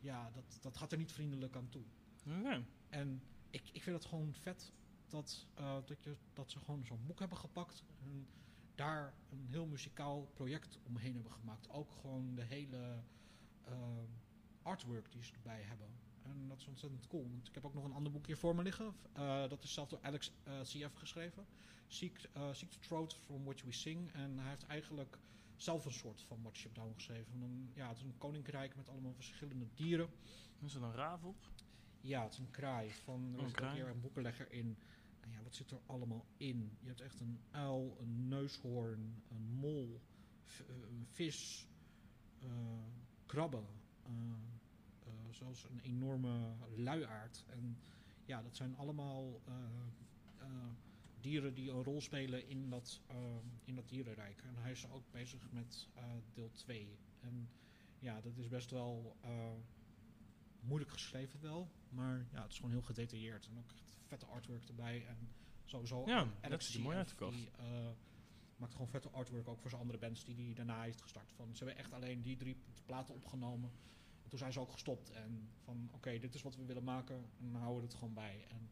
[0.00, 1.84] ja, dat, dat gaat er niet vriendelijk aan toe.
[2.38, 2.64] Oké.
[2.88, 4.72] En ik, ik vind het gewoon vet
[5.08, 7.84] dat, eh, dat, je, dat ze gewoon zo'n boek hebben gepakt.
[7.98, 8.28] En
[8.74, 11.70] daar een heel muzikaal project omheen hebben gemaakt.
[11.70, 13.02] Ook gewoon de hele
[13.64, 13.74] eh,
[14.62, 15.88] artwork die ze erbij hebben.
[16.22, 17.28] En dat is ontzettend cool.
[17.30, 18.94] Want ik heb ook nog een ander boek hier voor me liggen.
[19.12, 20.32] Eh, dat is zelf door Alex
[20.62, 21.46] CF geschreven.
[21.86, 24.12] Seek, Seek the Throat from Which We Sing.
[24.12, 25.18] En hij heeft eigenlijk
[25.56, 27.32] zelf een soort van Watership Down geschreven.
[27.32, 30.08] En dan, ja, het is een koninkrijk met allemaal verschillende dieren.
[30.64, 31.36] Is er een raaf op?
[32.00, 32.90] Ja, het is een kraai.
[32.90, 34.78] Van, er een is een boekenlegger in.
[35.26, 36.76] En ja, wat zit er allemaal in?
[36.80, 40.00] Je hebt echt een uil, een neushoorn, een mol,
[40.46, 41.68] eh, een vis,
[42.40, 42.48] eh,
[43.26, 43.66] krabben.
[44.02, 44.12] eh,
[45.06, 47.44] eh, zelfs een enorme luiaard.
[47.48, 47.78] En
[48.24, 49.40] ja, dat zijn allemaal
[51.20, 53.00] dieren die een rol spelen in dat,
[53.64, 54.42] in dat dierenrijk.
[54.42, 55.88] En hij is ook bezig met
[56.34, 56.98] deel 2.
[57.20, 57.48] En
[57.98, 59.16] ja, dat is best wel
[60.60, 61.70] moeilijk geschreven wel.
[61.88, 63.46] Maar ja, het is gewoon heel gedetailleerd.
[63.46, 65.06] En ook echt vette artwork erbij.
[65.06, 65.16] En
[65.64, 67.36] sowieso Ja, Alex dat ziet er mooi uit, CF, de kast.
[67.36, 67.50] die,
[68.56, 71.32] maakt gewoon vette artwork ook voor zijn andere bands die hij daarna heeft gestart.
[71.32, 73.70] Van, ze hebben echt alleen die drie platen opgenomen.
[74.22, 75.10] En toen zijn ze ook gestopt.
[75.10, 77.16] En van oké, dit is wat we willen maken.
[77.16, 78.44] En dan houden we het gewoon bij.
[78.48, 78.68] En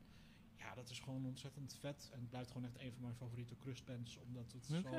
[0.56, 2.10] ja, dat is gewoon ontzettend vet.
[2.12, 4.16] En het blijft gewoon echt een van mijn favoriete crustbands.
[4.16, 4.94] Omdat het zo...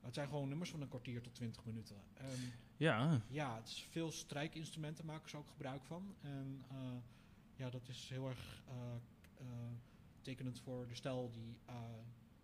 [0.00, 1.96] Het zijn gewoon nummers van een kwartier tot twintig minuten.
[2.14, 3.20] En Ja.
[3.28, 6.14] ja, het is veel strijkinstrumenten maken ze ook gebruik van.
[6.20, 6.76] En eh,
[7.54, 8.74] ja, dat is heel erg eh,
[10.20, 11.74] tekenend voor de stijl die, eh,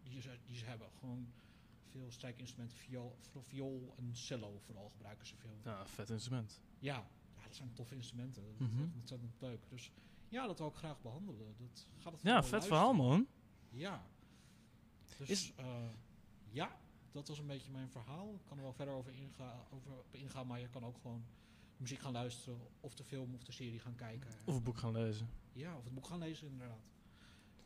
[0.02, 0.88] die, ze, die ze hebben.
[0.98, 1.32] Gewoon
[1.90, 5.58] veel strijkinstrumenten, viool, viool en cello vooral gebruiken ze veel.
[5.62, 6.60] Ja, vet instrument.
[6.78, 8.42] Ja, ja dat zijn toffe instrumenten.
[8.42, 8.82] Dat is Mhm.
[8.82, 9.60] echt ontzettend leuk.
[9.68, 9.90] Dus
[10.28, 11.54] ja, dat wil ik graag behandelen.
[11.58, 12.62] Dat gaat het Ja, vet luisteren.
[12.62, 13.26] verhaal, man.
[13.70, 14.06] Ja.
[15.18, 15.88] Dus Is- eh,
[16.50, 16.76] ja,
[17.12, 18.34] dat was een beetje mijn verhaal.
[18.34, 21.24] Ik kan er wel verder over, inga over ingaan, maar je kan ook gewoon
[21.84, 24.30] muziek gaan luisteren, of de film of de serie gaan kijken.
[24.44, 25.28] Of een boek gaan lezen.
[25.52, 26.76] Ja, of het boek gaan lezen, inderdaad.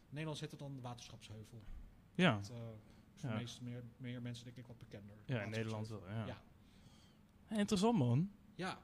[0.08, 1.62] In Nederlands heet het dan Waterschapsheuvel.
[2.14, 2.34] Ja.
[2.36, 2.56] Dat, eh,
[3.14, 3.34] is voor Ja.
[3.36, 5.16] de meeste meer, meer mensen denk ik wat bekender.
[5.24, 6.26] Ja, in Nederland wel, ja.
[6.26, 6.42] Ja.
[7.44, 8.30] Hey, interessant, man.
[8.54, 8.78] Ja,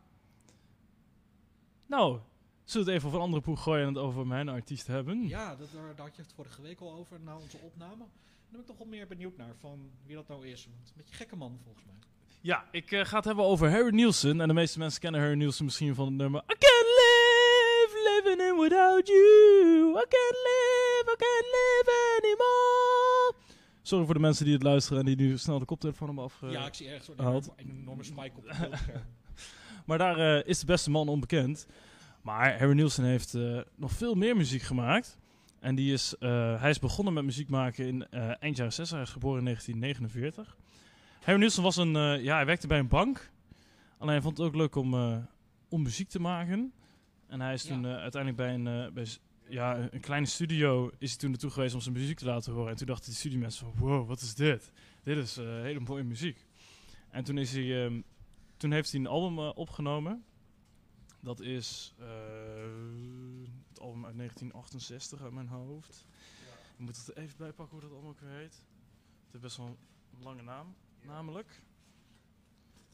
[1.86, 2.20] Nou,
[2.64, 5.28] zullen we het even over een andere boek gooien en het over mijn artiest hebben?
[5.28, 7.96] ja dat, daar, daar had je het vorige week al over, na onze opname.
[7.98, 10.64] Daar ben ik toch wel meer benieuwd naar, van wie dat nou is.
[10.64, 11.94] Want het is een beetje gekke man, volgens mij.
[12.44, 14.40] Ja, ik eh, ga het hebben over Harry Nielsen.
[14.40, 18.48] En de meeste mensen kennen Harry Nielsen misschien van het nummer I can't live living
[18.50, 19.90] in without you.
[19.90, 23.34] I can't live, I can't live anymore.
[23.82, 26.46] Sorry voor de mensen die het luisteren en die nu snel de koptelefoon hebben afge...
[26.46, 27.52] ja, ik zie echt haalt.
[27.56, 29.02] enorme, enorme spike op beeldscherm.
[29.86, 31.66] Maar daar eh, is de beste man onbekend.
[32.22, 35.18] Maar Harry Nielsen heeft eh, nog veel meer muziek gemaakt.
[35.60, 38.96] En die is, eh, hij is begonnen met muziek maken in eh, eind jaren 60.
[38.96, 40.56] Hij is geboren in 1949.
[41.24, 43.30] Harry Nielsen was een, eh, ja, hij werkte bij een bank.
[43.98, 45.16] Alleen hij vond het ook leuk om, eh,
[45.68, 46.72] om muziek te maken.
[47.26, 49.06] En hij is toen eh, uiteindelijk bij een, bij,
[49.48, 52.70] ja, een- kleine studio is hij toen naartoe geweest om zijn muziek te laten horen.
[52.70, 54.72] En toen dachten die studiemensen van, wow, wat is dit?
[55.02, 56.46] Dit is hele mooie muziek.
[57.10, 58.00] En toen, is hij, ehm,
[58.56, 60.24] toen heeft hij een album opgenomen.
[61.20, 61.94] Dat is
[63.68, 66.06] het album uit 1968 uit mijn hoofd.
[66.72, 68.54] Ik moet het even bijpakken hoe dat allemaal ook weer heet.
[69.22, 70.74] Het heeft best wel een lange naam,
[71.04, 71.62] namelijk.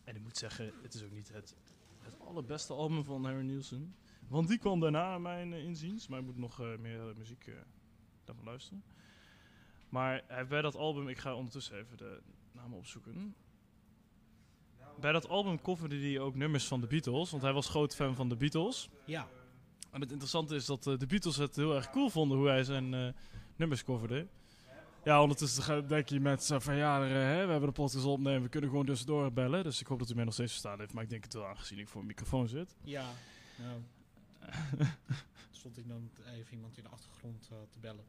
[0.05, 1.55] En ik moet zeggen, het is ook niet het,
[1.99, 3.95] het allerbeste album van Harry Nielsen.
[4.29, 6.09] Want die kwam daarna, naar mijn eh, inziens.
[6.09, 7.55] Maar ik moet nog eh, meer eh, muziek eh,
[8.25, 8.83] daarvan luisteren.
[9.89, 12.21] Maar hij, bij dat album, ik ga ondertussen even de
[12.53, 13.35] namen opzoeken.
[15.01, 18.15] Bij dat album coverde hij ook nummers van de Beatles, want hij was groot fan
[18.15, 18.89] van de Beatles.
[19.07, 19.29] Ja,
[19.91, 22.65] En het interessante is dat eh, de Beatles het heel erg cool vonden hoe hij
[22.65, 23.13] zijn eh,
[23.57, 24.27] nummers coverde.
[25.05, 28.43] Ja, ondertussen denk je met van ja, er, eh, hè, we hebben de podcast opnemen,
[28.43, 29.65] we kunnen gewoon tussendoor bellen.
[29.65, 31.47] Dus ik hoop dat u mij nog steeds verstaan heeft, maar ik denk het wel
[31.47, 32.77] aangezien ik voor een microfoon zit.
[32.85, 33.11] ja.
[33.59, 33.81] Nou,
[35.51, 38.05] stond ik dan even iemand in de achtergrond eh, te bellen.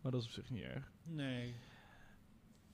[0.00, 0.92] Maar dat is op zich niet erg.
[1.02, 1.54] Nee.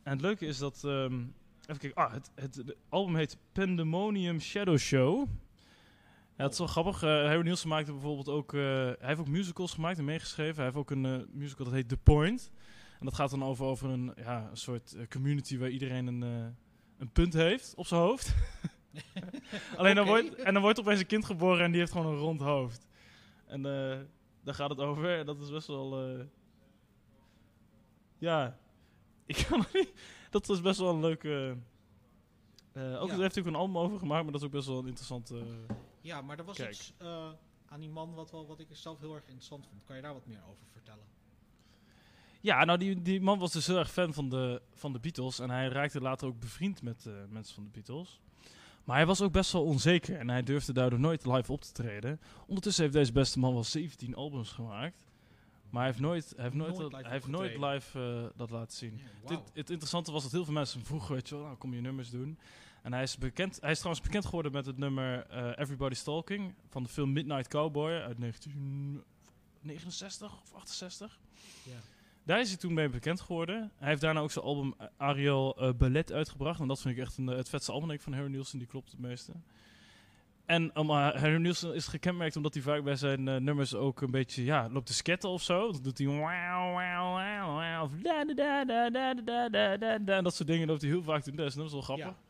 [0.03, 0.85] En het leuke is dat.
[0.85, 1.21] ehm,
[1.61, 1.95] even kijken.
[1.95, 5.29] Ah, het, het, het album heet Pandemonium Shadow Show.
[6.37, 7.03] Ja, het is wel grappig.
[7.03, 8.53] eh Harry Nielsen maakte bijvoorbeeld ook.
[8.55, 10.55] eh, hij heeft ook musicals gemaakt en meegeschreven.
[10.55, 12.51] Hij heeft ook een eh, musical dat heet The Point.
[12.99, 16.21] En dat gaat dan over, over een, ja, een soort community waar iedereen een,
[16.99, 18.35] een punt heeft op zijn hoofd.
[19.77, 22.19] Alleen dan wordt, en dan wordt opeens een kind geboren en die heeft gewoon een
[22.19, 22.87] rond hoofd.
[23.47, 23.63] En
[24.45, 25.19] daar gaat het over.
[25.19, 26.19] En dat is best wel.
[28.19, 28.59] ja,
[29.27, 29.93] ik kan niet.
[30.31, 31.57] Dat is best wel een leuke.
[32.75, 33.17] ook Ja.
[33.19, 35.43] heeft hij ook een album over gemaakt, maar dat is ook best wel een interessante.
[36.07, 36.71] Ja, maar er was Kijk.
[36.71, 37.29] iets eh,
[37.69, 39.85] aan die man wat, wel, wat ik zelf heel erg interessant vond.
[39.85, 41.05] Kan je daar wat meer over vertellen?
[42.41, 45.39] Ja, nou, die, die man was dus heel erg fan van de, van de Beatles.
[45.39, 48.21] En hij raakte later ook bevriend met eh, mensen van de Beatles.
[48.85, 51.73] Maar hij was ook best wel onzeker en hij durfde daardoor nooit live op te
[51.73, 52.21] treden.
[52.47, 54.97] Ondertussen heeft deze beste man wel 17 albums gemaakt.
[55.71, 57.99] Maar hij heeft nooit, hij heeft nooit, Nooit dat- live hij heeft nooit live
[58.31, 59.01] eh, dat laten zien.
[59.23, 61.75] Ja, Dit, het interessante was dat heel veel mensen vroegen, weet je wel, nou kom
[61.75, 62.39] je nummers doen.
[62.87, 66.55] En hij is, bekend, hij is trouwens bekend geworden met het nummer eh, Everybody's Talking
[66.69, 71.19] van de film Midnight Cowboy uit 1969 of 68.
[71.63, 71.73] Ja.
[72.25, 73.71] Daar is hij toen mee bekend geworden.
[73.77, 76.61] Hij heeft daarna ook zijn album eh, Ariel eh, Ballet uitgebracht.
[76.61, 78.59] En dat vind ik echt een, het vetste album denk ik, van Harry Nielsen.
[78.59, 79.33] Die klopt het meeste.
[80.45, 84.11] En um, uh, Harry Nielsen is gekenmerkt omdat hij vaak bij zijn nummers ook een
[84.11, 85.73] beetje ja, loopt te sketten of zo.
[85.73, 87.15] Dan doet hij wow, wow, wow,
[87.45, 90.17] wow, of da, da, da, da, da, da, da, da, da.
[90.17, 91.37] En dat soort dingen loopt hij heel vaak te doen.
[91.37, 92.07] Dat is wel grappig.
[92.07, 92.26] Ja.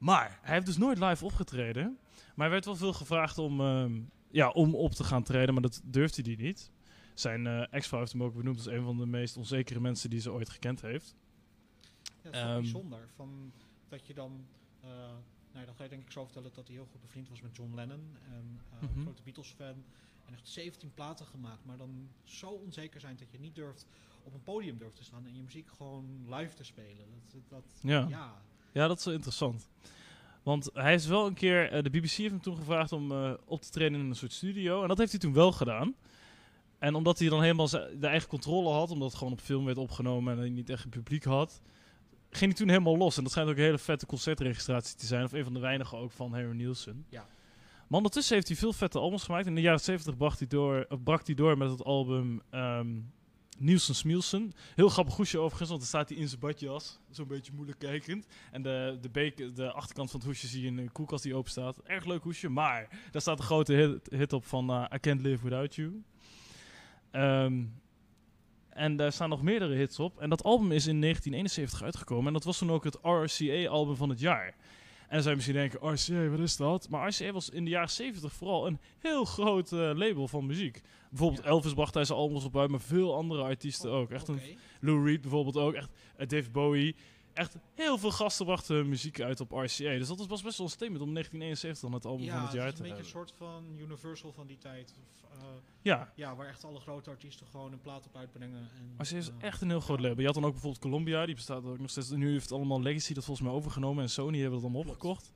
[0.00, 1.98] Maar hij heeft dus nooit live opgetreden.
[2.34, 5.62] Maar hij werd wel veel gevraagd om, ehm, ja, om op te gaan treden, maar
[5.62, 6.70] dat durfde hij niet.
[7.14, 10.20] Zijn eh, ex-vrouw heeft hem ook benoemd als een van de meest onzekere mensen die
[10.20, 11.14] ze ooit gekend heeft.
[12.02, 13.08] Ja, dat is wel Ehm, bijzonder.
[13.14, 13.52] Van,
[13.88, 14.46] dat je dan...
[14.80, 14.88] eh
[15.52, 17.56] nou, dan ga je denk ik zo vertellen dat hij heel goed bevriend was met
[17.56, 18.16] John Lennon.
[18.32, 19.00] En Mhm.
[19.02, 19.84] grote Beatles-fan.
[20.26, 21.64] En echt 17 platen gemaakt.
[21.64, 23.86] Maar dan zo onzeker zijn dat je niet durft
[24.22, 25.26] op een podium durft te staan.
[25.26, 27.06] En je muziek gewoon live te spelen.
[27.32, 28.06] Dat, dat, Ja.
[28.08, 28.42] ja.
[28.72, 29.68] Ja, dat is wel interessant.
[30.42, 33.32] Want hij is wel een keer, eh, de BBC heeft hem toen gevraagd om eh,
[33.44, 34.82] op te treden in een soort studio.
[34.82, 35.94] En dat heeft hij toen wel gedaan.
[36.78, 39.78] En omdat hij dan helemaal de eigen controle had, omdat het gewoon op film werd
[39.78, 41.60] opgenomen en hij niet echt een publiek had,
[42.30, 43.16] ging hij toen helemaal los.
[43.16, 45.96] En dat schijnt ook een hele vette concertregistratie te zijn, of een van de weinige
[45.96, 47.06] ook van Harry Nielsen.
[47.08, 47.26] Ja.
[47.86, 49.46] Maar ondertussen heeft hij veel vette albums gemaakt.
[49.46, 52.88] In de jaren 70 bracht hij door, of brak hij door met het album ehm
[53.60, 54.52] Nielsen Smielsen.
[54.74, 56.98] Heel grappig hoesje overigens, want dan staat hij in zijn badjas.
[57.10, 58.26] Zo'n beetje moeilijk kijkend.
[58.52, 61.78] En de, de, de achterkant van het hoesje zie je een koelkast die open staat.
[61.78, 65.20] Erg leuk hoesje, maar daar staat een grote hit, hit op van eh, I Can't
[65.20, 66.02] Live Without You.
[67.10, 67.62] Ehm,
[68.68, 70.20] en daar staan nog meerdere hits op.
[70.20, 72.26] En dat album is in 1971 uitgekomen.
[72.26, 74.54] En dat was toen ook het RCA-album van het jaar.
[75.10, 76.88] En dan zou je misschien denken, RCA, wat is dat?
[76.88, 80.80] Maar RCA was in de jaren 70 vooral een heel groot eh, label van muziek.
[81.08, 81.48] Bijvoorbeeld Ja.
[81.50, 84.10] Elvis bracht daar zijn albums op uit, maar veel andere artiesten ook.
[84.10, 84.40] Echt een.
[84.80, 85.74] Lou Reed bijvoorbeeld ook.
[85.74, 86.96] Echt, eh, Dave Bowie.
[87.40, 89.90] Echt heel veel gasten brachten muziek uit op RCA.
[89.98, 92.50] Dus dat was best wel een statement om 1971 dan het album Ja, van het
[92.52, 94.94] het jaar te een beetje een soort van Universal van die tijd.
[95.32, 95.38] Eh,
[95.82, 98.58] Ja, ja, waar echt alle grote artiesten gewoon een plaat op uitbrengen.
[98.58, 100.02] En, RCA is eh, echt een heel groot ja.
[100.02, 100.18] label.
[100.20, 102.10] Je had dan ook bijvoorbeeld Columbia, die bestaat ook nog steeds.
[102.10, 104.02] Nu heeft het allemaal Legacy dat volgens mij overgenomen.
[104.02, 105.32] En Sony hebben dat allemaal opgekocht.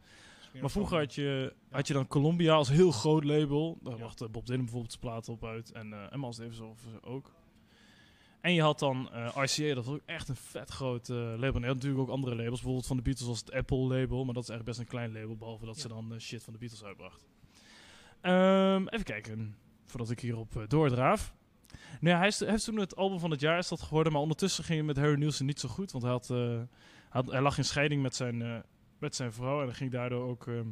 [0.60, 1.76] Maar vroeger had je, Ja.
[1.76, 3.78] had je dan Columbia als heel groot label.
[3.82, 3.98] Daar Ja.
[3.98, 5.72] bracht eh, Bob Dylan bijvoorbeeld zijn platen op uit.
[5.72, 7.32] En, eh en Miles Davis of, ook.
[8.44, 11.54] En je had dan eh, RCA, dat was ook echt een vet groot eh, label.
[11.54, 12.54] En je had natuurlijk ook andere labels.
[12.54, 14.24] Bijvoorbeeld van de Beatles was het Apple label.
[14.24, 15.36] Maar dat is echt best een klein label.
[15.36, 17.24] Behalve dat ze dan eh, shit van de Beatles uitbracht.
[18.20, 19.56] Ehm, even kijken.
[19.84, 21.34] Voordat ik hierop eh, doordraaf.
[22.00, 24.12] Nou ja, hij, is, hij heeft toen het album van het jaar is dat geworden.
[24.12, 25.92] Maar ondertussen ging het met Harry Nielsen niet zo goed.
[25.92, 26.60] Want hij, had, eh,
[27.08, 28.56] had, hij lag in scheiding met zijn, eh,
[28.98, 29.60] met zijn vrouw.
[29.60, 30.68] En hij ging daardoor ook ehm,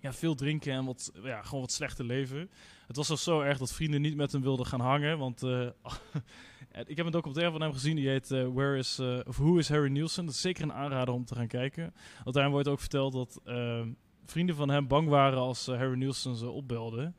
[0.00, 2.50] ja, veel drinken en wat, ja, gewoon wat slechter leven.
[2.86, 5.18] Het was zelfs zo erg dat vrienden niet met hem wilden gaan hangen.
[5.18, 5.68] Want eh,
[6.10, 6.20] Eh,
[6.86, 9.56] Ik heb een documentaire van hem gezien, die heet eh, Where is, eh, of Who
[9.56, 10.24] is Harry Nielsen.
[10.24, 11.94] Dat is zeker een aanrader om te gaan kijken.
[12.22, 13.80] Want daarin wordt ook verteld dat eh,
[14.30, 17.12] vrienden van hem bang waren als eh, Harry Nielsen ze opbelde.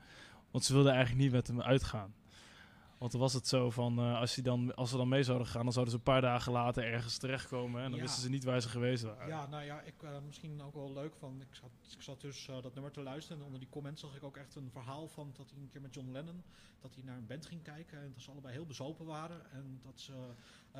[0.52, 2.14] Want ze wilden eigenlijk niet met hem uitgaan.
[3.02, 5.64] Want dan was het zo van, eh, als, dan, als ze dan mee zouden gaan,
[5.64, 7.82] dan zouden ze een paar dagen later ergens terechtkomen.
[7.82, 8.06] En dan Ja.
[8.06, 9.28] wisten ze niet waar ze geweest waren.
[9.28, 11.42] Ja, nou ja, ik, eh, misschien ook wel leuk van.
[11.42, 14.16] Ik zat, ik zat dus eh, dat nummer te luisteren en onder die comments zag
[14.16, 16.44] ik ook echt een verhaal van dat hij een keer met John Lennon,
[16.82, 19.80] dat hij naar een band ging kijken en dat ze allebei heel bezopen waren en
[19.84, 20.14] dat ze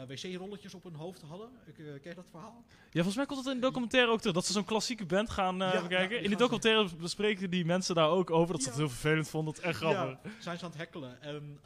[0.08, 1.50] wc-rolletjes op hun hoofd hadden.
[1.66, 2.64] Ik, ken je dat verhaal?
[2.68, 4.36] Ja, volgens mij komt het in de documentaire ook terug.
[4.36, 6.16] Dat ze zo'n klassieke band gaan Ja, bekijken.
[6.16, 8.54] ja, in die documentaire bespreken die mensen daar ook over.
[8.54, 9.54] Dat ze het heel vervelend vonden.
[9.54, 10.32] Dat is echt grappig.
[10.40, 11.60] Zijn ze aan het hekkelen en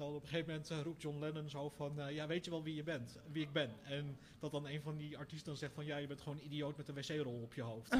[0.00, 2.50] dan op een gegeven moment eh, roept John Lennon zo van, eh, ja weet je
[2.50, 3.70] wel wie je bent, wie ik ben.
[3.82, 6.44] En dat dan een van die artiesten dan zegt van, ja je bent gewoon een
[6.44, 7.96] idioot met een wc-rol op je hoofd.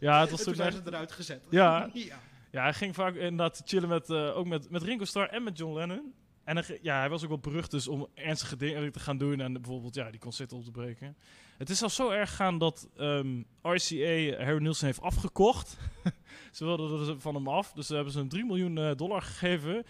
[0.00, 1.46] Ja, het was en toen zijn ze eruit gezet.
[1.50, 1.90] Ja.
[1.92, 2.18] ja.
[2.50, 5.58] Ja, hij ging vaak inderdaad chillen met, eh, ook met, met Ringo Starr en met
[5.58, 6.14] John Lennon.
[6.44, 9.40] En hij, ja, hij was ook wel berucht dus om ernstige dingen te gaan doen
[9.40, 11.16] en bijvoorbeeld ja, die concerten op te breken.
[11.56, 15.76] Het is zelfs zo erg gegaan dat ehm, RCA Harry Nielsen heeft afgekocht.
[16.52, 19.84] ze wilden er van hem af, dus ze hebben ze hem 3 miljoen dollar gegeven.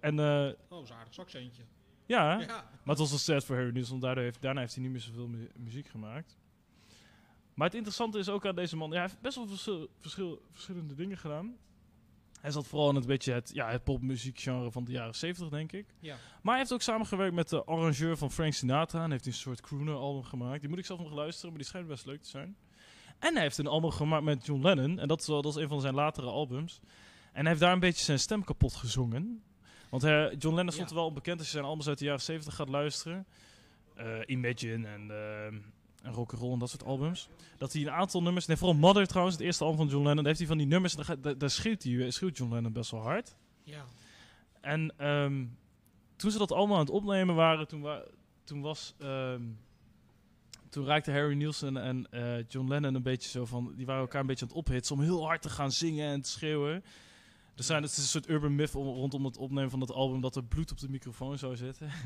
[0.00, 1.62] En eh, Oh, zo'n aardig zakcentje.
[2.06, 2.46] ja, Ja.
[2.46, 4.92] maar het was een set voor Harry Nielsen, want daardoor heeft, daarna heeft hij niet
[4.92, 6.36] meer zoveel mu- muziek gemaakt.
[7.54, 10.42] Maar het interessante is ook aan deze man, ja, hij heeft best wel verschil, verschil-
[10.52, 11.56] verschillende dingen gedaan.
[12.40, 15.72] Hij zat vooral in het beetje het, ja, het popmuziekgenre van de jaren 70, denk
[15.72, 15.86] ik.
[16.00, 16.14] Ja.
[16.42, 19.60] Maar hij heeft ook samengewerkt met de arrangeur van Frank Sinatra en heeft een soort
[19.60, 20.60] crooner album gemaakt.
[20.60, 22.56] Die moet ik zelf nog luisteren, maar die schijnt best leuk te zijn.
[23.18, 25.62] En hij heeft een album gemaakt met John Lennon en dat is, wel, dat is
[25.62, 26.80] een van zijn latere albums.
[27.32, 29.42] En hij heeft daar een beetje zijn stem kapot gezongen.
[29.90, 32.20] Want eh, John Lennon stond er wel onbekend als je zijn albums uit de jaren
[32.20, 33.26] 70 gaat luisteren.
[33.94, 35.46] Eh, Imagine en, eh
[36.02, 37.28] en Rock'n'Roll en dat soort albums.
[37.58, 40.16] Dat hij een aantal nummers, nee vooral Mother trouwens, het eerste album van John Lennon,
[40.16, 42.90] daar heeft hij van die nummers, daar, daar, daar schreeuwt, hij, schreeuwt John Lennon best
[42.90, 43.36] wel hard.
[43.62, 43.84] Ja.
[44.60, 45.44] En ehm,
[46.16, 48.02] toen ze dat allemaal aan het opnemen waren, toen, wa
[48.44, 48.94] toen was.
[48.98, 49.42] ehm,
[50.68, 52.06] toen raakte Harry Nielsen en
[52.48, 53.72] John Lennon een beetje zo van.
[53.76, 56.20] Die waren elkaar een beetje aan het ophitsen om heel hard te gaan zingen en
[56.20, 56.84] te schreeuwen.
[57.58, 60.20] Er zijn, het is een soort urban myth om, rondom het opnemen van dat album
[60.20, 61.86] dat er bloed op de microfoon zou zitten.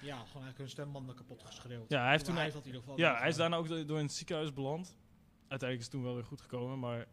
[0.00, 1.90] Ja, gewoon eigenlijk hun stembanden kapot geschreeuwd.
[1.90, 2.34] Ja, hij heeft toen.
[2.36, 4.52] hij dat in ieder geval Ja, hij is daarna ook do- door in het ziekenhuis
[4.52, 4.96] beland.
[5.48, 7.06] Uiteindelijk is het toen wel weer goed gekomen, maar Ja,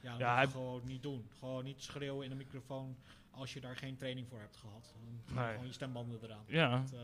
[0.00, 1.26] Ja, ja hij- gewoon niet doen.
[1.38, 2.96] Gewoon niet schreeuwen in een microfoon
[3.30, 4.94] als je daar geen training voor hebt gehad.
[5.34, 5.50] Nee.
[5.52, 6.44] Gewoon je stembanden eraan.
[6.46, 6.78] ja.
[6.80, 6.98] Dat, eh,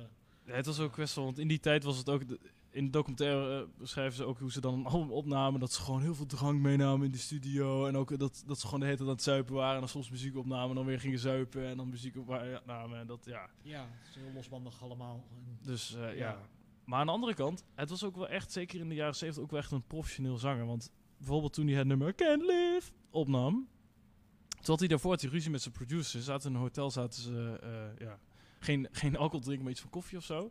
[0.45, 2.41] Ja, het was ook best wel, want in die tijd was het ook, de-
[2.77, 5.81] in de documentaire eh, beschrijven ze ook hoe ze dan een album opnamen, dat ze
[5.81, 8.81] gewoon heel veel drank meenamen in de studio en ook eh, dat, dat ze gewoon
[8.81, 11.01] de hele tijd aan het zuipen waren en dan soms muziek opnamen en dan weer
[11.01, 13.51] gingen zuipen en dan muziek opnamen en dat, ja.
[13.63, 15.25] ja, het is heel losbandig allemaal.
[15.63, 16.11] Dus eh, ja.
[16.15, 16.39] Ja.
[16.85, 19.45] Maar aan de andere kant, het was ook wel echt, zeker in de jaren 70,
[19.45, 23.69] ook wel echt een professioneel zanger, want bijvoorbeeld toen hij het nummer Can't Live opnam,
[24.49, 26.91] toen had hij daarvoor had hij ruzie met zijn producer, ze zaten in een hotel,
[26.91, 28.19] zaten ze, eh, ja,
[28.59, 30.51] geen, geen alcohol drinken, maar iets van koffie of zo.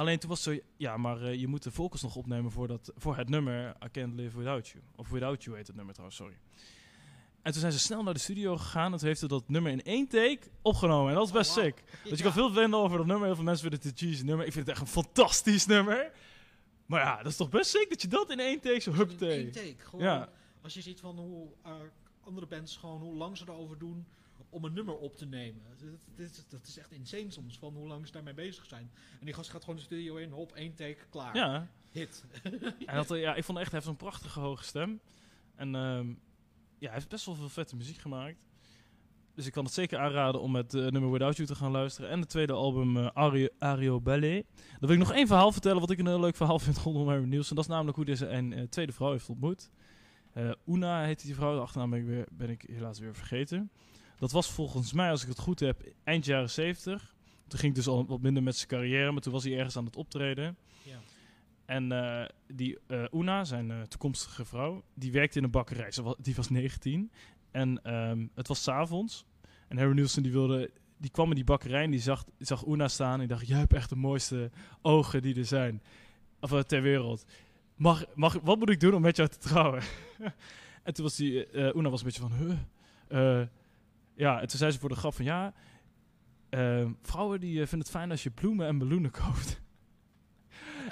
[0.00, 2.92] Alleen toen was zo, ja, maar eh, je moet de vocals nog opnemen voor, dat,
[2.96, 4.84] voor het nummer I Can't Live Without You.
[4.96, 6.36] Of Without You heet het nummer trouwens, sorry.
[7.42, 9.72] En toen zijn ze snel naar de studio gegaan en toen heeft hij dat nummer
[9.72, 11.08] in één take opgenomen.
[11.08, 11.82] En dat is best Oh, sick.
[12.04, 13.26] Dus je kan veel vinden over dat nummer.
[13.26, 14.46] Heel veel mensen vinden het een cheesy nummer.
[14.46, 16.12] Ik vind het echt een fantastisch nummer.
[16.86, 18.96] Maar ja, dat is toch best sick dat je dat in één take zo In
[18.96, 19.30] huppatee.
[19.42, 19.74] één take.
[19.78, 20.28] Gewoon, Ja.
[20.62, 21.72] Als je ziet van hoe eh,
[22.20, 24.06] andere bands gewoon hoe lang ze erover doen
[24.50, 25.62] om een nummer op te nemen.
[26.16, 28.90] Dat, dat is echt insane soms, van hoe lang ze daarmee bezig zijn.
[29.18, 31.36] En die gast gaat gewoon de studio in, hop, één take, klaar.
[31.36, 31.68] Ja.
[31.90, 32.24] Hit.
[32.86, 35.00] En dat, ja, ik vond echt, hij heeft een prachtige hoge stem.
[35.54, 36.08] En ehm,
[36.78, 38.38] ja, hij heeft best wel veel vette muziek gemaakt.
[39.34, 42.10] Dus ik kan het zeker aanraden om het eh, nummer Without You te gaan luisteren.
[42.10, 44.44] En het tweede album eh, Ario, Ario Ballet.
[44.54, 47.08] Dan wil ik nog één verhaal vertellen wat ik een heel leuk verhaal vind rondom
[47.08, 47.54] Harry Nielsen.
[47.54, 49.70] Dat is namelijk hoe deze een eh, tweede vrouw heeft ontmoet.
[50.32, 53.70] Eh Una heette die vrouw, de achternaam ben ik, weer, ben ik helaas weer vergeten.
[54.20, 57.14] Dat was volgens mij, als ik het goed heb, eind jaren 70.
[57.46, 59.76] Toen ging het dus al wat minder met zijn carrière, maar toen was hij ergens
[59.76, 60.56] aan het optreden.
[60.82, 60.98] Ja.
[61.64, 65.90] En eh, die eh, Una, zijn eh, toekomstige vrouw, die werkte in een bakkerij.
[65.90, 67.10] Ze was, die was 19.
[67.50, 69.24] En ehm, het was 's avonds.
[69.68, 72.88] En Harry Nielsen die wilde, die kwam in die bakkerij en die zag, zag Una
[72.88, 73.20] staan.
[73.20, 74.50] En dacht, jij hebt echt de mooiste
[74.82, 75.82] ogen die er zijn.
[76.40, 77.24] Of ter wereld.
[77.74, 79.82] Mag, mag, wat moet ik doen om met jou te trouwen?
[80.84, 82.32] en toen was die, Una was een beetje van,
[83.08, 83.46] huh?
[84.20, 85.52] Ja, en toen zei ze voor de grap van, ja...
[86.50, 89.60] eh, vrouwen die eh, vinden het fijn als je bloemen en meloenen koopt.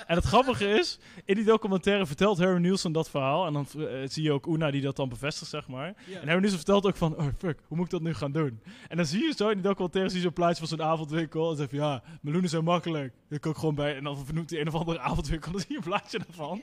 [0.07, 3.47] En het grappige is, in die documentaire vertelt Harry Nielsen dat verhaal.
[3.47, 5.95] En dan eh, zie je ook Una die dat dan bevestigt, zeg maar.
[6.07, 6.21] Ja.
[6.21, 8.61] En Harry Nielsen vertelt ook van, oh fuck, hoe moet ik dat nu gaan doen?
[8.89, 11.41] En dan zie je zo in die documentaire zie je zo'n plaatje van zo'n avondwinkel.
[11.41, 13.15] En dan zegt ja, meloenen zijn makkelijk.
[13.29, 13.97] Ik ook gewoon bij.
[13.97, 15.53] En dan vernoemt hij een of andere avondwinkel.
[15.53, 16.63] Dan zie je een plaatje daarvan.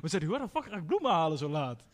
[0.00, 1.84] Maar zei hij, hoe de fuck ga ik bloemen halen zo laat?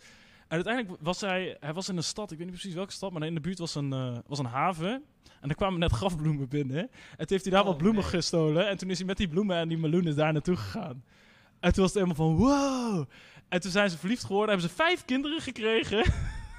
[0.51, 3.13] En uiteindelijk was hij, hij was in een stad, ik weet niet precies welke stad,
[3.13, 5.05] maar in de buurt was een, eh, was een haven.
[5.41, 6.79] En er kwamen net grafbloemen binnen.
[6.79, 8.11] En toen heeft hij daar Oh, wat bloemen nee.
[8.11, 8.69] gestolen.
[8.69, 11.05] En toen is hij met die bloemen en die meloenen daar naartoe gegaan.
[11.61, 13.09] En toen was het helemaal van wow.
[13.49, 16.13] En toen zijn ze verliefd geworden, hebben ze vijf kinderen gekregen.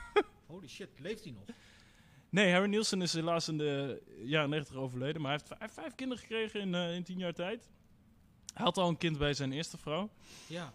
[0.47, 1.43] Holy shit, leeft hij nog?
[2.29, 5.21] Nee, Harry Nielsen is helaas in de jaren 90 overleden.
[5.21, 7.69] Maar hij heeft, heeft vijf kinderen gekregen in, eh, in tien jaar tijd.
[8.53, 10.09] Hij had al een kind bij zijn eerste vrouw.
[10.47, 10.73] Ja.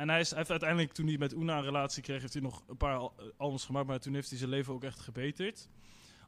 [0.00, 2.42] En hij, is, hij heeft uiteindelijk, toen hij met Una een relatie kreeg, heeft hij
[2.42, 3.86] nog een paar eh, albums gemaakt.
[3.86, 5.68] Maar toen heeft hij zijn leven ook echt gebeterd.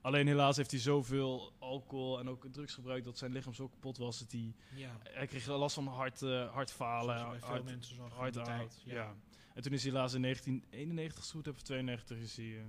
[0.01, 3.97] Alleen helaas heeft hij zoveel alcohol en ook drugs gebruikt dat zijn lichaam zo kapot
[3.97, 4.19] was.
[4.19, 4.99] Dat hij, Ja.
[5.03, 7.15] hij kreeg last van hart, eh, hartfalen.
[7.19, 8.49] Zoals bij veel hart- mensen zo van hard die aan.
[8.59, 8.83] tijd.
[8.85, 8.93] Ja.
[8.95, 9.15] Ja.
[9.55, 12.65] En toen is hij helaas in 1991 zoet of 92 is hij, eh,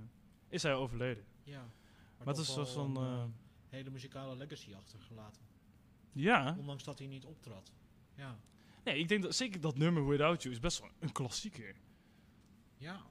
[0.48, 1.24] is hij overleden.
[1.42, 1.58] ja.
[2.18, 3.34] Maar het toch is was een
[3.68, 5.42] hele muzikale legacy achtergelaten.
[6.12, 6.56] ja.
[6.58, 7.72] Ondanks dat hij niet optrad.
[8.14, 8.38] Ja.
[8.84, 11.74] Nee, ik denk dat zeker dat nummer Without You is best wel een klassieker.
[12.76, 13.02] Ja.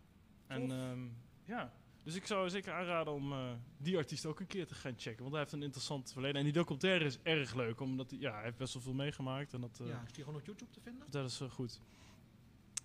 [0.47, 1.07] En ehm,
[1.43, 4.93] ja, dus ik zou zeker aanraden om eh, die artiest ook een keer te gaan
[4.97, 5.19] checken.
[5.19, 6.37] Want hij heeft een interessant verleden.
[6.37, 9.53] En die documentaire is erg leuk, omdat hij, ja, hij heeft best wel veel meegemaakt.
[9.53, 10.03] En dat uh, ja.
[10.05, 11.07] Is die gewoon op YouTube te vinden?
[11.09, 11.79] dat is uh, goed.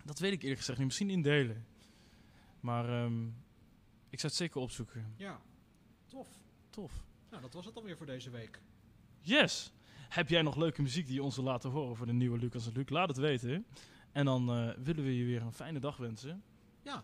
[0.03, 0.87] Dat weet ik eerlijk gezegd niet.
[0.87, 1.65] Misschien in delen.
[2.59, 3.25] Maar ehm,
[4.09, 5.13] ik zou het zeker opzoeken.
[5.15, 5.41] Ja.
[6.07, 6.27] Tof.
[6.69, 7.03] Tof.
[7.29, 8.61] Nou, dat was het alweer voor deze week.
[9.21, 9.73] Yes!
[10.09, 12.67] Heb jij nog leuke muziek die je ons wil laten horen voor de nieuwe Lucas
[12.67, 12.89] en Luc?
[12.89, 13.65] Laat het weten.
[14.11, 16.43] En dan uh, willen we je weer een fijne dag wensen.
[16.81, 17.03] Ja.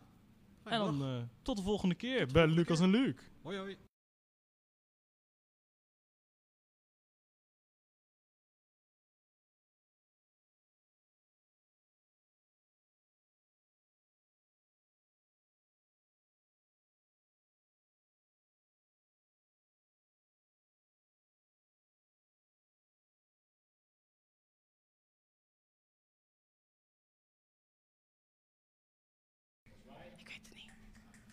[0.64, 2.86] En dan uh, tot de volgende keer bij Lucas keer.
[2.88, 3.16] en Luc.
[3.42, 3.78] Hoi hoi.
[30.38, 30.72] Weet het niet.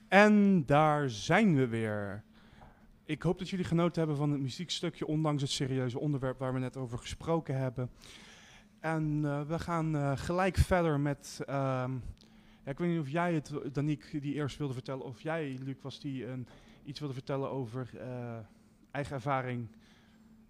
[0.08, 2.22] En daar zijn we weer.
[3.04, 6.58] Ik hoop dat jullie genoten hebben van het muziekstukje, ondanks het serieuze onderwerp waar we
[6.58, 7.90] net over gesproken hebben.
[8.80, 11.40] En uh, we gaan uh, gelijk verder met.
[11.46, 11.92] ehm,
[12.64, 15.76] ja, ik weet niet of jij het, Danique, die eerst wilde vertellen, of jij, Luc,
[15.82, 16.46] was die een,
[16.84, 18.36] iets wilde vertellen over uh,
[18.90, 19.68] eigen ervaring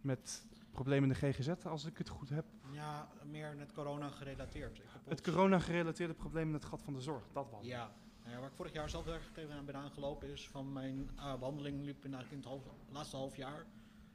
[0.00, 2.44] met problemen in de GGZ, als ik het goed heb.
[2.70, 4.76] Ja, meer net corona gerelateerd.
[4.78, 7.66] Ik heb Het ons- corona-gerelateerde probleem in het gat van de zorg, dat was.
[7.66, 7.90] Ja.
[8.24, 12.04] Ja, waar ik vorig jaar zelf erg tegen ben aangelopen is van mijn behandeling liep
[12.04, 12.46] in, in het
[12.92, 13.66] laatste half jaar.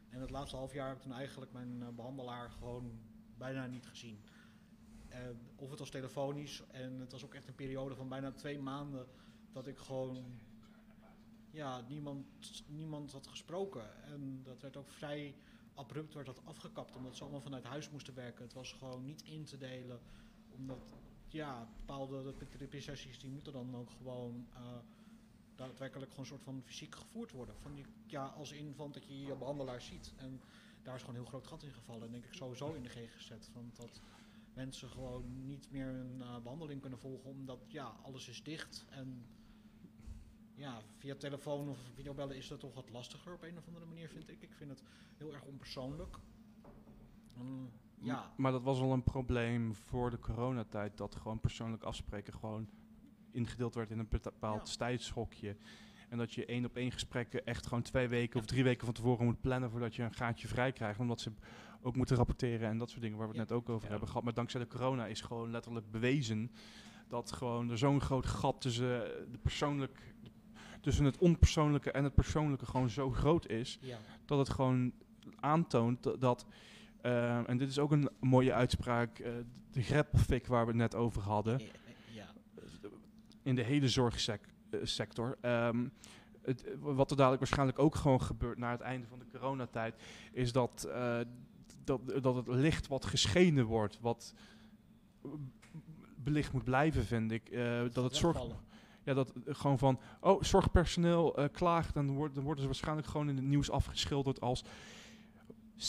[0.09, 2.99] En het laatste half jaar heb ik toen eigenlijk mijn uh, behandelaar gewoon
[3.37, 4.19] bijna niet gezien.
[5.09, 5.17] Uh,
[5.55, 9.07] of het was telefonisch en het was ook echt een periode van bijna twee maanden
[9.51, 10.39] dat ik gewoon
[11.51, 12.25] ja, niemand,
[12.67, 14.03] niemand had gesproken.
[14.03, 15.35] En dat werd ook vrij
[15.73, 18.43] abrupt werd dat afgekapt omdat ze allemaal vanuit huis moesten werken.
[18.43, 19.99] Het was gewoon niet in te delen
[20.49, 20.95] omdat
[21.27, 24.59] ja, bepaalde therapie-sessies die moeten dan ook gewoon uh,
[25.55, 27.55] daadwerkelijk gewoon soort van fysiek gevoerd worden.
[27.55, 30.13] Van ja, als in van dat je je behandelaar ziet.
[30.17, 30.41] En
[30.83, 32.05] daar is gewoon een heel groot gat in gevallen.
[32.05, 33.29] En denk ik sowieso in de GGZ.
[33.53, 34.01] Want dat
[34.53, 38.85] mensen gewoon niet meer een uh, behandeling kunnen volgen omdat ja, alles is dicht.
[38.89, 39.25] En
[40.55, 44.09] ja, via telefoon of videobellen is dat toch wat lastiger op een of andere manier
[44.09, 44.41] vind ik.
[44.41, 44.83] Ik vind het
[45.17, 46.17] heel erg onpersoonlijk.
[48.01, 48.31] Ja.
[48.37, 52.67] Maar dat was al een probleem voor de coronatijd, dat gewoon persoonlijk afspreken gewoon
[53.31, 54.75] ingedeeld werd in een bepaald ja.
[54.75, 55.57] tijdschokje.
[56.09, 58.93] En dat je één op één gesprekken echt gewoon twee weken of drie weken van
[58.93, 60.99] tevoren moet plannen voordat je een gaatje vrij krijgt.
[60.99, 61.31] Omdat ze
[61.81, 63.53] ook moeten rapporteren en dat soort dingen waar we het Ja.
[63.53, 63.89] net ook over Ja.
[63.89, 64.23] hebben gehad.
[64.23, 66.51] Maar dankzij de corona is gewoon letterlijk bewezen
[67.07, 70.13] dat gewoon er zo'n groot gat tussen, eh, de persoonlijk,
[70.81, 73.79] tussen het onpersoonlijke en het persoonlijke gewoon zo groot is.
[74.25, 74.91] Dat het gewoon
[75.39, 76.45] aantoont dat
[77.07, 79.27] uh, en dit is ook een mooie uitspraak, uh,
[79.71, 81.61] de greppelfik waar we het net over hadden,
[82.11, 82.25] ja.
[83.43, 85.37] in de hele zorgsector.
[85.41, 85.91] Um,
[86.41, 90.01] het, wat er dadelijk waarschijnlijk ook gewoon gebeurt na het einde van de coronatijd,
[90.31, 91.19] is dat, uh,
[91.83, 94.33] dat, dat het licht wat geschenen wordt, wat
[96.15, 97.51] belicht moet blijven, vind ik.
[97.93, 98.37] Dat het zorg.
[99.03, 103.29] Ja, dat gewoon van, oh, zorgpersoneel uh, klaagt, dan, wordt, dan worden ze waarschijnlijk gewoon
[103.29, 104.63] in het nieuws afgeschilderd als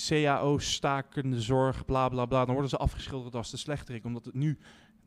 [0.09, 2.45] CAO stakende zorg, bla bla bla.
[2.45, 4.59] Dan worden ze afgeschilderd als de slechterik, omdat het nu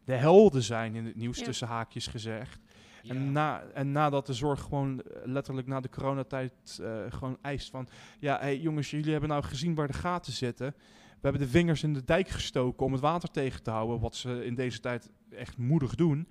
[0.05, 1.43] de helden zijn in het nieuws, ja.
[1.43, 2.59] tussen haakjes gezegd.
[3.01, 3.13] Ja.
[3.13, 7.87] En, na, en nadat de zorg gewoon letterlijk na de coronatijd uh, gewoon eist van...
[8.19, 10.73] Ja, hey, jongens, jullie hebben nou gezien waar de gaten zitten.
[11.21, 14.15] We hebben de vingers in de dijk gestoken om het water tegen te houden, wat
[14.15, 16.27] ze in deze tijd echt moedig doen.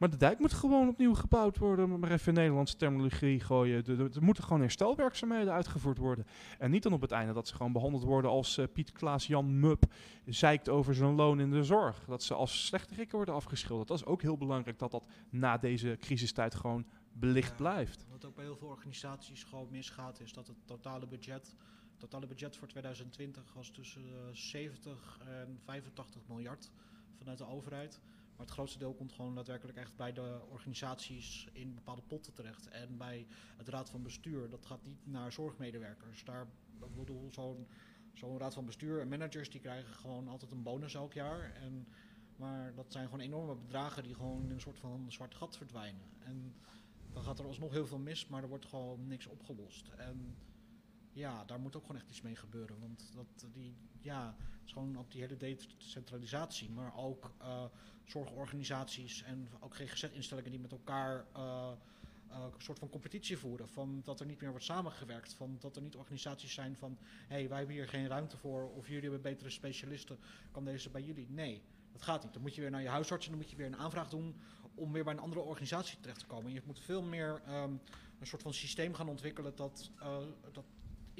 [0.00, 1.98] Maar de dijk moet gewoon opnieuw gebouwd worden.
[1.98, 3.84] Maar even in Nederlandse terminologie gooien.
[3.86, 6.26] Er- moeten gewoon herstelwerkzaamheden uitgevoerd worden.
[6.58, 9.26] En niet dan op het einde dat ze gewoon behandeld worden als eh, Piet Klaas
[9.26, 9.84] Jan Mup
[10.26, 12.04] zeikt over zijn loon in de zorg.
[12.04, 13.88] Dat ze als slechterikken worden afgeschilderd.
[13.88, 17.56] Dat is ook heel belangrijk dat dat na deze crisistijd gewoon belicht Ja.
[17.56, 18.06] blijft.
[18.10, 21.56] Wat ook bij heel veel organisaties gewoon misgaat, is dat het totale budget,
[21.96, 26.70] totale budget voor 2020 was tussen eh, 70 en 85 miljard
[27.18, 28.00] vanuit de overheid.
[28.40, 32.68] Maar het grootste deel komt gewoon daadwerkelijk echt bij de organisaties in bepaalde potten terecht.
[32.68, 33.26] En bij
[33.56, 36.24] het raad van bestuur, dat gaat niet naar zorgmedewerkers.
[36.24, 36.46] Daar,
[36.82, 37.30] ik bedoel,
[38.14, 41.52] zo'n raad van bestuur en managers die krijgen gewoon altijd een bonus elk jaar.
[41.54, 41.88] En,
[42.36, 46.10] maar dat zijn gewoon enorme bedragen die gewoon in een soort van zwart gat verdwijnen.
[46.18, 46.54] En
[47.12, 49.88] dan gaat er alsnog heel veel mis, maar er wordt gewoon niks opgelost.
[49.88, 50.36] En
[51.12, 52.78] ja, daar moet ook gewoon echt iets mee gebeuren.
[52.80, 57.64] Want dat, die, ja, het is gewoon ook die hele decentralisatie, maar ook eh,
[58.04, 61.72] zorgorganisaties en ook GGZ-instellingen die met elkaar eh,
[62.28, 63.68] eh, een soort van competitie voeren.
[63.68, 65.34] Van dat er niet meer wordt samengewerkt.
[65.34, 68.70] Van dat er niet organisaties zijn van hé, hey, wij hebben hier geen ruimte voor.
[68.70, 70.18] Of jullie hebben betere specialisten.
[70.50, 71.26] Kan deze bij jullie?
[71.30, 72.32] Nee, dat gaat niet.
[72.32, 74.40] Dan moet je weer naar je huisarts en dan moet je weer een aanvraag doen
[74.74, 76.52] om weer bij een andere organisatie terecht te komen.
[76.52, 77.72] Je moet veel meer ehm,
[78.18, 79.90] een soort van systeem gaan ontwikkelen dat,
[80.52, 80.64] dat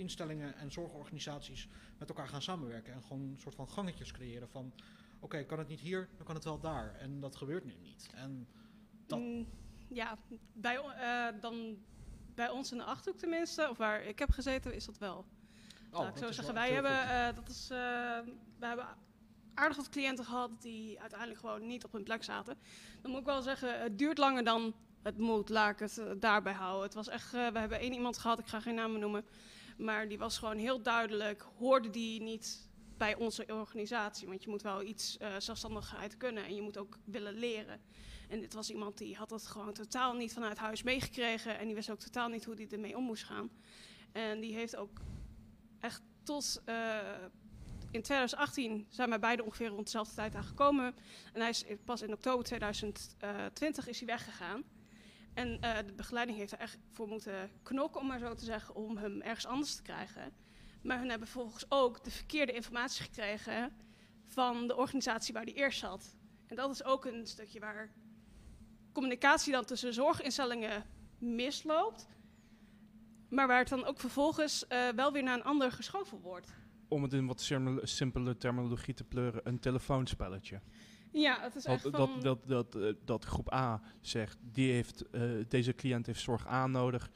[0.01, 2.93] instellingen en zorgorganisaties met elkaar gaan samenwerken.
[2.93, 4.73] En gewoon een soort van gangetjes creëren van
[5.21, 6.95] oké, kan het niet hier, dan kan het wel daar.
[6.95, 8.11] En dat gebeurt nu niet.
[8.15, 8.49] En
[9.07, 9.49] dat- Mm,
[9.89, 10.19] ja,
[10.53, 11.77] bij, eh, dan,
[12.35, 15.25] bij ons in de Achterhoek tenminste, of waar ik heb gezeten, is dat wel.
[15.93, 17.79] oh, ik dat zo is zeggen, wij hebben, eh, dat is, eh,
[18.59, 18.87] we hebben
[19.55, 22.57] aardig wat cliënten gehad die uiteindelijk gewoon niet op hun plek zaten.
[23.03, 26.53] Dan moet ik wel zeggen, het duurt langer dan het moet, laat ik het daarbij
[26.53, 26.83] houden.
[26.83, 29.25] Het was echt, we hebben één iemand gehad, ik ga geen namen noemen,
[29.81, 34.29] maar die was gewoon heel duidelijk, hoorde die niet bij onze organisatie.
[34.29, 37.81] Want je moet wel iets eh, zelfstandigheid kunnen en je moet ook willen leren.
[38.29, 41.75] En dit was iemand die had het gewoon totaal niet vanuit huis meegekregen en die
[41.75, 43.51] wist ook totaal niet hoe die ermee om moest gaan.
[44.13, 45.01] En die heeft ook
[45.79, 46.99] echt tot eh,
[47.91, 50.95] in 2018 zijn wij beide ongeveer rond dezelfde tijd aangekomen.
[51.33, 54.65] En hij is pas in oktober 2020 is hij weggegaan.
[55.41, 58.75] En eh, de begeleiding heeft er echt voor moeten knokken, om maar zo te zeggen,
[58.75, 60.33] om hem ergens anders te krijgen.
[60.83, 63.73] Maar hun hebben vervolgens ook de verkeerde informatie gekregen
[64.25, 66.17] van de organisatie waar hij eerst zat.
[66.47, 67.93] En dat is ook een stukje waar
[68.93, 70.85] communicatie dan tussen zorginstellingen
[71.19, 72.09] misloopt.
[73.29, 76.55] Maar waar het dan ook vervolgens eh, wel weer naar een ander geschoven wordt.
[76.89, 77.51] Om het in wat
[77.83, 80.61] simpele terminologie te pleuren, een telefoonspelletje.
[81.13, 82.21] Ja, het is echt Dat, van...
[82.21, 86.47] dat, dat, dat, eh, dat groep A zegt, die heeft, eh, deze cliënt heeft zorg
[86.47, 87.11] A nodig.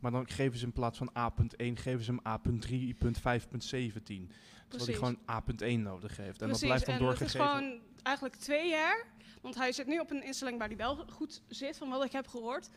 [0.00, 3.58] Maar dan geven ze in plaats van A.1, geven ze hem A.3.5.17.
[3.68, 4.28] Terwijl
[4.68, 4.86] Precies.
[4.86, 6.42] hij gewoon A.1 nodig heeft.
[6.42, 7.56] En Precies, dat blijft dan en het is doorgegeven.
[7.60, 9.06] gewoon eigenlijk twee jaar.
[9.42, 12.12] Want hij zit nu op een instelling waar hij wel goed zit, van wat ik
[12.12, 12.70] heb gehoord.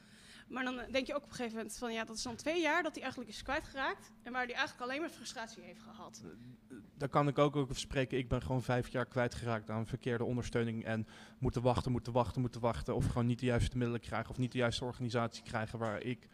[0.48, 2.36] Maar dan eh, denk je ook op een gegeven moment van ja, dat is dan
[2.36, 4.12] twee jaar dat hij eigenlijk is kwijtgeraakt.
[4.24, 6.24] En waar hij eigenlijk alleen maar frustratie heeft gehad.
[6.98, 8.18] Daar kan ik ook over spreken.
[8.18, 10.86] Ik ben gewoon vijf jaar kwijtgeraakt aan verkeerde ondersteuning.
[10.86, 11.08] En
[11.40, 12.96] moeten wachten, moeten wachten, moeten wachten.
[12.96, 14.30] Of gewoon niet de juiste middelen krijgen.
[14.30, 16.28] Of niet de juiste organisatie krijgen waar ik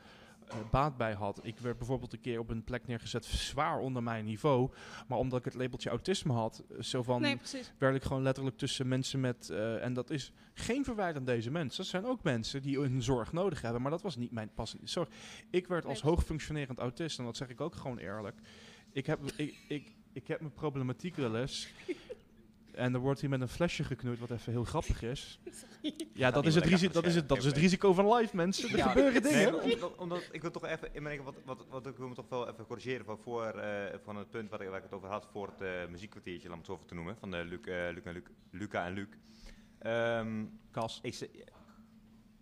[0.51, 1.39] eh, baat bij had.
[1.43, 4.71] Ik werd bijvoorbeeld een keer op een plek neergezet zwaar onder mijn niveau.
[5.07, 7.21] Maar omdat ik het labeltje autisme had, eh, zo van...
[7.21, 7.37] Nee,
[7.77, 9.49] werd ik gewoon letterlijk tussen mensen met...
[9.49, 11.77] eh, en dat is geen verwijt aan deze mensen.
[11.77, 13.81] Dat zijn ook mensen die hun zorg nodig hebben.
[13.81, 15.09] Maar dat was niet mijn passende zorg.
[15.49, 18.39] Ik werd als hoogfunctionerend autist, en dat zeg ik ook gewoon eerlijk.
[18.91, 21.67] Ik heb, ik, ik, ik heb mijn problematiek wel eens.
[22.73, 25.39] En er wordt hier met een flesje geknoeid, wat even heel grappig is.
[26.13, 28.69] Ja, dat is het, risico, dat is het, dat is het risico van live, mensen.
[28.69, 29.61] Er Ja, gebeuren nee, dingen.
[29.63, 32.65] omdat, omdat ik wil toch even wat, wat, wat ik wil me toch wel even
[32.65, 35.47] corrigeren van, voor, eh, van het punt waar ik, waar ik het over had voor
[35.57, 38.13] het eh, muziekkwartiertje, laat me het zo even te noemen, van eh, Luc, Luc en
[38.13, 39.07] Luc, Luca en Luc.
[39.79, 40.99] Ehm, Kas.
[41.01, 41.29] ik ze-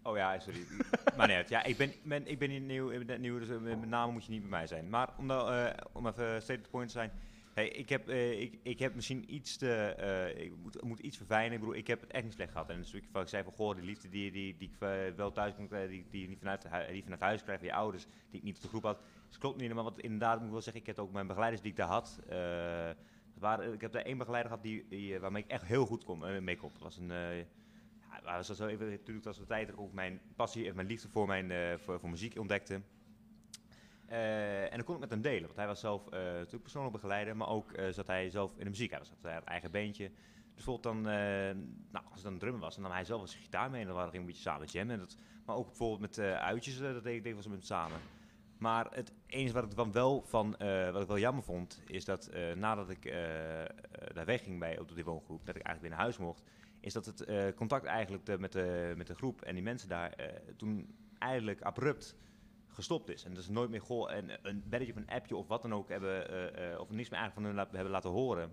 [0.04, 0.60] Oh ja, sorry.
[1.18, 3.48] maar net, ja, ik ben, ben, ik ben hier nieuw, ik ben net nieuw, dus
[3.62, 4.90] met name moet je niet bij mij zijn.
[4.90, 7.12] Maar om, nou, eh, om even the point te zijn.
[7.54, 9.74] Hey, ik, heb, eh, ik, ik heb misschien iets te.
[9.74, 11.54] eh, ik moet, moet iets verfijnen.
[11.54, 12.70] Ik bedoel, ik heb het echt niet slecht gehad.
[12.70, 15.16] En een stukje van ik zei van goh, die liefde die, die, die ik eh,
[15.16, 17.74] wel thuis kon krijgen, die, die je niet vanuit, die vanuit huis krijg van je
[17.74, 19.02] ouders, die ik niet op de groep had.
[19.28, 19.84] Dus klopt niet helemaal.
[19.84, 22.20] Want inderdaad, moet ik wel zeggen, ik heb ook mijn begeleiders die ik daar had.
[22.26, 26.04] dat waren, ik heb daar één begeleider gehad die, die, waarmee ik echt heel goed
[26.04, 26.72] kon, eh, mee kon.
[26.74, 27.08] Dat was een.
[27.08, 27.46] ja,
[28.24, 31.10] was zo even, natuurlijk was de tijd dat ik ook mijn passie en mijn liefde
[31.10, 32.82] voor, mijn, voor, voor muziek ontdekte.
[34.10, 36.94] Eh, en dat kon ik met hem delen, want hij was zelf eh, natuurlijk persoonlijk
[36.94, 38.92] begeleider, maar ook eh, zat hij zelf in de muziek.
[38.92, 40.12] Hij zat hij had eigen beentje.
[40.56, 41.02] Dus bijvoorbeeld dan,
[41.92, 43.96] nou, als het dan drummen was, dan nam hij zelf eens gitaar mee en dan
[43.96, 44.94] waren we een beetje samen jammen.
[44.96, 48.00] En dat, maar ook bijvoorbeeld met uitjes, dat deed ik met hem samen.
[48.58, 50.56] Maar het enige wat ik dan wel van,
[50.92, 53.14] wat ik wel jammer vond, is dat nadat ik eh,
[54.14, 56.44] daar wegging bij op die woongroep, dat ik eigenlijk weer naar huis mocht,
[56.80, 57.26] is dat het
[57.56, 60.16] contact eigenlijk de- met, de, met de groep en die mensen daar
[60.58, 62.16] toen eigenlijk abrupt
[62.80, 63.24] gestopt is.
[63.24, 65.74] En dat is nooit meer goh, een, een belletje of een appje of wat dan
[65.74, 68.52] ook hebben, eh, eh, of niks meer eigenlijk van hun hebben laten horen.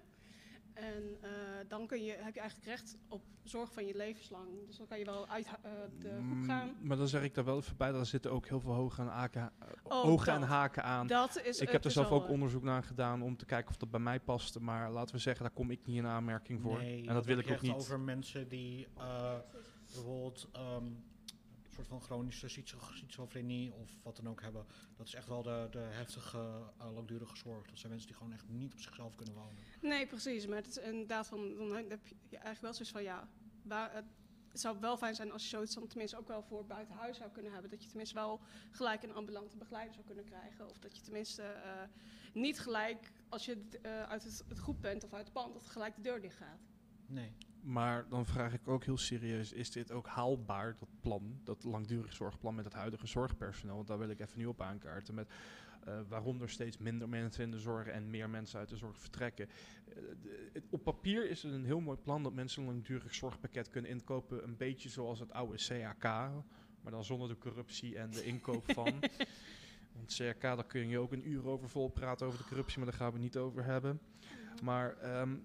[0.74, 1.30] En eh,
[1.68, 4.48] dan kun je, heb je eigenlijk recht op zorg van je levenslang.
[4.68, 6.76] Dus dan kan je wel uit eh, de hoek Mm, gaan.
[6.82, 9.08] Maar dan zeg ik daar wel even bij, daar zitten ook heel veel hoge en
[9.08, 9.52] haken,
[9.84, 10.50] Oh, ogen en dat.
[10.50, 11.08] haken aan.
[11.08, 13.78] Dat is, ik heb er zelf ook eh, onderzoek naar gedaan om te kijken of
[13.78, 14.60] dat bij mij paste.
[14.62, 16.78] Maar laten we zeggen, daar kom ik niet in aanmerking voor.
[16.78, 17.74] Nee, en dat wil ik ook niet.
[17.74, 19.36] over mensen die eh,
[19.94, 20.86] bijvoorbeeld ehm,
[21.86, 24.66] soort van chronische schizo- schizofrenie of wat dan ook hebben.
[24.96, 26.38] Dat is echt wel de, de heftige,
[26.78, 27.68] eh, langdurige zorg.
[27.68, 29.56] Dat zijn mensen die gewoon echt niet op zichzelf kunnen wonen.
[29.82, 30.48] Nee, precies.
[30.48, 33.30] Maar het is inderdaad van, dan heb je eigenlijk wel zoiets van, ja,
[33.64, 34.06] waar, het,
[34.48, 37.18] het zou wel fijn zijn als je zoiets dan tenminste ook wel voor buiten huis
[37.18, 37.70] zou kunnen hebben.
[37.72, 38.40] Dat je tenminste wel
[38.72, 40.70] gelijk een ambulante begeleider zou kunnen krijgen.
[40.70, 41.82] Of dat je tenminste eh,
[42.34, 45.68] niet gelijk, als je eh, uit het, het groep bent of uit het pand, dat
[45.68, 46.60] gelijk de deur dicht gaat.
[47.06, 47.34] Nee.
[47.62, 52.14] Maar dan vraag ik ook heel serieus, is dit ook haalbaar, dat plan, dat langdurig
[52.14, 53.76] zorgplan met het huidige zorgpersoneel?
[53.76, 55.14] Want daar wil ik even nu op aankaarten.
[55.14, 55.30] Met
[55.86, 59.00] eh, waarom er steeds minder mensen in de zorg en meer mensen uit de zorg
[59.00, 59.48] vertrekken.
[59.88, 63.16] Eh, de- het- op papier is het een heel mooi plan dat mensen een langdurig
[63.16, 64.44] zorgpakket kunnen inkopen.
[64.44, 66.04] Een beetje zoals het oude CAK,
[66.82, 68.94] maar dan zonder de corruptie en de inkoop van.
[69.96, 72.88] Want CAK, daar kun je ook een uur over vol praten over de corruptie, maar
[72.88, 74.00] daar gaan we het niet over hebben.
[74.64, 75.36] Maar ehm,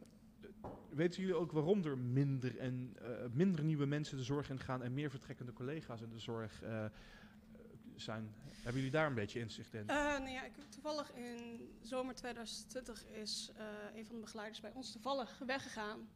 [0.88, 4.82] weten jullie ook waarom er minder, en, eh, minder nieuwe mensen de zorg in gaan
[4.82, 6.84] en meer vertrekkende collega's in de zorg eh,
[7.96, 8.34] zijn?
[8.54, 9.88] Hebben jullie daar een beetje inzicht in?
[9.88, 13.52] Eh, nou ja, ik, toevallig in zomer 2020 is
[13.94, 16.08] een van de begeleiders bij ons toevallig weggegaan.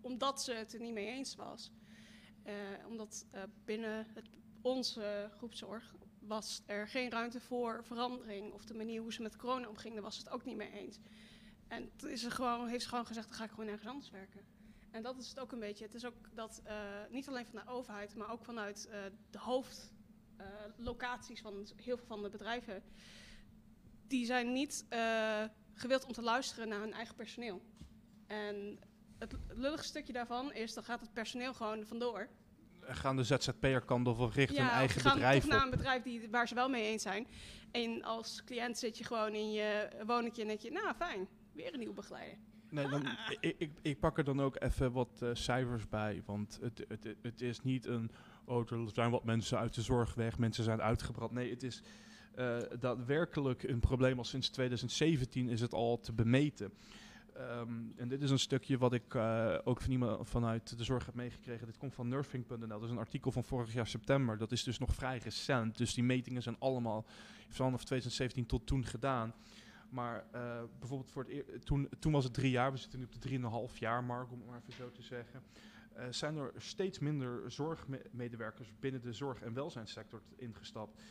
[0.00, 1.72] omdat ze het er niet mee eens was.
[2.88, 3.26] Omdat
[3.64, 4.28] binnen het,
[4.62, 8.52] onze groepzorg was er geen ruimte voor verandering.
[8.52, 10.98] Of de manier hoe ze met corona omging, daar was het ook niet mee eens.
[11.68, 14.10] En toen is ze gewoon, heeft ze gewoon gezegd, dan ga ik gewoon ergens anders
[14.10, 14.40] werken.
[14.90, 15.84] En dat is het ook een beetje.
[15.84, 16.76] Het is ook dat eh,
[17.10, 19.00] niet alleen van de overheid, maar ook vanuit eh,
[19.30, 22.82] de hoofdlocaties van heel veel van de bedrijven.
[24.06, 27.62] Die zijn niet eh, gewild om te luisteren naar hun eigen personeel.
[28.26, 28.78] En
[29.18, 32.28] het lullige stukje daarvan is, dan gaat het personeel gewoon vandoor.
[32.80, 35.64] Gaan de ZZP'er kant of richt hun of eigen gaan bedrijf toch naar op?
[35.64, 37.26] een bedrijf die, waar ze wel mee eens zijn.
[37.70, 41.28] En als cliënt zit je gewoon in je woningje en denk je, nou fijn,
[41.58, 42.38] weer een nieuwe begeleider.
[42.70, 43.06] Nee, dan,
[43.40, 46.22] ik, ik, ik pak er dan ook even wat eh, cijfers bij.
[46.26, 48.10] Want het, het, het, het is niet een.
[48.44, 51.32] Oh, er zijn wat mensen uit de zorg weg, mensen zijn uitgebrand.
[51.32, 51.82] Nee, het is
[52.34, 54.18] eh, daadwerkelijk een probleem.
[54.18, 56.72] Al sinds 2017 is het al te bemeten.
[57.34, 61.06] Ehm, en dit is een stukje wat ik eh, ook van iemand vanuit de zorg
[61.06, 61.66] heb meegekregen.
[61.66, 62.66] Dit komt van nursing.nl.
[62.68, 64.38] Dat is een artikel van vorig jaar september.
[64.38, 65.76] Dat is dus nog vrij recent.
[65.76, 67.04] Dus die metingen zijn allemaal
[67.48, 69.34] vanaf 2017 tot toen gedaan.
[69.88, 73.22] Maar eh, bijvoorbeeld voor het toen, toen was het drie jaar, we zitten nu op
[73.22, 75.42] de 3,5 jaar mark, om het maar even zo te zeggen.
[75.92, 81.02] Eh, zijn er steeds minder zorgmedewerkers binnen de zorg- en welzijnssector ingestapt.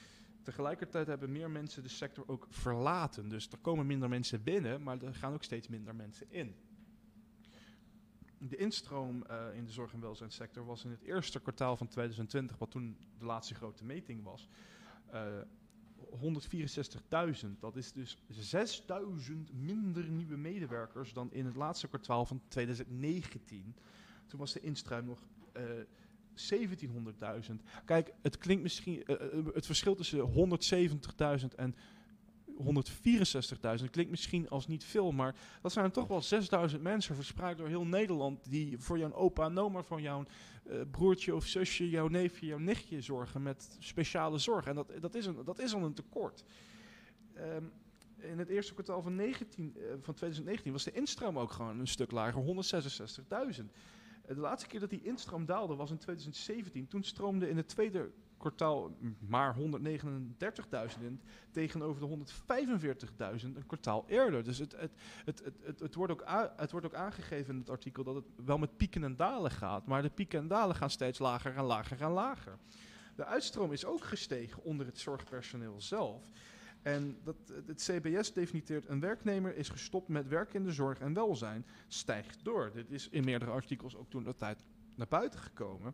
[0.42, 3.30] Tegelijkertijd hebben meer mensen de sector ook verlaten.
[3.30, 6.56] Dus er komen minder mensen binnen, maar er gaan ook steeds minder mensen in.
[8.38, 12.58] De instroom eh, in de zorg- en welzijnssector was in het eerste kwartaal van 2020,
[12.58, 14.50] wat toen de laatste grote meting was,
[16.18, 17.60] 164.000.
[17.60, 18.18] Dat is dus
[19.30, 23.76] 6.000 minder nieuwe medewerkers dan in het laatste kwartaal van 2019.
[24.28, 25.20] Toen was de instroom nog
[25.52, 25.64] eh
[26.38, 27.56] 1700.000.
[27.86, 29.06] Kijk, het klinkt misschien.
[29.06, 30.20] eh, eh, het verschil tussen
[31.40, 31.76] 170.000 en
[32.60, 33.90] 164.000.
[33.90, 37.86] Klinkt misschien als niet veel, maar dat zijn toch wel 6000 mensen verspreid door heel
[37.86, 40.24] Nederland die voor jouw opa en oma, van jouw
[40.64, 44.66] eh, broertje of zusje, jouw neefje, jouw nichtje zorgen met speciale zorg.
[44.66, 46.44] En dat, dat, is, een, dat is al een tekort.
[47.34, 47.64] Ehm,
[48.18, 51.88] in het eerste kwartaal van, 19, eh, van 2019 was de instroom ook gewoon een
[51.88, 53.72] stuk lager, 166.000.
[54.22, 56.88] Eh, De laatste keer dat die instroom daalde was in 2017.
[56.88, 59.62] Toen stroomde in het tweede kwartaal maar 139.000
[61.02, 62.26] in, tegenover de
[63.42, 64.44] 145.000 een kwartaal eerder.
[64.44, 64.92] Dus het, het,
[65.26, 66.24] het, het, het, wordt ook
[66.56, 69.86] het wordt ook aangegeven in het artikel dat het wel met pieken en dalen gaat,
[69.86, 72.58] maar de pieken en dalen gaan steeds lager en lager en lager.
[73.16, 76.24] De uitstroom is ook gestegen onder het zorgpersoneel zelf.
[76.82, 77.36] En dat,
[77.66, 82.44] het CBS definieert een werknemer is gestopt met werk in de zorg en welzijn, stijgt
[82.44, 82.72] door.
[82.74, 84.64] Dit is in meerdere artikels ook toen dat tijd
[84.96, 85.94] naar buiten gekomen.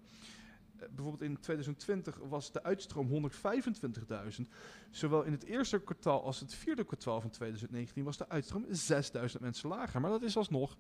[0.78, 4.42] Bijvoorbeeld in 2020 was de uitstroom 125.000.
[4.90, 9.40] Zowel in het eerste kwartaal als het vierde kwartaal van 2019 was de uitstroom 6.000
[9.40, 10.02] mensen lager.
[10.02, 10.78] Maar dat is alsnog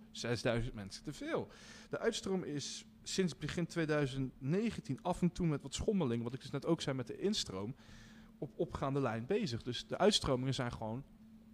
[0.66, 1.48] 6.000 mensen te veel.
[1.90, 6.52] De uitstroom is sinds begin 2019 af en toe met wat schommeling, wat ik dus
[6.52, 7.76] net ook zei met de instroom,
[8.38, 9.62] op opgaande lijn bezig.
[9.62, 11.04] Dus de uitstromingen zijn gewoon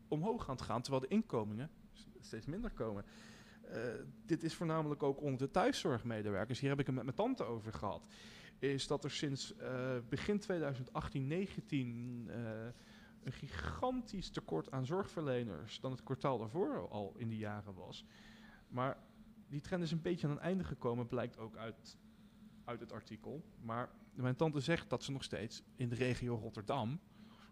[0.08, 1.70] omhoog aan het gaan, terwijl de inkomingen
[2.20, 3.06] steeds minder komen.
[3.70, 3.82] Eh,
[4.26, 6.60] dit is voornamelijk ook onder de thuiszorgmedewerkers.
[6.60, 8.08] Hier heb ik het met mijn tante over gehad.
[8.60, 12.42] Is dat er sinds eh, begin 2018, 19 eh,
[13.24, 18.06] een gigantisch tekort aan zorgverleners dan het kwartaal daarvoor al in die jaren was.
[18.68, 18.98] Maar
[19.48, 21.98] die trend is een beetje aan een einde gekomen, blijkt ook uit,
[22.64, 23.44] uit het artikel.
[23.62, 27.00] Maar mijn tante zegt dat ze nog steeds in de regio Rotterdam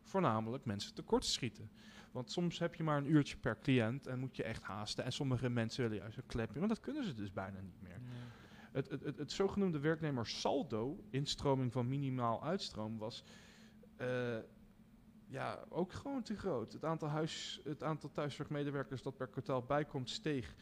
[0.08, 1.72] voornamelijk mensen tekort schieten.
[2.12, 5.04] Want soms heb je maar een uurtje per cliënt en moet je echt haasten.
[5.04, 8.02] En sommige mensen willen juist een klepje, maar dat kunnen ze dus bijna niet meer.
[8.72, 13.24] Het, het, het, het zogenoemde werknemer saldo, instroming van minimaal uitstroom, was
[13.96, 14.38] eh,
[15.28, 16.74] ja, ook gewoon te groot.
[16.74, 20.56] Het aantal, huis, het aantal thuiszorgmedewerkers dat per kwartaal bijkomt steeg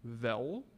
[0.00, 0.68] wel.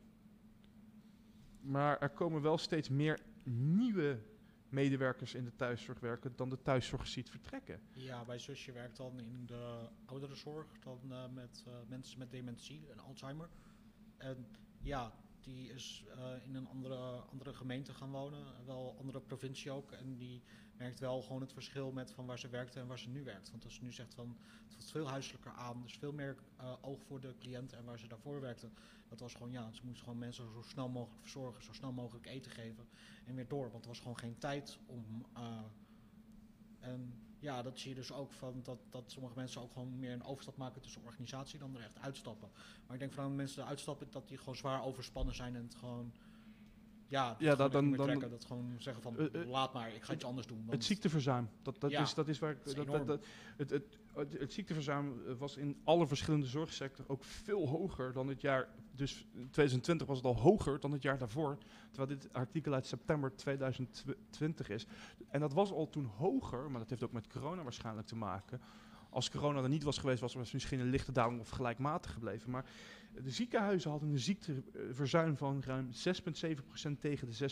[1.60, 4.22] Maar er komen wel steeds meer nieuwe
[4.72, 7.80] medewerkers in de thuiszorg werken dan de thuiszorg ziet vertrekken.
[7.92, 12.88] Ja, mijn zusje werkt dan in de ouderenzorg, dan eh, met eh, mensen met dementie
[12.90, 13.48] en Alzheimer.
[14.16, 14.46] En
[14.82, 15.12] ja,
[15.42, 16.96] die is eh, in een andere,
[17.30, 19.92] andere gemeente gaan wonen, wel andere provincie ook.
[19.92, 20.42] En die
[20.76, 23.50] merkt wel gewoon het verschil met van waar ze werkte en waar ze nu werkt.
[23.50, 26.72] Want als ze nu zegt van het voelt veel huiselijker aan, dus veel meer eh,
[26.80, 28.70] oog voor de cliënt en waar ze daarvoor werkte.
[29.08, 32.26] Dat was gewoon, ja, ze moest gewoon mensen zo snel mogelijk verzorgen, zo snel mogelijk
[32.26, 32.88] eten geven
[33.24, 33.70] en weer door.
[33.70, 35.26] Want er was gewoon geen tijd om.
[35.34, 35.62] eh,
[36.80, 40.12] en ja, dat zie je dus ook van dat, dat sommige mensen ook gewoon meer
[40.12, 42.48] een overstap maken tussen organisatie dan er echt uitstappen.
[42.86, 45.74] Maar ik denk van mensen die uitstappen, dat die gewoon zwaar overspannen zijn en het
[45.74, 46.12] gewoon.
[47.10, 48.30] Ja, Ja, dat- dan- dan- trekken.
[48.30, 50.64] Dat gewoon zeggen van Eh, eh, laat maar, ik ga iets anders doen.
[50.68, 52.56] Het ziekteverzuim, dat, dat, Ja, is, dat is waar ik.
[52.58, 53.06] dat is Dat, enorm.
[53.06, 53.26] dat, dat-
[53.56, 58.28] het, het, het, het ziekteverzuim eh, was in alle verschillende zorgsectoren ook veel hoger dan
[58.28, 58.68] het jaar.
[58.94, 61.58] Dus in 2020 was het al hoger dan het jaar daarvoor.
[61.90, 64.86] Terwijl dit artikel uit september 2020 is.
[65.28, 68.60] En dat was al toen hoger, maar dat heeft ook met corona waarschijnlijk te maken.
[69.10, 72.50] Als corona er niet was geweest, was er misschien een lichte daling of gelijkmatig gebleven.
[72.50, 72.64] Maar
[73.12, 77.50] de ziekenhuizen hadden een ziekteverzuim van ruim 6,7% tegen de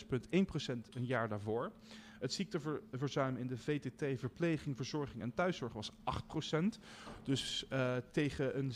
[0.85, 1.71] 6,1% een jaar daarvoor.
[2.19, 6.57] Het ziekteverzuim in de VTT, verpleging, verzorging en thuiszorg was 8%.
[7.23, 8.71] Dus eh, tegen een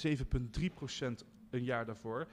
[1.22, 2.28] 7,3% een jaar daarvoor.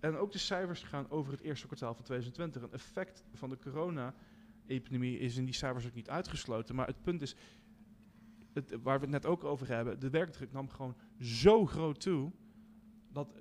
[0.00, 2.62] En ook de cijfers gaan over het eerste kwartaal van 2020.
[2.62, 6.74] Een effect van de corona-epidemie is in die cijfers ook niet uitgesloten.
[6.74, 7.34] Maar het punt is,
[8.52, 12.32] het, waar we het net ook over hebben, de werkdruk nam gewoon zo groot toe.
[13.12, 13.40] Dat eh,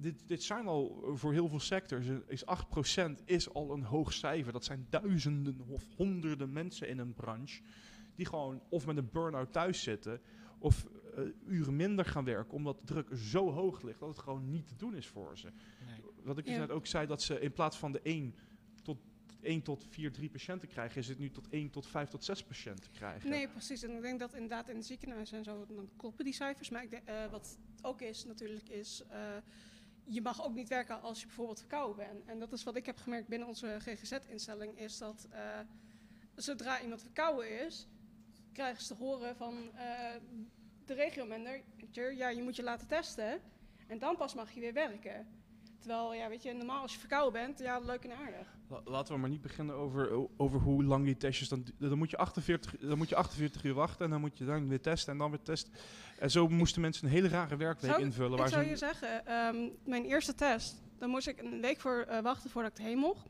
[0.00, 4.12] dit, dit zijn al voor heel veel sectors, eh, is 8% is al een hoog
[4.12, 4.52] cijfer.
[4.52, 7.62] Dat zijn duizenden of honderden mensen in een branche
[8.14, 10.20] die gewoon of met een burn-out thuis zitten
[10.58, 10.86] of
[11.16, 14.68] eh, uren minder gaan werken omdat de druk zo hoog ligt dat het gewoon niet
[14.68, 15.52] te doen is voor ze.
[15.86, 16.00] Nee.
[16.22, 16.60] Wat ik dus Ja.
[16.60, 18.34] net ook zei, dat ze in plaats van de 1
[18.82, 18.98] tot
[19.40, 22.44] 1 tot 4, 3 patiënten krijgen, is het nu tot 1 tot 5 tot 6
[22.44, 23.30] patiënten krijgen.
[23.30, 23.82] Nee, precies.
[23.82, 26.70] En ik denk dat inderdaad in het ziekenhuis en zo, dan kloppen die cijfers.
[26.70, 29.18] Maar ik denk, eh, wat ook is natuurlijk, is eh,
[30.04, 32.24] je mag ook niet werken als je bijvoorbeeld verkouden bent.
[32.24, 35.40] En dat is wat ik heb gemerkt binnen onze GGZ-instelling, is dat eh,
[36.34, 37.88] zodra iemand verkouden is,
[38.52, 40.10] krijgen ze te horen van eh,
[40.84, 43.40] de regiomanager, ja, je moet je laten testen
[43.86, 45.26] en dan pas mag je weer werken.
[45.78, 48.54] Terwijl, ja, weet je, normaal als je verkouden bent, ja, leuk en aardig.
[48.68, 51.64] La- Laten we maar niet beginnen over, over hoe lang die testjes dan.
[51.78, 54.68] Dan moet, je 48, dan moet je 48 uur wachten en dan moet je dan
[54.68, 55.72] weer testen en dan weer testen.
[56.18, 58.32] En zo moesten mensen een hele rare werkweek Zou- invullen.
[58.32, 61.80] Ik Waar zou ze, je zeggen, ehm, mijn eerste test, daar moest ik een week
[61.80, 63.26] voor eh, wachten voordat ik erheen mocht.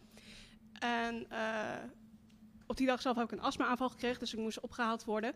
[0.79, 1.75] En eh,
[2.67, 5.35] op die dag zelf heb ik een astma-aanval gekregen, dus ik moest opgehaald worden.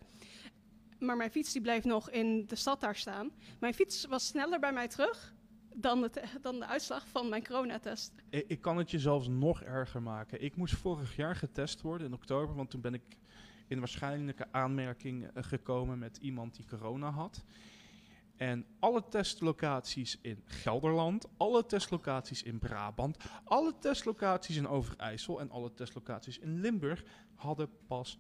[0.99, 3.31] maar mijn fiets die bleef nog in de stad daar staan.
[3.61, 5.35] Mijn fiets was sneller bij mij terug
[5.75, 8.13] dan de, dan de uitslag van mijn coronatest.
[8.31, 10.43] Ik, ik kan het je zelfs nog erger maken.
[10.43, 13.03] Ik moest vorig jaar getest worden in oktober, want toen ben ik
[13.71, 17.45] in waarschijnlijke aanmerking eh, gekomen met iemand die corona had.
[18.37, 25.75] En alle testlocaties in Gelderland, alle testlocaties in Brabant, alle testlocaties in Overijssel en alle
[25.75, 28.19] testlocaties in Limburg hadden pas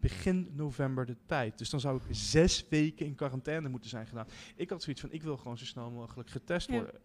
[0.00, 1.58] begin november de tijd.
[1.58, 4.26] Dus dan zou ik zes weken in quarantaine moeten zijn gedaan.
[4.56, 6.74] Ik had zoiets van, ik wil gewoon zo snel mogelijk getest Ja.
[6.74, 7.00] worden.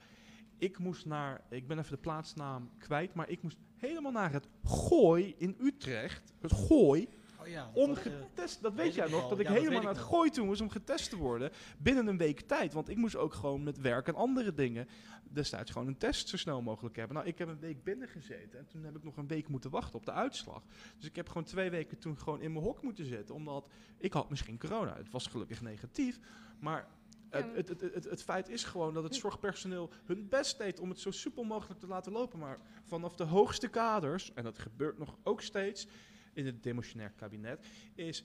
[0.57, 4.47] Ik moest naar, ik ben even de plaatsnaam kwijt, maar ik moest helemaal naar het
[4.63, 6.33] Gooi in Utrecht.
[6.39, 7.07] Het Gooi.
[7.41, 9.61] Oh ja, Om dat, eh, getest, dat weet weet jij nog, dat ik Ja, dat
[9.61, 10.07] helemaal naar ik het.
[10.07, 11.51] Gooi toe moest om getest te worden.
[11.77, 14.87] Binnen een week tijd, want ik moest ook gewoon met werk en andere dingen
[15.23, 17.15] destijds gewoon een test zo snel mogelijk hebben.
[17.15, 19.69] Nou, ik heb een week binnen gezeten en toen heb ik nog een week moeten
[19.69, 20.63] wachten op de uitslag.
[20.97, 24.13] Dus ik heb gewoon twee weken toen gewoon in mijn hok moeten zitten, omdat ik
[24.13, 24.95] had misschien corona.
[24.95, 26.19] Het was gelukkig negatief,
[26.59, 26.87] maar
[27.29, 30.99] het, het, het, het feit is gewoon dat het zorgpersoneel hun best deed om het
[30.99, 32.39] zo soepel mogelijk te laten lopen.
[32.39, 35.87] Maar vanaf de hoogste kaders, en dat gebeurt nog ook steeds
[36.33, 38.23] in het demotionair kabinet, is,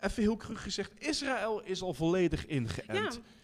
[0.00, 2.88] even heel cru gezegd, Israël is al volledig Ja, ingeënt.
[3.16, 3.38] maar-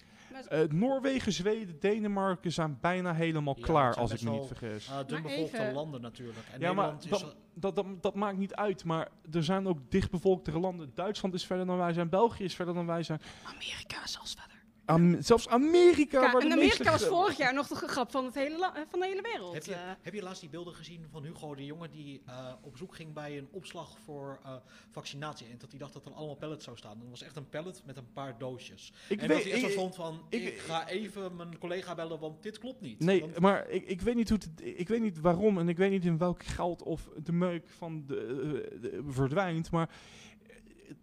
[0.48, 4.88] Eh, Noorwegen, Zweden, Denemarken zijn bijna helemaal Ja, klaar, als ik me niet vergis.
[4.88, 6.38] uh, dun Maar bevolkte landen natuurlijk.
[6.52, 7.10] En Ja, maar Nederland is...
[7.54, 10.90] dat, dat, dat, dat maakt niet uit, maar er zijn ook dichtbevolktere landen.
[10.94, 13.20] Duitsland is verder dan wij zijn, België is verder dan wij zijn.
[13.44, 14.55] Amerika is zelfs verder.
[14.86, 18.24] Am- zelfs Amerika, Ja, waar en de Amerika was vorig jaar nog de grap van,
[18.24, 19.54] het hele van de hele wereld.
[19.54, 19.80] Heb je, eh.
[20.02, 23.12] heb je laatst die beelden gezien van Hugo, de jongen die eh, op zoek ging
[23.12, 24.54] bij een opslag voor eh,
[24.90, 26.98] vaccinatie en dat hij dacht dat er allemaal pallets zou staan.
[26.98, 28.92] Dat was echt een pallet met een paar doosjes.
[29.08, 31.94] Ik en weet, dat hij echt zo stond van, ik, ik- ga even mijn collega
[31.94, 32.98] bellen, want dit klopt niet.
[33.00, 35.76] Nee, Want- maar ik, ik, weet niet hoe het, ik weet niet waarom en ik
[35.76, 39.90] weet niet in welk geld of de meuk van de, de- verdwijnt, maar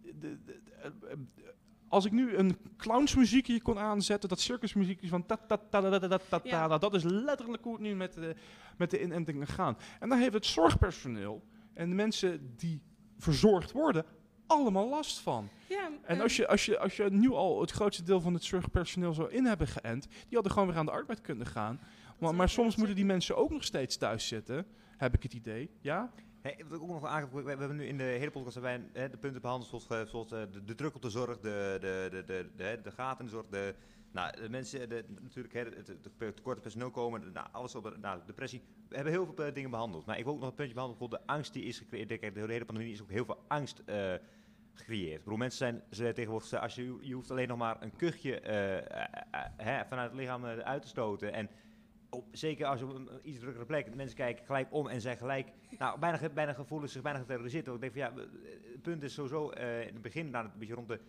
[0.02, 1.16] de- de- de-
[1.94, 6.18] als ik nu een clownsmuziekje kon aanzetten, dat circusmuziekje van ta ta ta ta ta
[6.28, 8.34] ta ta, nou, dat is letterlijk hoe het nu met de,
[8.76, 9.82] met de inentingen gaat.
[10.00, 11.42] En dan heeft het zorgpersoneel
[11.74, 12.82] en de mensen die
[13.18, 14.04] verzorgd worden
[14.46, 15.48] allemaal last van.
[16.02, 19.12] En als je, als, je, als je nu al het grootste deel van het zorgpersoneel
[19.12, 21.80] zou in hebben geënt, die hadden gewoon weer aan de arbeid kunnen gaan.
[22.18, 24.66] Maar, maar soms moeten die mensen ook nog steeds thuis zitten,
[24.96, 25.70] heb ik het idee.
[25.80, 26.12] Ja?
[26.44, 28.58] Hey, ook nog we, hebben nu in de hele podcast
[28.92, 29.70] hè, de punten behandeld
[30.10, 33.24] zoals, eh, eh, de, druk op de zorg, de, de, de, de, de, gaten in
[33.24, 33.74] de zorg, de,
[34.12, 38.62] nou, de mensen, de, natuurlijk het, tekort aan personeel komen, nou, alles op, nou, depressie.
[38.88, 40.06] We hebben heel veel eh, dingen behandeld.
[40.06, 42.34] Maar ik wil ook nog een puntje behandelen, bijvoorbeeld de angst die is gecreëerd.
[42.34, 43.82] De hele pandemie is ook heel veel angst
[44.74, 45.18] gecreëerd.
[45.18, 48.40] Ik bedoel, mensen zijn ze tegenwoordig, als je, je hoeft alleen nog maar een kuchje
[49.88, 51.32] vanuit het lichaam uit te stoten.
[51.32, 51.48] En
[52.14, 55.16] op, zeker als je op een iets drukkere plek, mensen kijken gelijk om en zijn
[55.16, 57.66] gelijk, nou, bijna, bijna gevoelens zich bijna geterroriseerd.
[57.66, 58.12] Ik denk van ja,
[58.72, 61.00] het punt is sowieso eh, in het begin, nou, een beetje rond de,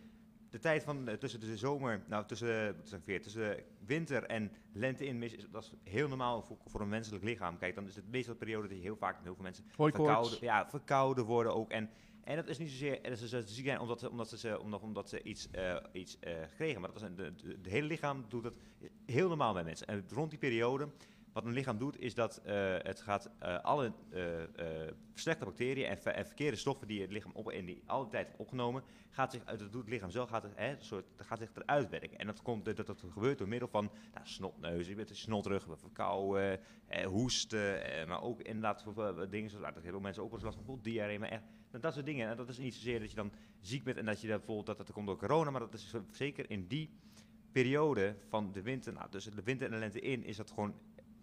[0.50, 5.06] de tijd van eh, tussen de zomer, nou, tussen, ik weer, tussen winter en lente
[5.06, 7.58] in, is, dat is heel normaal voor, voor een menselijk lichaam.
[7.58, 9.66] Kijk, dan is het meestal de periode dat je heel vaak met heel veel mensen
[9.70, 11.72] verkouden, ja, verkouden worden ook.
[11.72, 11.90] En,
[12.26, 16.20] en dat is niet zozeer zijn omdat ze, omdat ze, omdat, ze iets, eh, iets
[16.20, 18.54] eh, gekregen Maar dat een, hele lichaam doet dat
[19.06, 19.88] heel normaal bij mensen.
[19.88, 20.90] En rond die periode,
[21.36, 24.24] wat een lichaam doet, is dat eh, het gaat eh, alle eh,
[25.14, 28.34] slechte bacteriën en, ver- en verkeerde stoffen die het lichaam op en die alle tijd
[28.38, 31.50] opgenomen, gaat zich het doet het lichaam zelf gaat het, hè, soort, dat gaat zich
[31.56, 32.18] eruit werken.
[32.18, 36.60] En dat, komt, dat, dat gebeurt door middel van nou, snotneus, snotterug, verkouden,
[37.06, 40.58] hoesten, maar ook inderdaad voor, dingen zoals, nou, dat hebben mensen ook wel eens last
[40.58, 42.30] van, bijvoorbeeld diarree, maar echt, nou, dat soort dingen.
[42.30, 43.32] En dat is niet zozeer dat je dan
[43.62, 45.94] ziek bent en dat je dat bijvoorbeeld dat het komt door corona, maar dat is
[46.12, 46.90] zeker in die
[47.52, 50.76] periode van de winter, nou, tussen de winter en de lente in, is dat gewoon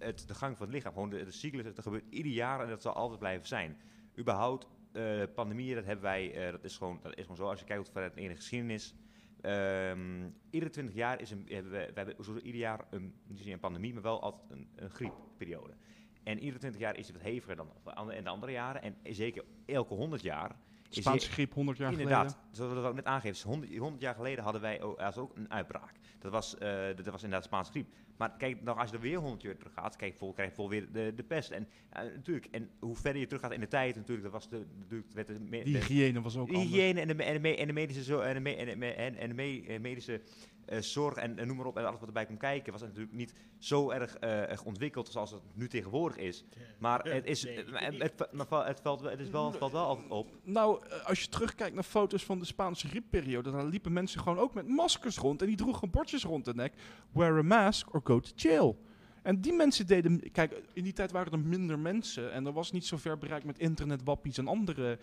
[0.03, 0.93] het, de gang van het lichaam.
[0.93, 3.77] Gewoon de, de cyclus, dat gebeurt ieder jaar en dat zal altijd blijven zijn.
[4.19, 7.49] Überhaupt, eh pandemieën, dat hebben wij, eh, dat, is gewoon, dat is gewoon zo.
[7.49, 8.95] Als je kijkt vanuit de geschiedenis,
[9.41, 13.47] ehm, iedere 20 jaar is een, hebben we, we hebben sowieso ieder jaar een, niet
[13.47, 15.75] een pandemie, maar wel altijd een, een griepperiode.
[16.23, 18.83] En iedere 20 jaar is het wat heviger dan de andere- in de andere jaren.
[18.83, 20.57] En zeker elke 100 jaar
[20.91, 22.55] is Spaanse griep 100 jaar Inderdaad, geleden.
[22.57, 25.51] zoals we dat net aangeven, 100, 100 jaar geleden hadden wij ook, als ook een
[25.51, 25.93] uitbraak.
[26.19, 27.89] Dat was, eh, dat was inderdaad Spaanse griep.
[28.23, 30.55] Maar kijk, nog als je er weer 100 jaar terug gaat, kijk, vol, krijg je
[30.55, 31.51] vol weer de, de pest.
[31.51, 34.49] En eh, natuurlijk, en hoe verder je terug gaat in de tijd, natuurlijk, dat was
[34.49, 37.73] de, natuurlijk, werd de, de- hygiëne was ook hygiëne en de, en de, en de
[37.73, 40.21] medische, zo, en de, en de, en, en de me- medische
[40.65, 43.13] eh, zorg en, en noem maar op, en alles wat erbij komt kijken, was natuurlijk
[43.13, 46.45] niet zo erg, eh, erg ontwikkeld zoals het nu tegenwoordig is.
[46.79, 47.65] Maar het, is, Nee.
[47.73, 50.29] het, het, maar va- het, valt, wel- het, is wel, het valt wel altijd op.
[50.45, 54.39] Nou, eh, als je terugkijkt naar foto's van de Spaanse griepperiode, dan liepen mensen gewoon
[54.39, 56.75] ook met maskers rond en die droegen bordjes rond de nek.
[57.13, 58.79] Wear a mask or go to jail.
[59.23, 62.73] En die mensen deden, kijk, in die tijd waren er minder mensen en er was
[62.73, 64.99] niet zo ver bereikt met internet, wappies en andere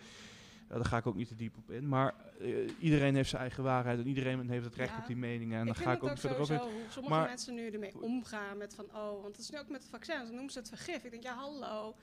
[0.70, 1.88] Ja, daar ga ik ook niet te diep op in.
[1.88, 4.98] Maar eh, iedereen heeft zijn eigen waarheid en iedereen heeft het recht Ja.
[4.98, 5.58] op die meningen.
[5.60, 6.56] En daar vind ga ik ook niet verder op in.
[6.56, 9.68] hoe sommige Maar- mensen nu ermee omgaan met van, oh, want het is nu ook
[9.68, 11.04] met het vaccin, dan noemen ze het vergif.
[11.04, 11.94] Ik denk, ja, hallo.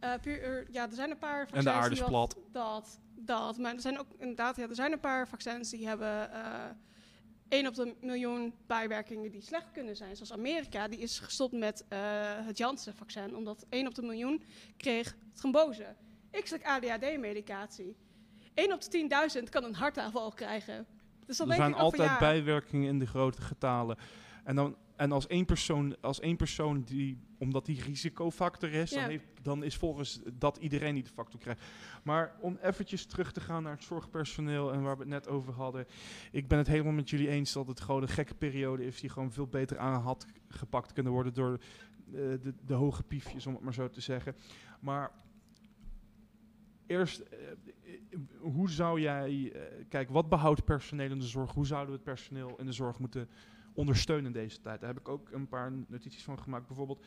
[0.00, 2.36] Eh, puur, ja, er zijn een paar vaccins En de aarde is die plat.
[2.52, 3.58] Dat, dat.
[3.58, 6.30] Maar er zijn ook inderdaad, ja, er zijn een paar vaccins die hebben
[7.48, 10.16] 1 op de miljoen bijwerkingen die slecht kunnen zijn.
[10.16, 11.84] Zoals Amerika, die is gestopt met
[12.44, 14.42] het Janssen-vaccin, omdat 1 op de miljoen
[14.76, 15.94] kreeg trombose.
[16.30, 17.96] Ik slik ADHD-medicatie.
[18.54, 20.86] 1 op de 10.000 kan een hartaanval krijgen.
[21.26, 23.96] Dus dan Er denk zijn ik altijd ja, bijwerkingen in de grote getalen.
[24.44, 29.00] En, dan, en als één persoon, als één persoon die, omdat die risicofactor is, Ja.
[29.00, 31.62] dan, heeft, dan is volgens dat iedereen die de factor krijgt.
[32.02, 35.52] Maar om eventjes terug te gaan naar het zorgpersoneel en waar we het net over
[35.52, 35.86] hadden.
[36.30, 39.10] Ik ben het helemaal met jullie eens dat het gewoon een gekke periode is die
[39.10, 43.54] gewoon veel beter aan had gepakt kunnen worden door eh, de, de hoge piefjes, om
[43.54, 44.36] het maar zo te zeggen.
[44.80, 45.10] Maar
[46.86, 47.38] eerst, eh,
[48.40, 51.52] hoe zou jij, eh, kijk, wat behoudt personeel in de zorg?
[51.52, 53.28] Hoe zouden we het personeel in de zorg moeten
[53.72, 54.80] ondersteunen in deze tijd?
[54.80, 56.66] Daar heb ik ook een paar notities van gemaakt.
[56.66, 57.04] Bijvoorbeeld,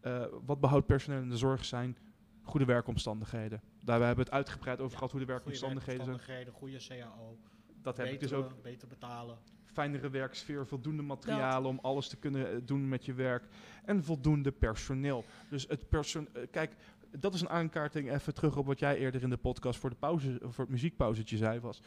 [0.00, 1.96] eh, wat behoudt personeel in de zorg zijn
[2.42, 3.60] goede werkomstandigheden.
[3.80, 6.20] Daar hebben we het uitgebreid over gehad hoe de werkomstandigheden zijn.
[6.20, 7.38] Goede goede CAO.
[7.82, 9.38] Dat heb ik dus ook Beter betalen.
[9.64, 13.46] fijnere werksfeer, voldoende materialen om alles te kunnen doen met je werk
[13.84, 15.24] en voldoende personeel.
[15.50, 16.76] Dus het persoon, eh, kijk,
[17.18, 19.96] dat is een aankaarting even terug op wat jij eerder in de podcast voor de
[19.96, 21.82] pauze, voor het muziekpauzetje zei was,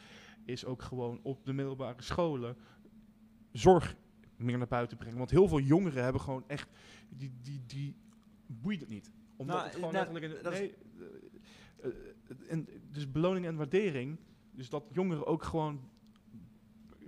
[0.45, 2.57] is ook gewoon op de middelbare scholen
[3.51, 3.95] zorg
[4.35, 5.17] meer naar buiten brengen.
[5.17, 6.69] Want heel veel jongeren hebben gewoon echt
[7.09, 7.95] die die die
[8.45, 9.11] boeit het niet.
[9.35, 10.73] Omdat Nou, het gewoon nou, letterlijk in de, dat is- nee,
[11.81, 11.89] eh,
[12.29, 14.17] eh, en dus beloning en waardering.
[14.51, 15.89] Dus dat jongeren ook gewoon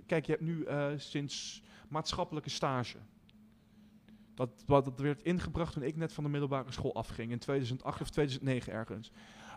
[0.06, 2.98] Kijk, je hebt nu eh, sinds maatschappelijke stage.
[4.40, 8.00] Dat, wat, dat werd ingebracht toen ik net van de middelbare school afging, in 2008
[8.00, 9.10] of 2009 ergens.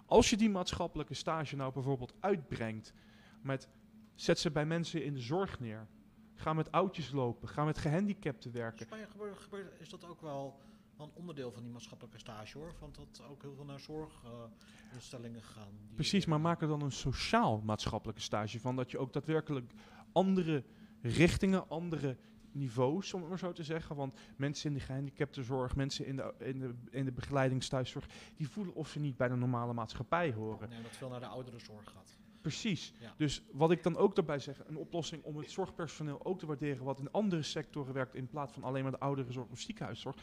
[0.06, 2.94] Als je die maatschappelijke stage nou bijvoorbeeld uitbrengt
[3.42, 3.68] met
[4.16, 5.88] zet ze bij mensen in de zorg neer.
[6.34, 8.88] Ga met oudjes lopen, ga met gehandicapten werken.
[8.88, 10.60] Gebeurt, gebeurt- is dat ook wel
[10.98, 12.74] een onderdeel van die maatschappelijke stage hoor.
[12.80, 15.68] Want dat ook heel veel naar zorginstellingen gaan.
[15.88, 18.76] die- Precies, maar maak er dan een sociaal-maatschappelijke stage van.
[18.76, 19.72] Dat je ook daadwerkelijk
[20.12, 20.64] andere
[21.02, 22.18] richtingen, andere
[22.56, 23.96] niveaus, om het maar zo te zeggen.
[23.96, 28.74] Want mensen in de gehandicaptenzorg, mensen in de, in de, in de begeleidingsthuiszorg, die voelen
[28.74, 30.70] of ze niet bij de normale maatschappij horen.
[30.70, 32.18] Nee, dat veel naar de ouderenzorg gaat.
[32.42, 32.94] Precies.
[33.00, 33.14] Ja.
[33.18, 36.84] Dus wat ik dan ook daarbij zeg, een oplossing om het zorgpersoneel ook te waarderen
[36.84, 40.16] wat in andere sectoren werkt in plaats van alleen maar de ouderenzorg of ziekenhuiszorg.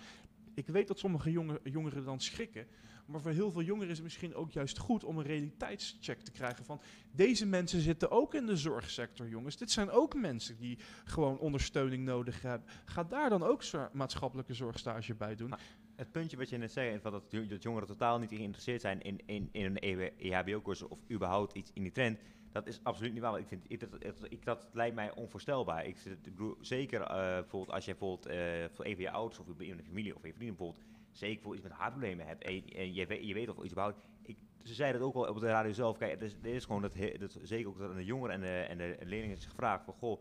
[0.54, 2.66] Ik weet dat sommige jonge, jongeren dan schrikken,
[3.10, 6.30] maar voor heel veel jongeren is het misschien ook juist goed om een realiteitscheck te
[6.30, 6.80] krijgen van
[7.12, 9.56] deze mensen zitten ook in de zorgsector, jongens.
[9.56, 12.68] Dit zijn ook mensen die gewoon ondersteuning nodig hebben.
[12.84, 15.54] Ga daar dan ook zo maatschappelijke zorgstage bij doen.
[15.96, 19.20] Het puntje wat je net zei, van dat, dat jongeren totaal niet geïnteresseerd zijn in,
[19.26, 22.18] in, in een E EHBO-cursus of überhaupt iets in die trend,
[22.52, 23.38] dat is absoluut niet waar.
[23.38, 25.86] Ik vind, ik, dat, ik, dat lijkt mij onvoorstelbaar.
[25.86, 29.46] Ik, bedoel, zeker eh, bijvoorbeeld als je bijvoorbeeld eh, voor een van je ouders of
[29.58, 32.94] in de familie of een vrienden bijvoorbeeld, zeker voor iets met hartproblemen hebt en, en
[32.94, 33.98] je, weet, je weet of iets überhaupt.
[34.22, 35.98] Ik, ze zeiden het ook al op de radio zelf.
[35.98, 36.96] Kijk, het is, is gewoon dat,
[37.42, 40.20] zeker ook dat de jongeren en de, en de leerlingen zich vragen van goh.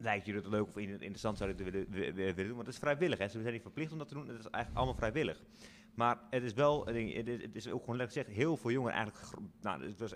[0.00, 2.46] Lijkt jullie het leuk of in- interessant zou het willen, willen, doen?
[2.46, 3.18] Want het is vrijwillig.
[3.18, 3.28] Hè.
[3.28, 4.28] Ze zijn niet verplicht om dat te doen.
[4.28, 5.42] Het is eigenlijk allemaal vrijwillig.
[5.94, 8.96] Maar het is wel, het is, het is ook gewoon lekker gezegd, heel veel jongeren
[8.96, 9.26] eigenlijk,
[9.60, 10.14] nou, het was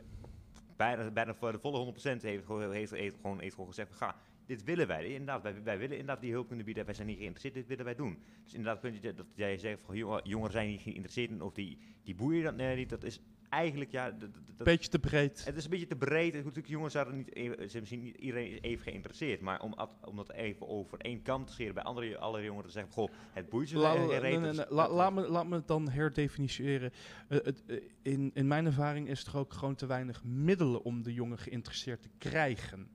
[0.77, 4.17] bijna, bijna voor de volle 100% heeft, gewoon- heeft, heeft, gewoon, heeft gewoon gezegd, ga,
[4.57, 5.07] dit willen wij.
[5.07, 6.85] Inderdaad, wij, wij willen inderdaad die hulp kunnen bieden.
[6.85, 8.19] Wij zijn niet geïnteresseerd, dit willen wij doen.
[8.45, 11.53] Dus inderdaad, het puntje dat jij zegt, van, jongen- jongeren zijn niet geïnteresseerd in of
[11.53, 12.89] die, die boeien dat nee, niet.
[12.89, 15.45] Dat is eigenlijk, ja, dat, dat- dat- Beetje te breed.
[15.45, 16.35] het is een beetje te breed.
[16.35, 19.41] Goed, Natuurlijk, jongens zijn niet, even- zijn misschien niet iedereen is even geïnteresseerd.
[19.41, 19.75] Maar om,
[20.05, 23.11] om dat even over één kant te scheren bij andere, alle jongeren te zeggen, goh,
[23.33, 26.91] het boeit ze La- nee, nee, nee, dat- laat, me, laat me het dan herdefiniëren.
[27.29, 31.03] Eh, het, eh, in, in mijn ervaring is er ook gewoon te weinig middelen om
[31.03, 32.89] de jongen geïnteresseerd te krijgen.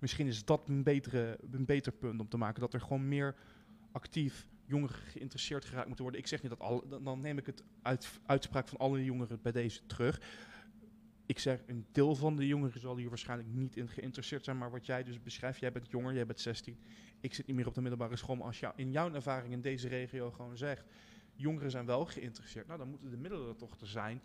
[0.00, 2.60] Misschien is dat een, betere, een beter punt om te maken.
[2.60, 3.34] Dat er gewoon meer
[3.92, 6.22] actief jongeren geïnteresseerd geraakt moeten worden.
[6.22, 9.52] Ik zeg niet dat alle, dan, neem ik het uit, uitspraak van alle jongeren bij
[9.52, 10.20] deze terug.
[11.26, 14.58] Ik zeg, een deel van de jongeren zal hier waarschijnlijk niet in geïnteresseerd zijn.
[14.58, 16.78] Maar wat jij dus beschrijft, jij bent jonger, jij bent 16.
[17.20, 18.36] Ik zit niet meer op de middelbare school.
[18.36, 20.84] Maar als jou in jouw ervaring in deze regio gewoon zegt,
[21.34, 22.66] jongeren zijn wel geïnteresseerd.
[22.66, 24.22] Nou, dan moeten de middelen er toch er zijn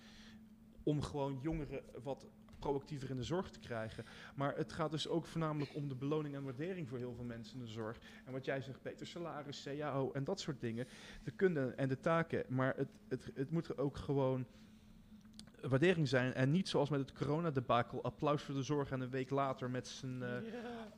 [0.84, 2.28] om gewoon jongeren wat
[2.70, 4.06] proactiever in de zorg te krijgen.
[4.36, 7.60] Maar het gaat dus ook voornamelijk om de beloning en waardering voor heel veel mensen
[7.60, 7.98] in de zorg.
[8.26, 10.88] En wat jij zegt, beter salaris, CAO en dat soort dingen.
[11.24, 12.44] De kunde en de taken.
[12.48, 14.46] Maar het, het, het moet er ook gewoon
[15.62, 16.34] waardering zijn.
[16.34, 19.88] En niet zoals met het coronadebakel, applaus voor de zorg en een week later met
[19.88, 20.38] z'n eh,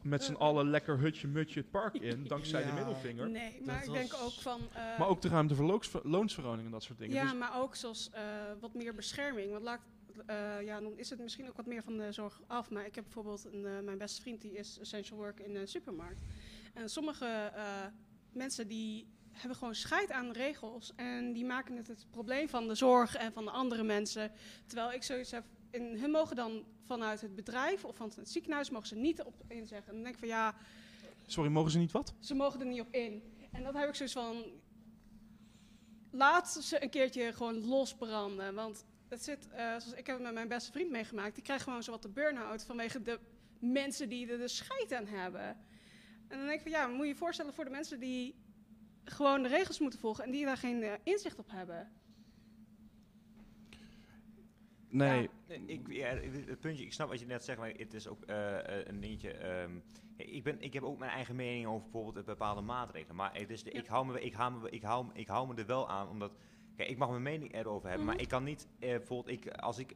[0.02, 3.30] met z'n allen lekker hutje-mutje het park in, dankzij de middelvinger.
[3.30, 4.60] Nee, maar Dat ik denk ook van...
[4.74, 7.16] eh, Maar ook de ruimte voor loons- loonsverhouding en dat soort dingen.
[7.16, 8.22] Ja, Dus maar ook zoals eh,
[8.60, 9.52] wat meer bescherming.
[9.52, 9.80] Want laat,
[10.26, 12.70] eh, ja, dan is het misschien ook wat meer van de zorg af.
[12.70, 15.68] Maar ik heb bijvoorbeeld een, eh, mijn beste vriend, die is essential work in een
[15.68, 16.22] supermarkt.
[16.74, 17.86] En sommige eh,
[18.32, 20.94] mensen die hebben gewoon scheid aan regels.
[20.96, 24.32] En die maken het het probleem van de zorg en van de andere mensen.
[24.66, 28.70] Terwijl ik zoiets heb, en hun mogen dan vanuit het bedrijf of van het ziekenhuis
[28.70, 29.88] mogen ze niet op inzeggen.
[29.88, 30.56] En dan denk ik van ja,
[31.26, 32.14] Sorry, mogen ze niet wat?
[32.20, 33.24] ze mogen er niet op in.
[33.52, 34.44] En dan heb ik zoiets van,
[36.12, 38.54] laat ze een keertje gewoon losbranden.
[38.54, 41.64] Want het zit, eh, zoals ik heb het met mijn beste vriend meegemaakt, die krijgt
[41.64, 43.20] gewoon zo wat de burn-out vanwege de
[43.60, 45.42] mensen die er de scheid aan hebben.
[46.28, 48.36] En dan denk ik van ja, moet je je voorstellen voor de mensen die
[49.04, 51.92] gewoon de regels moeten volgen en die daar geen eh, inzicht op hebben.
[54.90, 55.30] Nee.
[55.48, 58.24] Ja, ik, ja, het puntje, ik snap wat je net zegt, maar het is ook
[58.24, 59.32] eh, een dingetje.
[59.32, 59.72] ehm,
[60.16, 63.16] ik, ben, ik heb ook mijn eigen mening over bijvoorbeeld bepaalde maatregelen.
[63.16, 63.80] Maar het is de, Ja.
[63.80, 66.32] ik, hou me, ik, hou me, ik, hou, ik hou me er wel aan, omdat...
[66.78, 68.14] Kijk, ik mag mijn mening erover hebben, Mhm.
[68.16, 68.68] maar ik kan niet...
[68.80, 69.96] eh, bijvoorbeeld, ik, als ik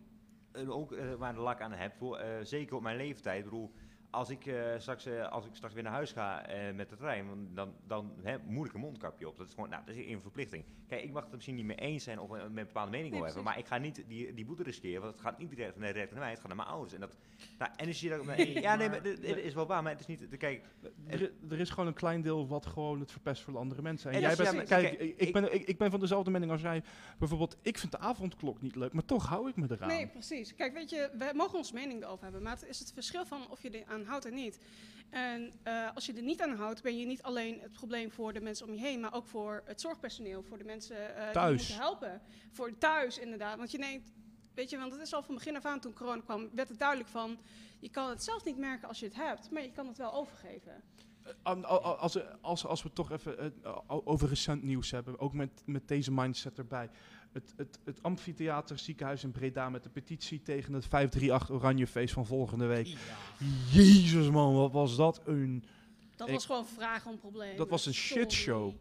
[0.51, 3.71] eh, ook eh, maar de lak aan heb, voor, eh, zeker op mijn leeftijd, bedoel...
[4.11, 6.95] Als ik, eh, straks, eh, als ik straks weer naar huis ga eh, met de
[6.95, 9.37] trein, dan, dan hè, moet ik een mondkapje op.
[9.37, 10.63] Dat is gewoon, nou, dat is een verplichting.
[10.87, 13.09] Kijk, ik mag het er misschien niet mee eens zijn of met een bepaalde mening
[13.11, 15.49] Nee, over hebben, maar ik ga niet die, die boete riskeren, want het gaat niet
[15.49, 16.93] direct, nee, direct naar mij, het gaat naar mijn ouders.
[16.93, 17.15] En, dat,
[17.59, 19.91] nou, en dan zie je dat, ja, nee, maar dit- dit is wel waar, maar
[19.91, 20.65] het is niet, de, kijk,
[21.07, 24.09] Er, er is gewoon een klein deel wat gewoon het verpest voor de andere mensen.
[24.09, 25.99] En En jij bent, ja, maar kijk, kijk, ik, ik ben, ik, ik ben van
[25.99, 26.83] dezelfde mening als jij.
[27.19, 29.87] Bijvoorbeeld, ik vind de avondklok niet leuk, maar toch hou ik me eraan.
[29.87, 30.55] Nee, precies.
[30.55, 33.49] Kijk, weet je, we mogen onze mening erover hebben, maar het is het verschil van
[33.49, 34.59] of je er aan houdt en niet.
[35.09, 38.33] En eh, als je er niet aan houdt, ben je niet alleen het probleem voor
[38.33, 41.33] de mensen om je heen, maar ook voor het zorgpersoneel, voor de mensen eh die
[41.65, 42.21] moeten helpen.
[42.51, 43.57] Voor thuis, inderdaad.
[43.57, 44.11] Want je neemt,
[44.53, 46.79] weet je, want het is al van begin af aan toen corona kwam, werd het
[46.79, 47.37] duidelijk van,
[47.79, 50.13] je kan het zelf niet merken als je het hebt, maar je kan het wel
[50.13, 50.83] overgeven.
[51.43, 55.87] Al- Als, als, als we toch even eh, over recent nieuws hebben, ook met, met
[55.87, 56.89] deze mindset erbij.
[57.31, 62.25] Het, het, het amfitheater ziekenhuis in Breda met de petitie tegen het 538 Oranjefeest van
[62.25, 62.85] volgende week.
[62.87, 62.97] Ja.
[63.71, 65.63] Jezus man, wat was dat een...
[66.15, 67.57] Dat was gewoon vragen om problemen.
[67.57, 68.73] Dat was een shitshow.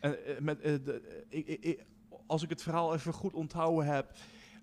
[0.00, 1.84] En, eh, met, eh, de, ik, ik, ik-
[2.26, 4.12] als ik het verhaal even goed onthouden heb.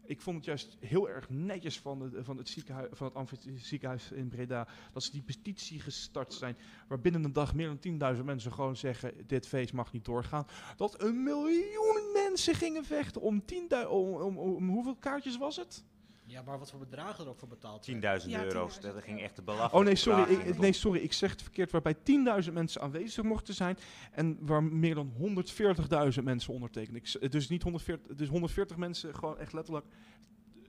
[0.06, 4.12] Ik vond het juist heel erg netjes van, de, van het ziekenhuis, van het ziekenhuis
[4.12, 4.68] in Breda.
[4.94, 6.58] Dat ze die petitie gestart zijn.
[6.88, 10.48] Waar binnen een dag meer dan 10.000 mensen gewoon zeggen: dit feest mag niet doorgaan.
[10.76, 13.58] Dat een miljoen mensen gingen vechten om 10.000.
[13.90, 15.84] Om, om, om, hoeveel kaartjes was het?
[16.34, 18.30] Ja, maar wat voor bedragen er ook voor betaald 10.000 werden.
[18.30, 19.74] Ja, euro's, 10.000 dat ging echt te belachelijk.
[19.74, 20.34] Oh nee, sorry.
[20.34, 21.00] Ik, nee, sorry.
[21.00, 21.72] Ik zeg het verkeerd.
[21.72, 21.96] Waarbij
[22.46, 23.78] 10.000 mensen aanwezig mochten zijn.
[24.12, 25.14] En waar meer dan
[26.18, 27.02] 140.000 mensen ondertekenden.
[27.04, 29.86] Ik, dus niet 140, dus 140 mensen gewoon echt letterlijk,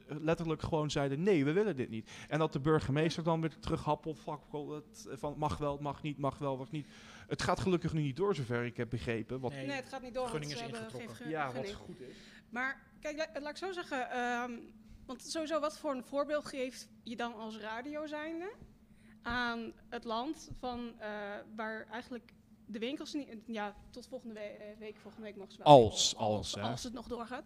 [0.06, 2.10] letterlijk gewoon zeiden: nee, we willen dit niet.
[2.28, 6.56] En dat de burgemeester dan weer terughappelt van, mag wel, het mag niet, mag wel,
[6.56, 6.86] mag niet.
[7.26, 9.40] Het gaat gelukkig nu niet door, zover ik heb begrepen.
[9.40, 9.66] Wat, Nee.
[9.66, 11.28] Nee, het gaat niet door, gunning is ingetrokken.
[11.28, 12.16] ja, wat goed is.
[12.50, 14.10] Maar kijk, la- laat ik zo zeggen.
[14.10, 14.52] ehm,
[15.06, 18.52] want sowieso, wat voor een voorbeeld geeft je dan als radio zijnde
[19.22, 21.08] aan het land van eh,
[21.56, 22.32] waar eigenlijk
[22.66, 25.66] de winkels niet, ja, tot volgende we- eh, week, volgende week wel.
[25.66, 26.60] Als, als, hè.
[26.60, 27.44] als het nog doorgaat.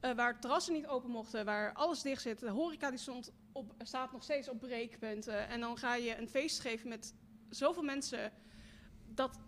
[0.00, 2.38] Eh, waar terrassen niet open mochten, waar alles dicht zit.
[2.40, 5.48] De horeca die stond op, staat nog steeds op breekpunten.
[5.48, 7.14] En dan ga je een feest geven met
[7.48, 8.32] zoveel mensen.
[9.06, 9.38] Dat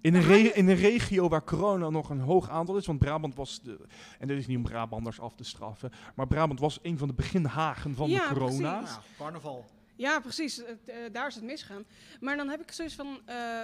[0.00, 2.86] In een, Maar re- je- in een regio waar corona nog een hoog aantal is,
[2.86, 3.78] want Brabant was, de,
[4.18, 7.14] en dit is niet om Brabanders af te straffen, maar Brabant was een van de
[7.14, 8.76] beginhagen van Ja, de corona.
[8.78, 8.94] precies.
[8.96, 9.64] Ja, carnaval.
[9.96, 10.62] Ja, precies.
[10.64, 10.74] Eh,
[11.12, 11.84] daar is het misgaan.
[12.20, 13.20] Maar dan heb ik zoiets van.
[13.24, 13.60] eh,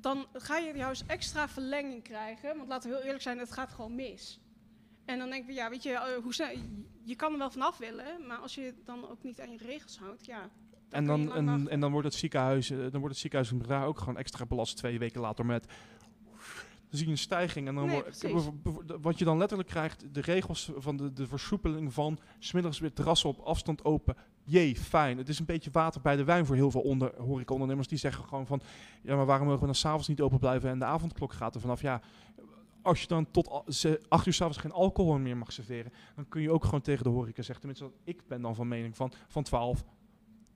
[0.00, 2.56] dan ga je juist extra verlenging krijgen.
[2.56, 4.40] Want laten we heel eerlijk zijn, het gaat gewoon mis.
[5.04, 6.32] En dan denk ik, ja, weet je, eh, hoe
[7.04, 9.56] je kan er wel vanaf willen, maar als je het dan ook niet aan je
[9.58, 10.50] regels houdt, ja.
[10.90, 13.84] En dan, lang en, dan wordt het ziekenhuis, eh, dan wordt het ziekenhuis in Breda
[13.84, 15.66] ook gewoon extra belast twee weken later met.
[16.94, 18.02] Dan zie je een stijging en dan Nee,
[19.00, 23.28] wat je dan letterlijk krijgt, de regels van de, de versoepeling van smiddags weer terrassen
[23.28, 24.16] op afstand open.
[24.44, 25.18] Jee, fijn.
[25.18, 27.88] Het is een beetje water bij de wijn voor heel veel onder, horecaondernemers.
[27.88, 28.60] Die zeggen gewoon van,
[29.02, 31.60] ja, maar waarom mogen we dan s'avonds niet open blijven en de avondklok gaat er
[31.60, 31.80] vanaf?
[31.80, 32.00] Ja,
[32.82, 33.64] als je dan tot
[34.08, 37.10] acht uur s'avonds geen alcohol meer mag serveren, dan kun je ook gewoon tegen de
[37.10, 37.68] horeca zeggen.
[37.68, 39.84] Tenminste, ik ben dan van mening van, van 12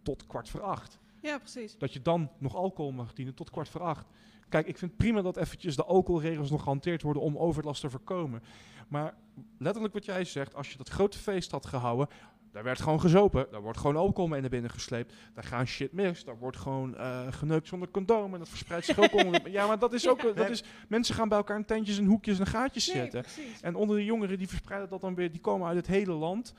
[0.03, 0.99] tot kwart voor acht.
[1.23, 1.79] Ja, precies.
[1.79, 4.07] Dat je dan nog alcohol mag dienen tot kwart voor acht.
[4.49, 8.43] Kijk, ik vind prima dat eventjes de alcoholregels nog gehanteerd worden om overlast te voorkomen.
[8.89, 9.15] Maar
[9.59, 12.09] letterlijk wat jij zegt, als je dat grote feest had gehouden,
[12.53, 13.47] daar werd gewoon gezopen.
[13.51, 15.15] Daar wordt gewoon alcohol mee naar binnen gesleept.
[15.35, 16.25] Daar gaan shit mis.
[16.25, 18.33] Daar wordt gewoon eh geneukt zonder condoom.
[18.33, 19.51] En dat verspreidt zich ook onder.
[19.59, 20.21] Ja, maar dat is ook.
[20.21, 20.33] Ja.
[20.33, 23.21] Dat is, mensen gaan bij elkaar in tentjes en hoekjes en gaatjes Nee, zitten.
[23.23, 23.61] precies.
[23.61, 26.55] En onder de jongeren die verspreiden dat dan weer, die komen uit het hele land.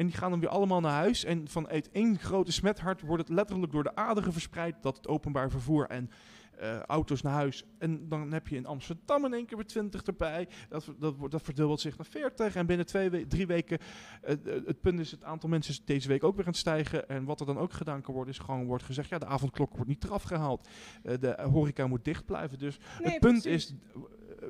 [0.00, 1.24] En die gaan dan weer allemaal naar huis.
[1.24, 5.08] En van uit één grote smethart wordt het letterlijk door de aderen verspreid dat het
[5.08, 6.10] openbaar vervoer en
[6.58, 7.64] eh, auto's naar huis.
[7.78, 10.48] En dan heb je in Amsterdam in één keer weer 20 erbij.
[10.68, 12.54] Dat, dat, dat verdubbelt zich naar 40.
[12.54, 13.78] En binnen twee, we- drie weken,
[14.22, 16.60] eh, eh, het punt is, het aantal mensen is deze week ook weer aan het
[16.60, 17.08] stijgen.
[17.08, 19.72] En wat er dan ook gedaan kan worden, is gewoon wordt gezegd, ja, de avondklok
[19.74, 20.68] wordt niet eraf gehaald.
[21.02, 22.58] Eh, de horeca moet dicht blijven.
[22.58, 23.70] Dus Nee, het punt precies.
[23.70, 23.74] is,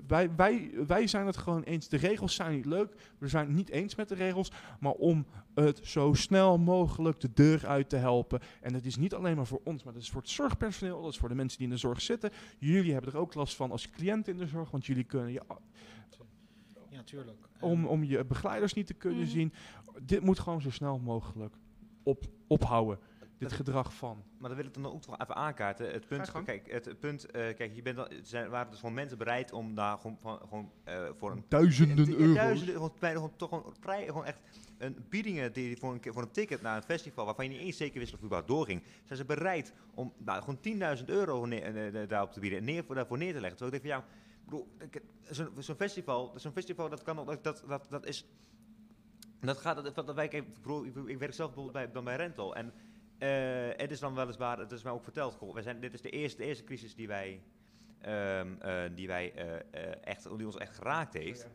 [0.07, 1.89] wij, wij, wij zijn het gewoon eens.
[1.89, 2.95] De regels zijn niet leuk.
[3.19, 4.53] We zijn het niet eens met de regels.
[4.81, 8.41] Maar om het zo snel mogelijk de deur uit te helpen.
[8.61, 11.03] En het is niet alleen maar voor ons, maar dat is voor het zorgpersoneel.
[11.03, 12.31] Dat is voor de mensen die in de zorg zitten.
[12.59, 14.71] Jullie hebben er ook last van als cliënt in de zorg.
[14.71, 15.43] Want jullie kunnen je,
[16.89, 17.39] Ja, tuurlijk.
[17.61, 19.29] om, om je begeleiders niet te kunnen Mhm.
[19.31, 19.53] zien.
[20.03, 21.55] Dit moet gewoon zo snel mogelijk
[22.03, 22.99] op, ophouden.
[23.41, 24.25] Dit gedrag van.
[24.39, 25.93] Maar dan wil ik dan ook toch even aankaarten.
[25.93, 28.95] Het punt, kijk, het punt, eh, kijk, je bent dan, er zijn, waren dus gewoon
[28.95, 32.35] mensen bereid om daar gewoon, van, gewoon eh, voor een Duizenden euro's.
[32.35, 34.41] Duizenden, gewoon, toch gewoon, vrij, gewoon echt
[34.79, 37.77] een biedingen die voor een, voor een ticket naar een festival waarvan je niet eens
[37.77, 41.95] zeker wist of het überhaupt doorging, zijn ze bereid om nou, gewoon 10.000 euro neer,
[41.95, 43.59] eh, daarop te bieden en neer, voor, daarvoor neer te leggen.
[43.59, 44.69] Terwijl ik denk van ja, bedoel,
[45.31, 48.27] zo'n zo'n festival, zo'n festival dat kan nog- dat, dat, dat, dat is,
[49.41, 52.17] dat gaat, dat, dat, dat wij, ik, ik, ik werk zelf bijvoorbeeld bij, dan bij
[52.17, 52.73] Rental en
[53.77, 56.11] het is dan weliswaar, het is mij ook verteld, goh, wij zijn, dit is de
[56.11, 57.43] eerste, de eerste crisis die wij,
[58.01, 61.47] ehm, eh, die wij eh, eh, echt, die ons echt geraakt heeft.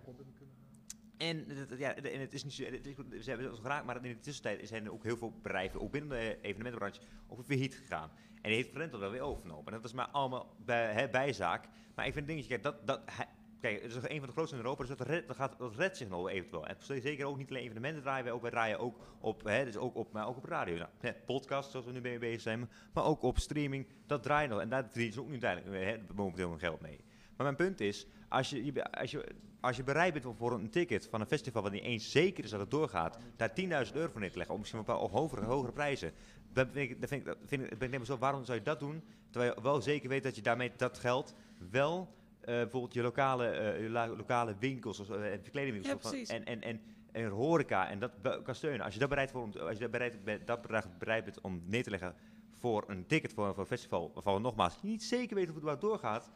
[1.17, 3.85] En, het- het- ja, en het is niet zo, het is, ze hebben ons geraakt,
[3.85, 7.37] maar in de tussentijd zijn er ook heel veel bedrijven, ook binnen de evenementenbranche, ook
[7.37, 8.11] weer failliet gegaan.
[8.41, 9.65] En die heeft Rental wel weer overgenomen.
[9.65, 11.67] En dat is maar allemaal bij, hè, bijzaak.
[11.95, 13.27] Maar ik vind het dingetje, kijk, dat, dat, hij-
[13.65, 15.97] kijk, het is een van de grootste in Europa, dus dat, red, dat, gaat, redt
[15.97, 16.67] zich nog eventueel.
[16.67, 19.77] En zeker ook niet alleen evenementen draaien wij ook, wij draaien ook op, hè, dus
[19.77, 20.77] ook op, maar ook op radio.
[21.01, 24.59] Nou, podcast, zoals we nu mee bezig zijn, maar ook op streaming, dat draait nog.
[24.59, 27.03] En daar verdienen ze ook nu uiteindelijk momenteel hun geld mee.
[27.35, 29.25] Maar mijn punt is, als je, als je,
[29.59, 32.43] als je bereid bent om voor een ticket van een festival waar niet eens zeker
[32.43, 34.95] is dat het doorgaat, daar 10.000 euro voor neer te leggen, of misschien een paar
[34.95, 36.11] hogere, hogere prijzen,
[36.53, 37.09] dan vind ik, dan
[37.45, 40.35] vind ik, ik, zo, waarom zou je dat doen, terwijl je wel zeker weet dat
[40.35, 41.35] je daarmee dat geld
[41.71, 42.13] wel
[42.45, 46.81] bijvoorbeeld je lokale, eh, je lokale winkels of, eh, en verkledingwinkels Ja, en, en, en,
[47.11, 48.11] en horeca en dat
[48.43, 48.85] kan steunen.
[48.85, 51.41] Als je dat bereid, voor, om als je dat bereid, bent- dat bedrag bereid bent
[51.41, 52.15] om neer te leggen
[52.51, 55.65] voor een ticket voor, voor een festival, waarvan we nogmaals niet zeker weten of het
[55.65, 56.31] waar doorgaat,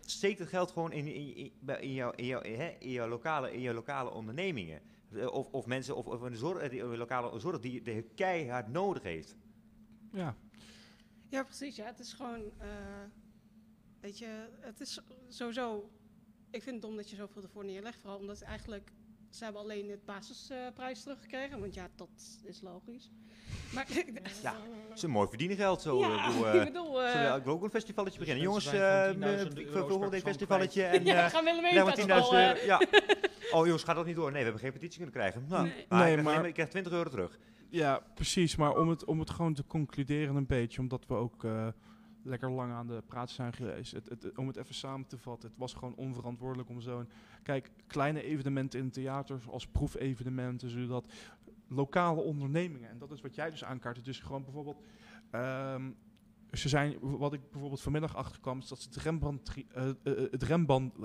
[0.00, 3.52] steek het geld gewoon in, in, in, in, jouw, in, jouw, hè, in, jouw lokale,
[3.52, 4.80] in jouw lokale ondernemingen.
[5.14, 8.02] Eh, Of, of mensen, of, of een zorg, eh, die, een lokale zorg die de
[8.14, 9.36] keihard nodig heeft.
[10.12, 10.34] Ja,
[11.28, 11.76] Ja, precies.
[11.76, 12.68] Ja, het is gewoon, eh,
[14.02, 14.26] weet je,
[14.60, 15.90] het is sowieso.
[16.50, 18.92] Ik vind het dom dat je zoveel ervoor neerlegt, vooral omdat eigenlijk
[19.30, 23.10] ze hebben alleen het basisprijs teruggekregen, want ja, dat is logisch.
[23.74, 23.86] Maar
[24.42, 24.54] Ja,
[24.88, 25.98] Het is een mooi verdienen geld zo.
[25.98, 28.44] ja, eh, ik bedoel, ik eh, bedoel, eh, we- ik wil ook een festivalletje beginnen.
[28.44, 31.28] Dus Jongens, mensen zijn eh, gewoon 10.000 ik euro's wil per dit festivalletje en ja,
[31.28, 32.64] gaan ja, maar 10.000 euro.
[32.64, 32.80] Ja.
[33.52, 34.24] Oh jongens, gaat dat niet door?
[34.30, 35.44] Nee, we hebben geen petitie kunnen krijgen.
[35.48, 35.86] Nou, Nee.
[35.88, 37.38] maar, Nee, ik, krijg maar- alleen ik krijg 20 euro terug.
[37.68, 38.56] Ja, precies.
[38.56, 41.68] Maar om het, om het gewoon te concluderen een beetje, omdat we ook eh,
[42.24, 43.92] lekker lang aan de praat zijn geweest.
[43.92, 47.08] Het, het, om het even samen te vatten, het was gewoon onverantwoordelijk om zo'n...
[47.42, 51.12] Kijk, kleine evenementen in theaters als proefevenementen, zodat
[51.68, 54.82] lokale ondernemingen, en dat is wat jij dus aankaart, dus gewoon bijvoorbeeld...
[55.30, 55.90] ehm,
[56.52, 59.84] ze zijn, wat ik bijvoorbeeld vanmiddag achterkwam, is dat ze het Rembrandt, eh,
[60.30, 60.98] het Rembrandt,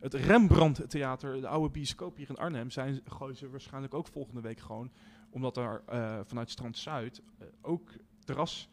[0.00, 4.40] het Rembrandt Theater, de oude bioscoop hier in Arnhem, zijn, gooien ze waarschijnlijk ook volgende
[4.40, 4.90] week gewoon
[5.30, 5.82] omdat er
[6.26, 7.22] vanuit Strand Zuid
[7.60, 7.90] ook
[8.24, 8.68] terras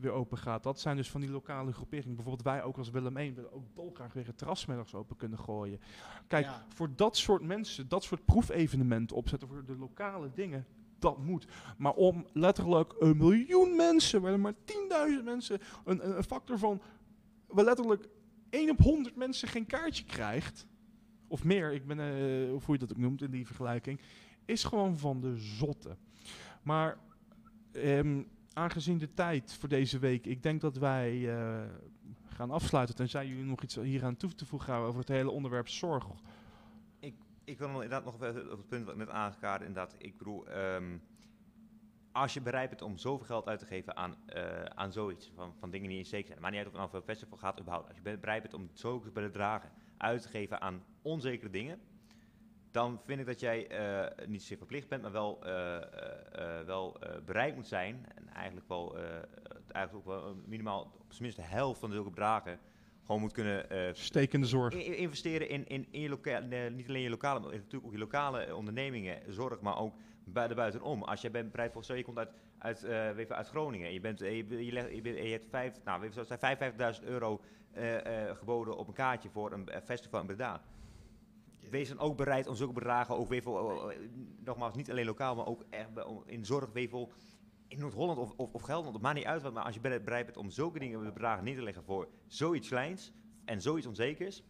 [0.00, 0.62] weer open gaat.
[0.62, 2.14] Dat zijn dus van die lokale groeperingen.
[2.14, 5.80] Bijvoorbeeld wij ook als Willem 1 willen ook dolgraag weer het terrasmiddags open kunnen gooien.
[6.26, 6.66] Kijk, Ja.
[6.68, 10.66] voor dat soort mensen, dat soort proefevenementen opzetten voor de lokale dingen,
[10.98, 11.46] dat moet.
[11.78, 16.80] Maar om letterlijk een miljoen mensen, waar er maar 10.000 mensen, een, een, factor van,
[17.46, 18.08] waar letterlijk
[18.50, 20.66] 1 op 100 mensen geen kaartje krijgt,
[21.28, 21.98] of meer, ik ben,
[22.54, 24.00] of hoe je dat ook noemt in die vergelijking,
[24.44, 25.96] is gewoon van de zotte.
[26.62, 26.98] Maar
[27.72, 28.22] ehm,
[28.56, 31.62] aangezien de tijd voor deze week, ik denk dat wij eh,
[32.28, 32.94] gaan afsluiten.
[32.94, 36.06] Tenzij jullie nog iets hier aan toe te voegen hebben over het hele onderwerp zorg.
[37.44, 39.60] Ik wil nog inderdaad nog even op het punt wat ik net aangekaart.
[39.60, 40.98] Inderdaad, ik bedoel, ehm,
[42.12, 45.54] als je bereid bent om zoveel geld uit te geven aan, eh, aan zoiets, van,
[45.58, 47.86] van dingen die niet zeker zijn, maar niet uit of nou een festival gaat überhaupt.
[47.88, 51.80] Als je be- bereid bent om zoveel bedragen uit te geven aan onzekere dingen,
[52.76, 56.96] dan vind ik dat jij eh, niet zozeer verplicht bent, maar wel, eh, eh, wel
[57.24, 58.06] bereid moet zijn.
[58.14, 58.96] En eigenlijk wel,
[59.72, 62.58] eigenlijk ook wel minimaal op zijn minst de helft van zulke bedragen
[63.04, 64.74] gewoon moet kunnen eh, Steek in de zorg.
[64.74, 68.54] Investeren in, in, in je lokale, niet alleen je lokale, maar natuurlijk ook je lokale
[68.56, 69.94] ondernemingen, zorg, maar ook
[70.24, 71.02] bij de buitenom.
[71.02, 74.18] Als je bent bereid voor, stel je komt uit, uit, je, uit Groningen, je, bent,
[74.18, 77.40] je, je, je, bent- je hebt vijf, nou, weet je, zo, zijn 55.000 euro
[78.34, 80.62] geboden op een kaartje voor een festival in Breda.
[81.70, 84.02] Wees dan ook bereid om zulke bedragen ook weer voor, eh, eh,
[84.44, 85.64] nogmaals, niet alleen lokaal, maar ook
[86.26, 87.12] in zorg voor
[87.68, 90.24] in Noord-Holland of, of, of Gelderland, het maakt niet uit, maar als je bere- bereid
[90.24, 93.12] bent om zulke dingen bedragen neer te leggen voor zoiets kleins
[93.44, 94.42] en zoiets onzekers,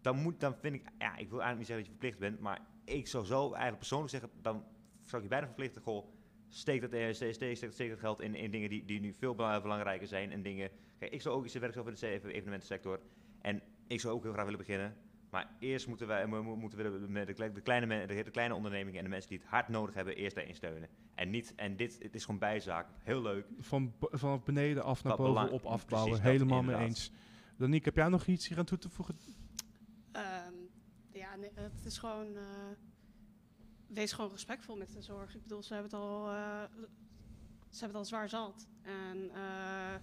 [0.00, 2.40] dan, moet, dan vind ik, ja, ik wil eigenlijk niet zeggen dat je verplicht bent,
[2.40, 4.64] maar ik zou zo eigenlijk persoonlijk zeggen, dan
[5.02, 6.06] zou ik je bijna verplichten, goh,
[6.48, 9.34] steek dat, eh, steek, steek, steek, dat geld in, in dingen die, die nu veel
[9.34, 12.30] bela- belangrijker zijn en dingen, kijk, ik zou ook, ik werk zelf in de even-
[12.30, 13.00] evenementensector
[13.40, 14.96] en ik zou ook heel graag willen beginnen,
[15.30, 18.54] maar eerst moeten wij mo- moeten we de, met de, de, kleine, de, de kleine
[18.54, 20.88] ondernemingen en de mensen die het hard nodig hebben, eerst daarin steunen.
[21.14, 22.86] En, niet, en dit het is gewoon bijzaak.
[23.02, 23.46] Heel leuk.
[23.58, 26.20] Van, vanaf beneden af naar boven op afbouwen.
[26.20, 27.12] Helemaal mee eens.
[27.56, 29.18] Danique, heb jij nog iets hier aan toe te voegen?
[30.12, 30.52] Ehm,
[31.12, 32.36] ja, nee, het is gewoon.
[32.36, 32.42] eh,
[33.86, 35.34] wees gewoon respectvol met de zorg.
[35.34, 36.62] Ik bedoel, ze hebben het al, eh,
[37.70, 38.68] ze hebben het al zwaar zat.
[38.82, 39.94] En eh,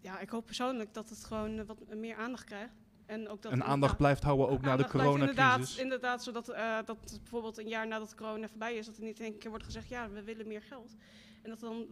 [0.00, 2.82] ja, ik hoop persoonlijk dat het gewoon eh, wat meer aandacht krijgt.
[3.06, 5.28] En ook dat En aandacht blijft houden ook na de coronacrisis.
[5.28, 9.18] Inderdaad, inderdaad zodat eh, dat bijvoorbeeld een jaar nadat corona voorbij is, dat er niet
[9.18, 10.96] in één keer wordt gezegd, ja, we willen meer geld.
[11.42, 11.86] En dat dan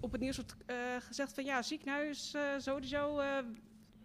[0.00, 3.38] op het nieuws wordt eh, gezegd van, ja, ziekenhuis eh sowieso eh,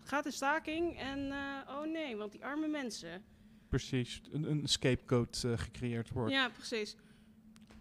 [0.03, 0.99] gaat in staking.
[0.99, 3.23] En eh, oh nee, want die arme mensen.
[3.67, 6.31] Precies, een, een scapegoat eh, gecreëerd wordt.
[6.31, 6.95] Ja, precies.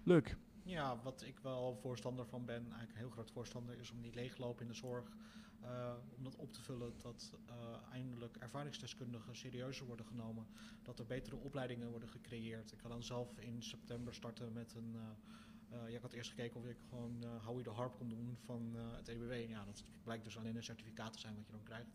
[0.04, 0.36] Leuk.
[0.64, 4.14] Ja, wat ik wel voorstander van ben, eigenlijk een heel groot voorstander, is om die
[4.14, 5.08] leegloop in de zorg,
[5.62, 7.54] eh, om dat op te vullen, dat eh,
[7.92, 10.46] eindelijk ervaringsdeskundigen serieuzer worden genomen,
[10.82, 12.72] dat er betere opleidingen worden gecreëerd.
[12.72, 14.96] Ik ga dan zelf in september starten met een,
[15.70, 18.74] eh, ik had eerst gekeken of ik gewoon eh Howie de Harp kon doen van
[18.76, 19.48] het EBW.
[19.48, 21.90] Ja, dat blijkt dus alleen een certificaat te zijn wat je dan krijgt.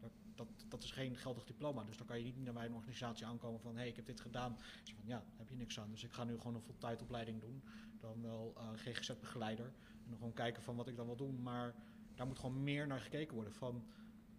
[0.00, 2.74] Dat, dat, dat is geen geldig diploma, dus dan kan je niet naar bij een
[2.74, 4.56] organisatie aankomen van hé, hey, ik heb dit gedaan.
[4.84, 5.90] Dus van ja, daar heb je niks aan.
[5.90, 7.62] Dus ik ga nu gewoon een voltijdopleiding doen
[7.98, 9.72] dan wel GGZ-begeleider.
[10.06, 11.42] En gewoon kijken van wat ik dan wil doen.
[11.42, 11.74] Maar
[12.20, 13.52] daar moet gewoon meer naar gekeken worden.
[13.52, 13.84] Van,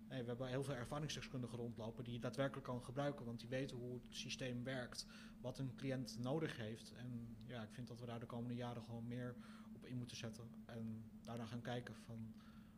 [0.08, 3.26] hey, we hebben heel veel ervaringsdeskundigen rondlopen die je daadwerkelijk kan gebruiken.
[3.26, 5.08] Want die weten hoe het systeem werkt,
[5.40, 6.94] wat een cliënt nodig heeft.
[6.94, 9.36] En ja, ik vind dat we daar de komende jaren gewoon meer
[9.74, 10.44] op in moeten zetten.
[10.66, 12.34] En daarna gaan kijken van,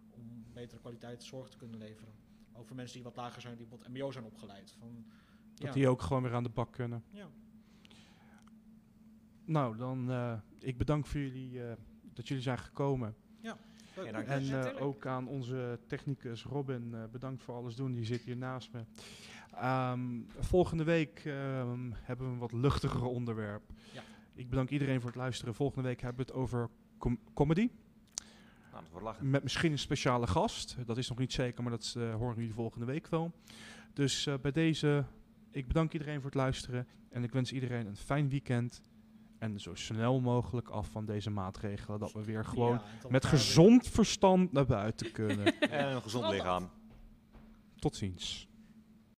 [0.09, 2.13] om betere kwaliteit zorg te kunnen leveren.
[2.53, 4.71] Ook voor mensen die wat lager zijn, die wat mbo zijn opgeleid.
[4.79, 5.05] Van,
[5.53, 7.03] Dat ja, die ook gewoon weer aan de bak kunnen.
[7.09, 7.29] ja.
[9.45, 11.77] Nou, dan eh, ik bedank voor jullie eh,
[12.13, 13.15] dat jullie zijn gekomen.
[13.41, 13.57] Ja,
[13.95, 17.93] En eh, ook aan onze technicus Robin, eh, bedankt voor alles doen.
[17.93, 18.83] Die zit hier naast me.
[19.51, 20.01] Ehm,
[20.39, 23.63] volgende week ehm, hebben we een wat luchtiger onderwerp.
[23.93, 24.01] Ja.
[24.33, 25.55] Ik bedank iedereen voor het luisteren.
[25.55, 27.69] Volgende week hebben we het over com- comedy.
[28.71, 29.21] Nou, dat.
[29.21, 30.77] Met misschien een speciale gast.
[30.85, 33.31] Dat is nog niet zeker, maar dat eh, horen jullie volgende week wel.
[33.93, 35.05] Dus bij deze,
[35.51, 36.87] ik bedank iedereen voor het luisteren.
[37.09, 38.81] En ik wens iedereen een fijn weekend.
[39.43, 41.99] En zo snel mogelijk af van deze maatregelen.
[41.99, 45.59] Dat we weer gewoon Ja, met gezond verstand naar buiten kunnen.
[45.69, 46.69] En een gezond lichaam.
[47.79, 48.47] Tot ziens.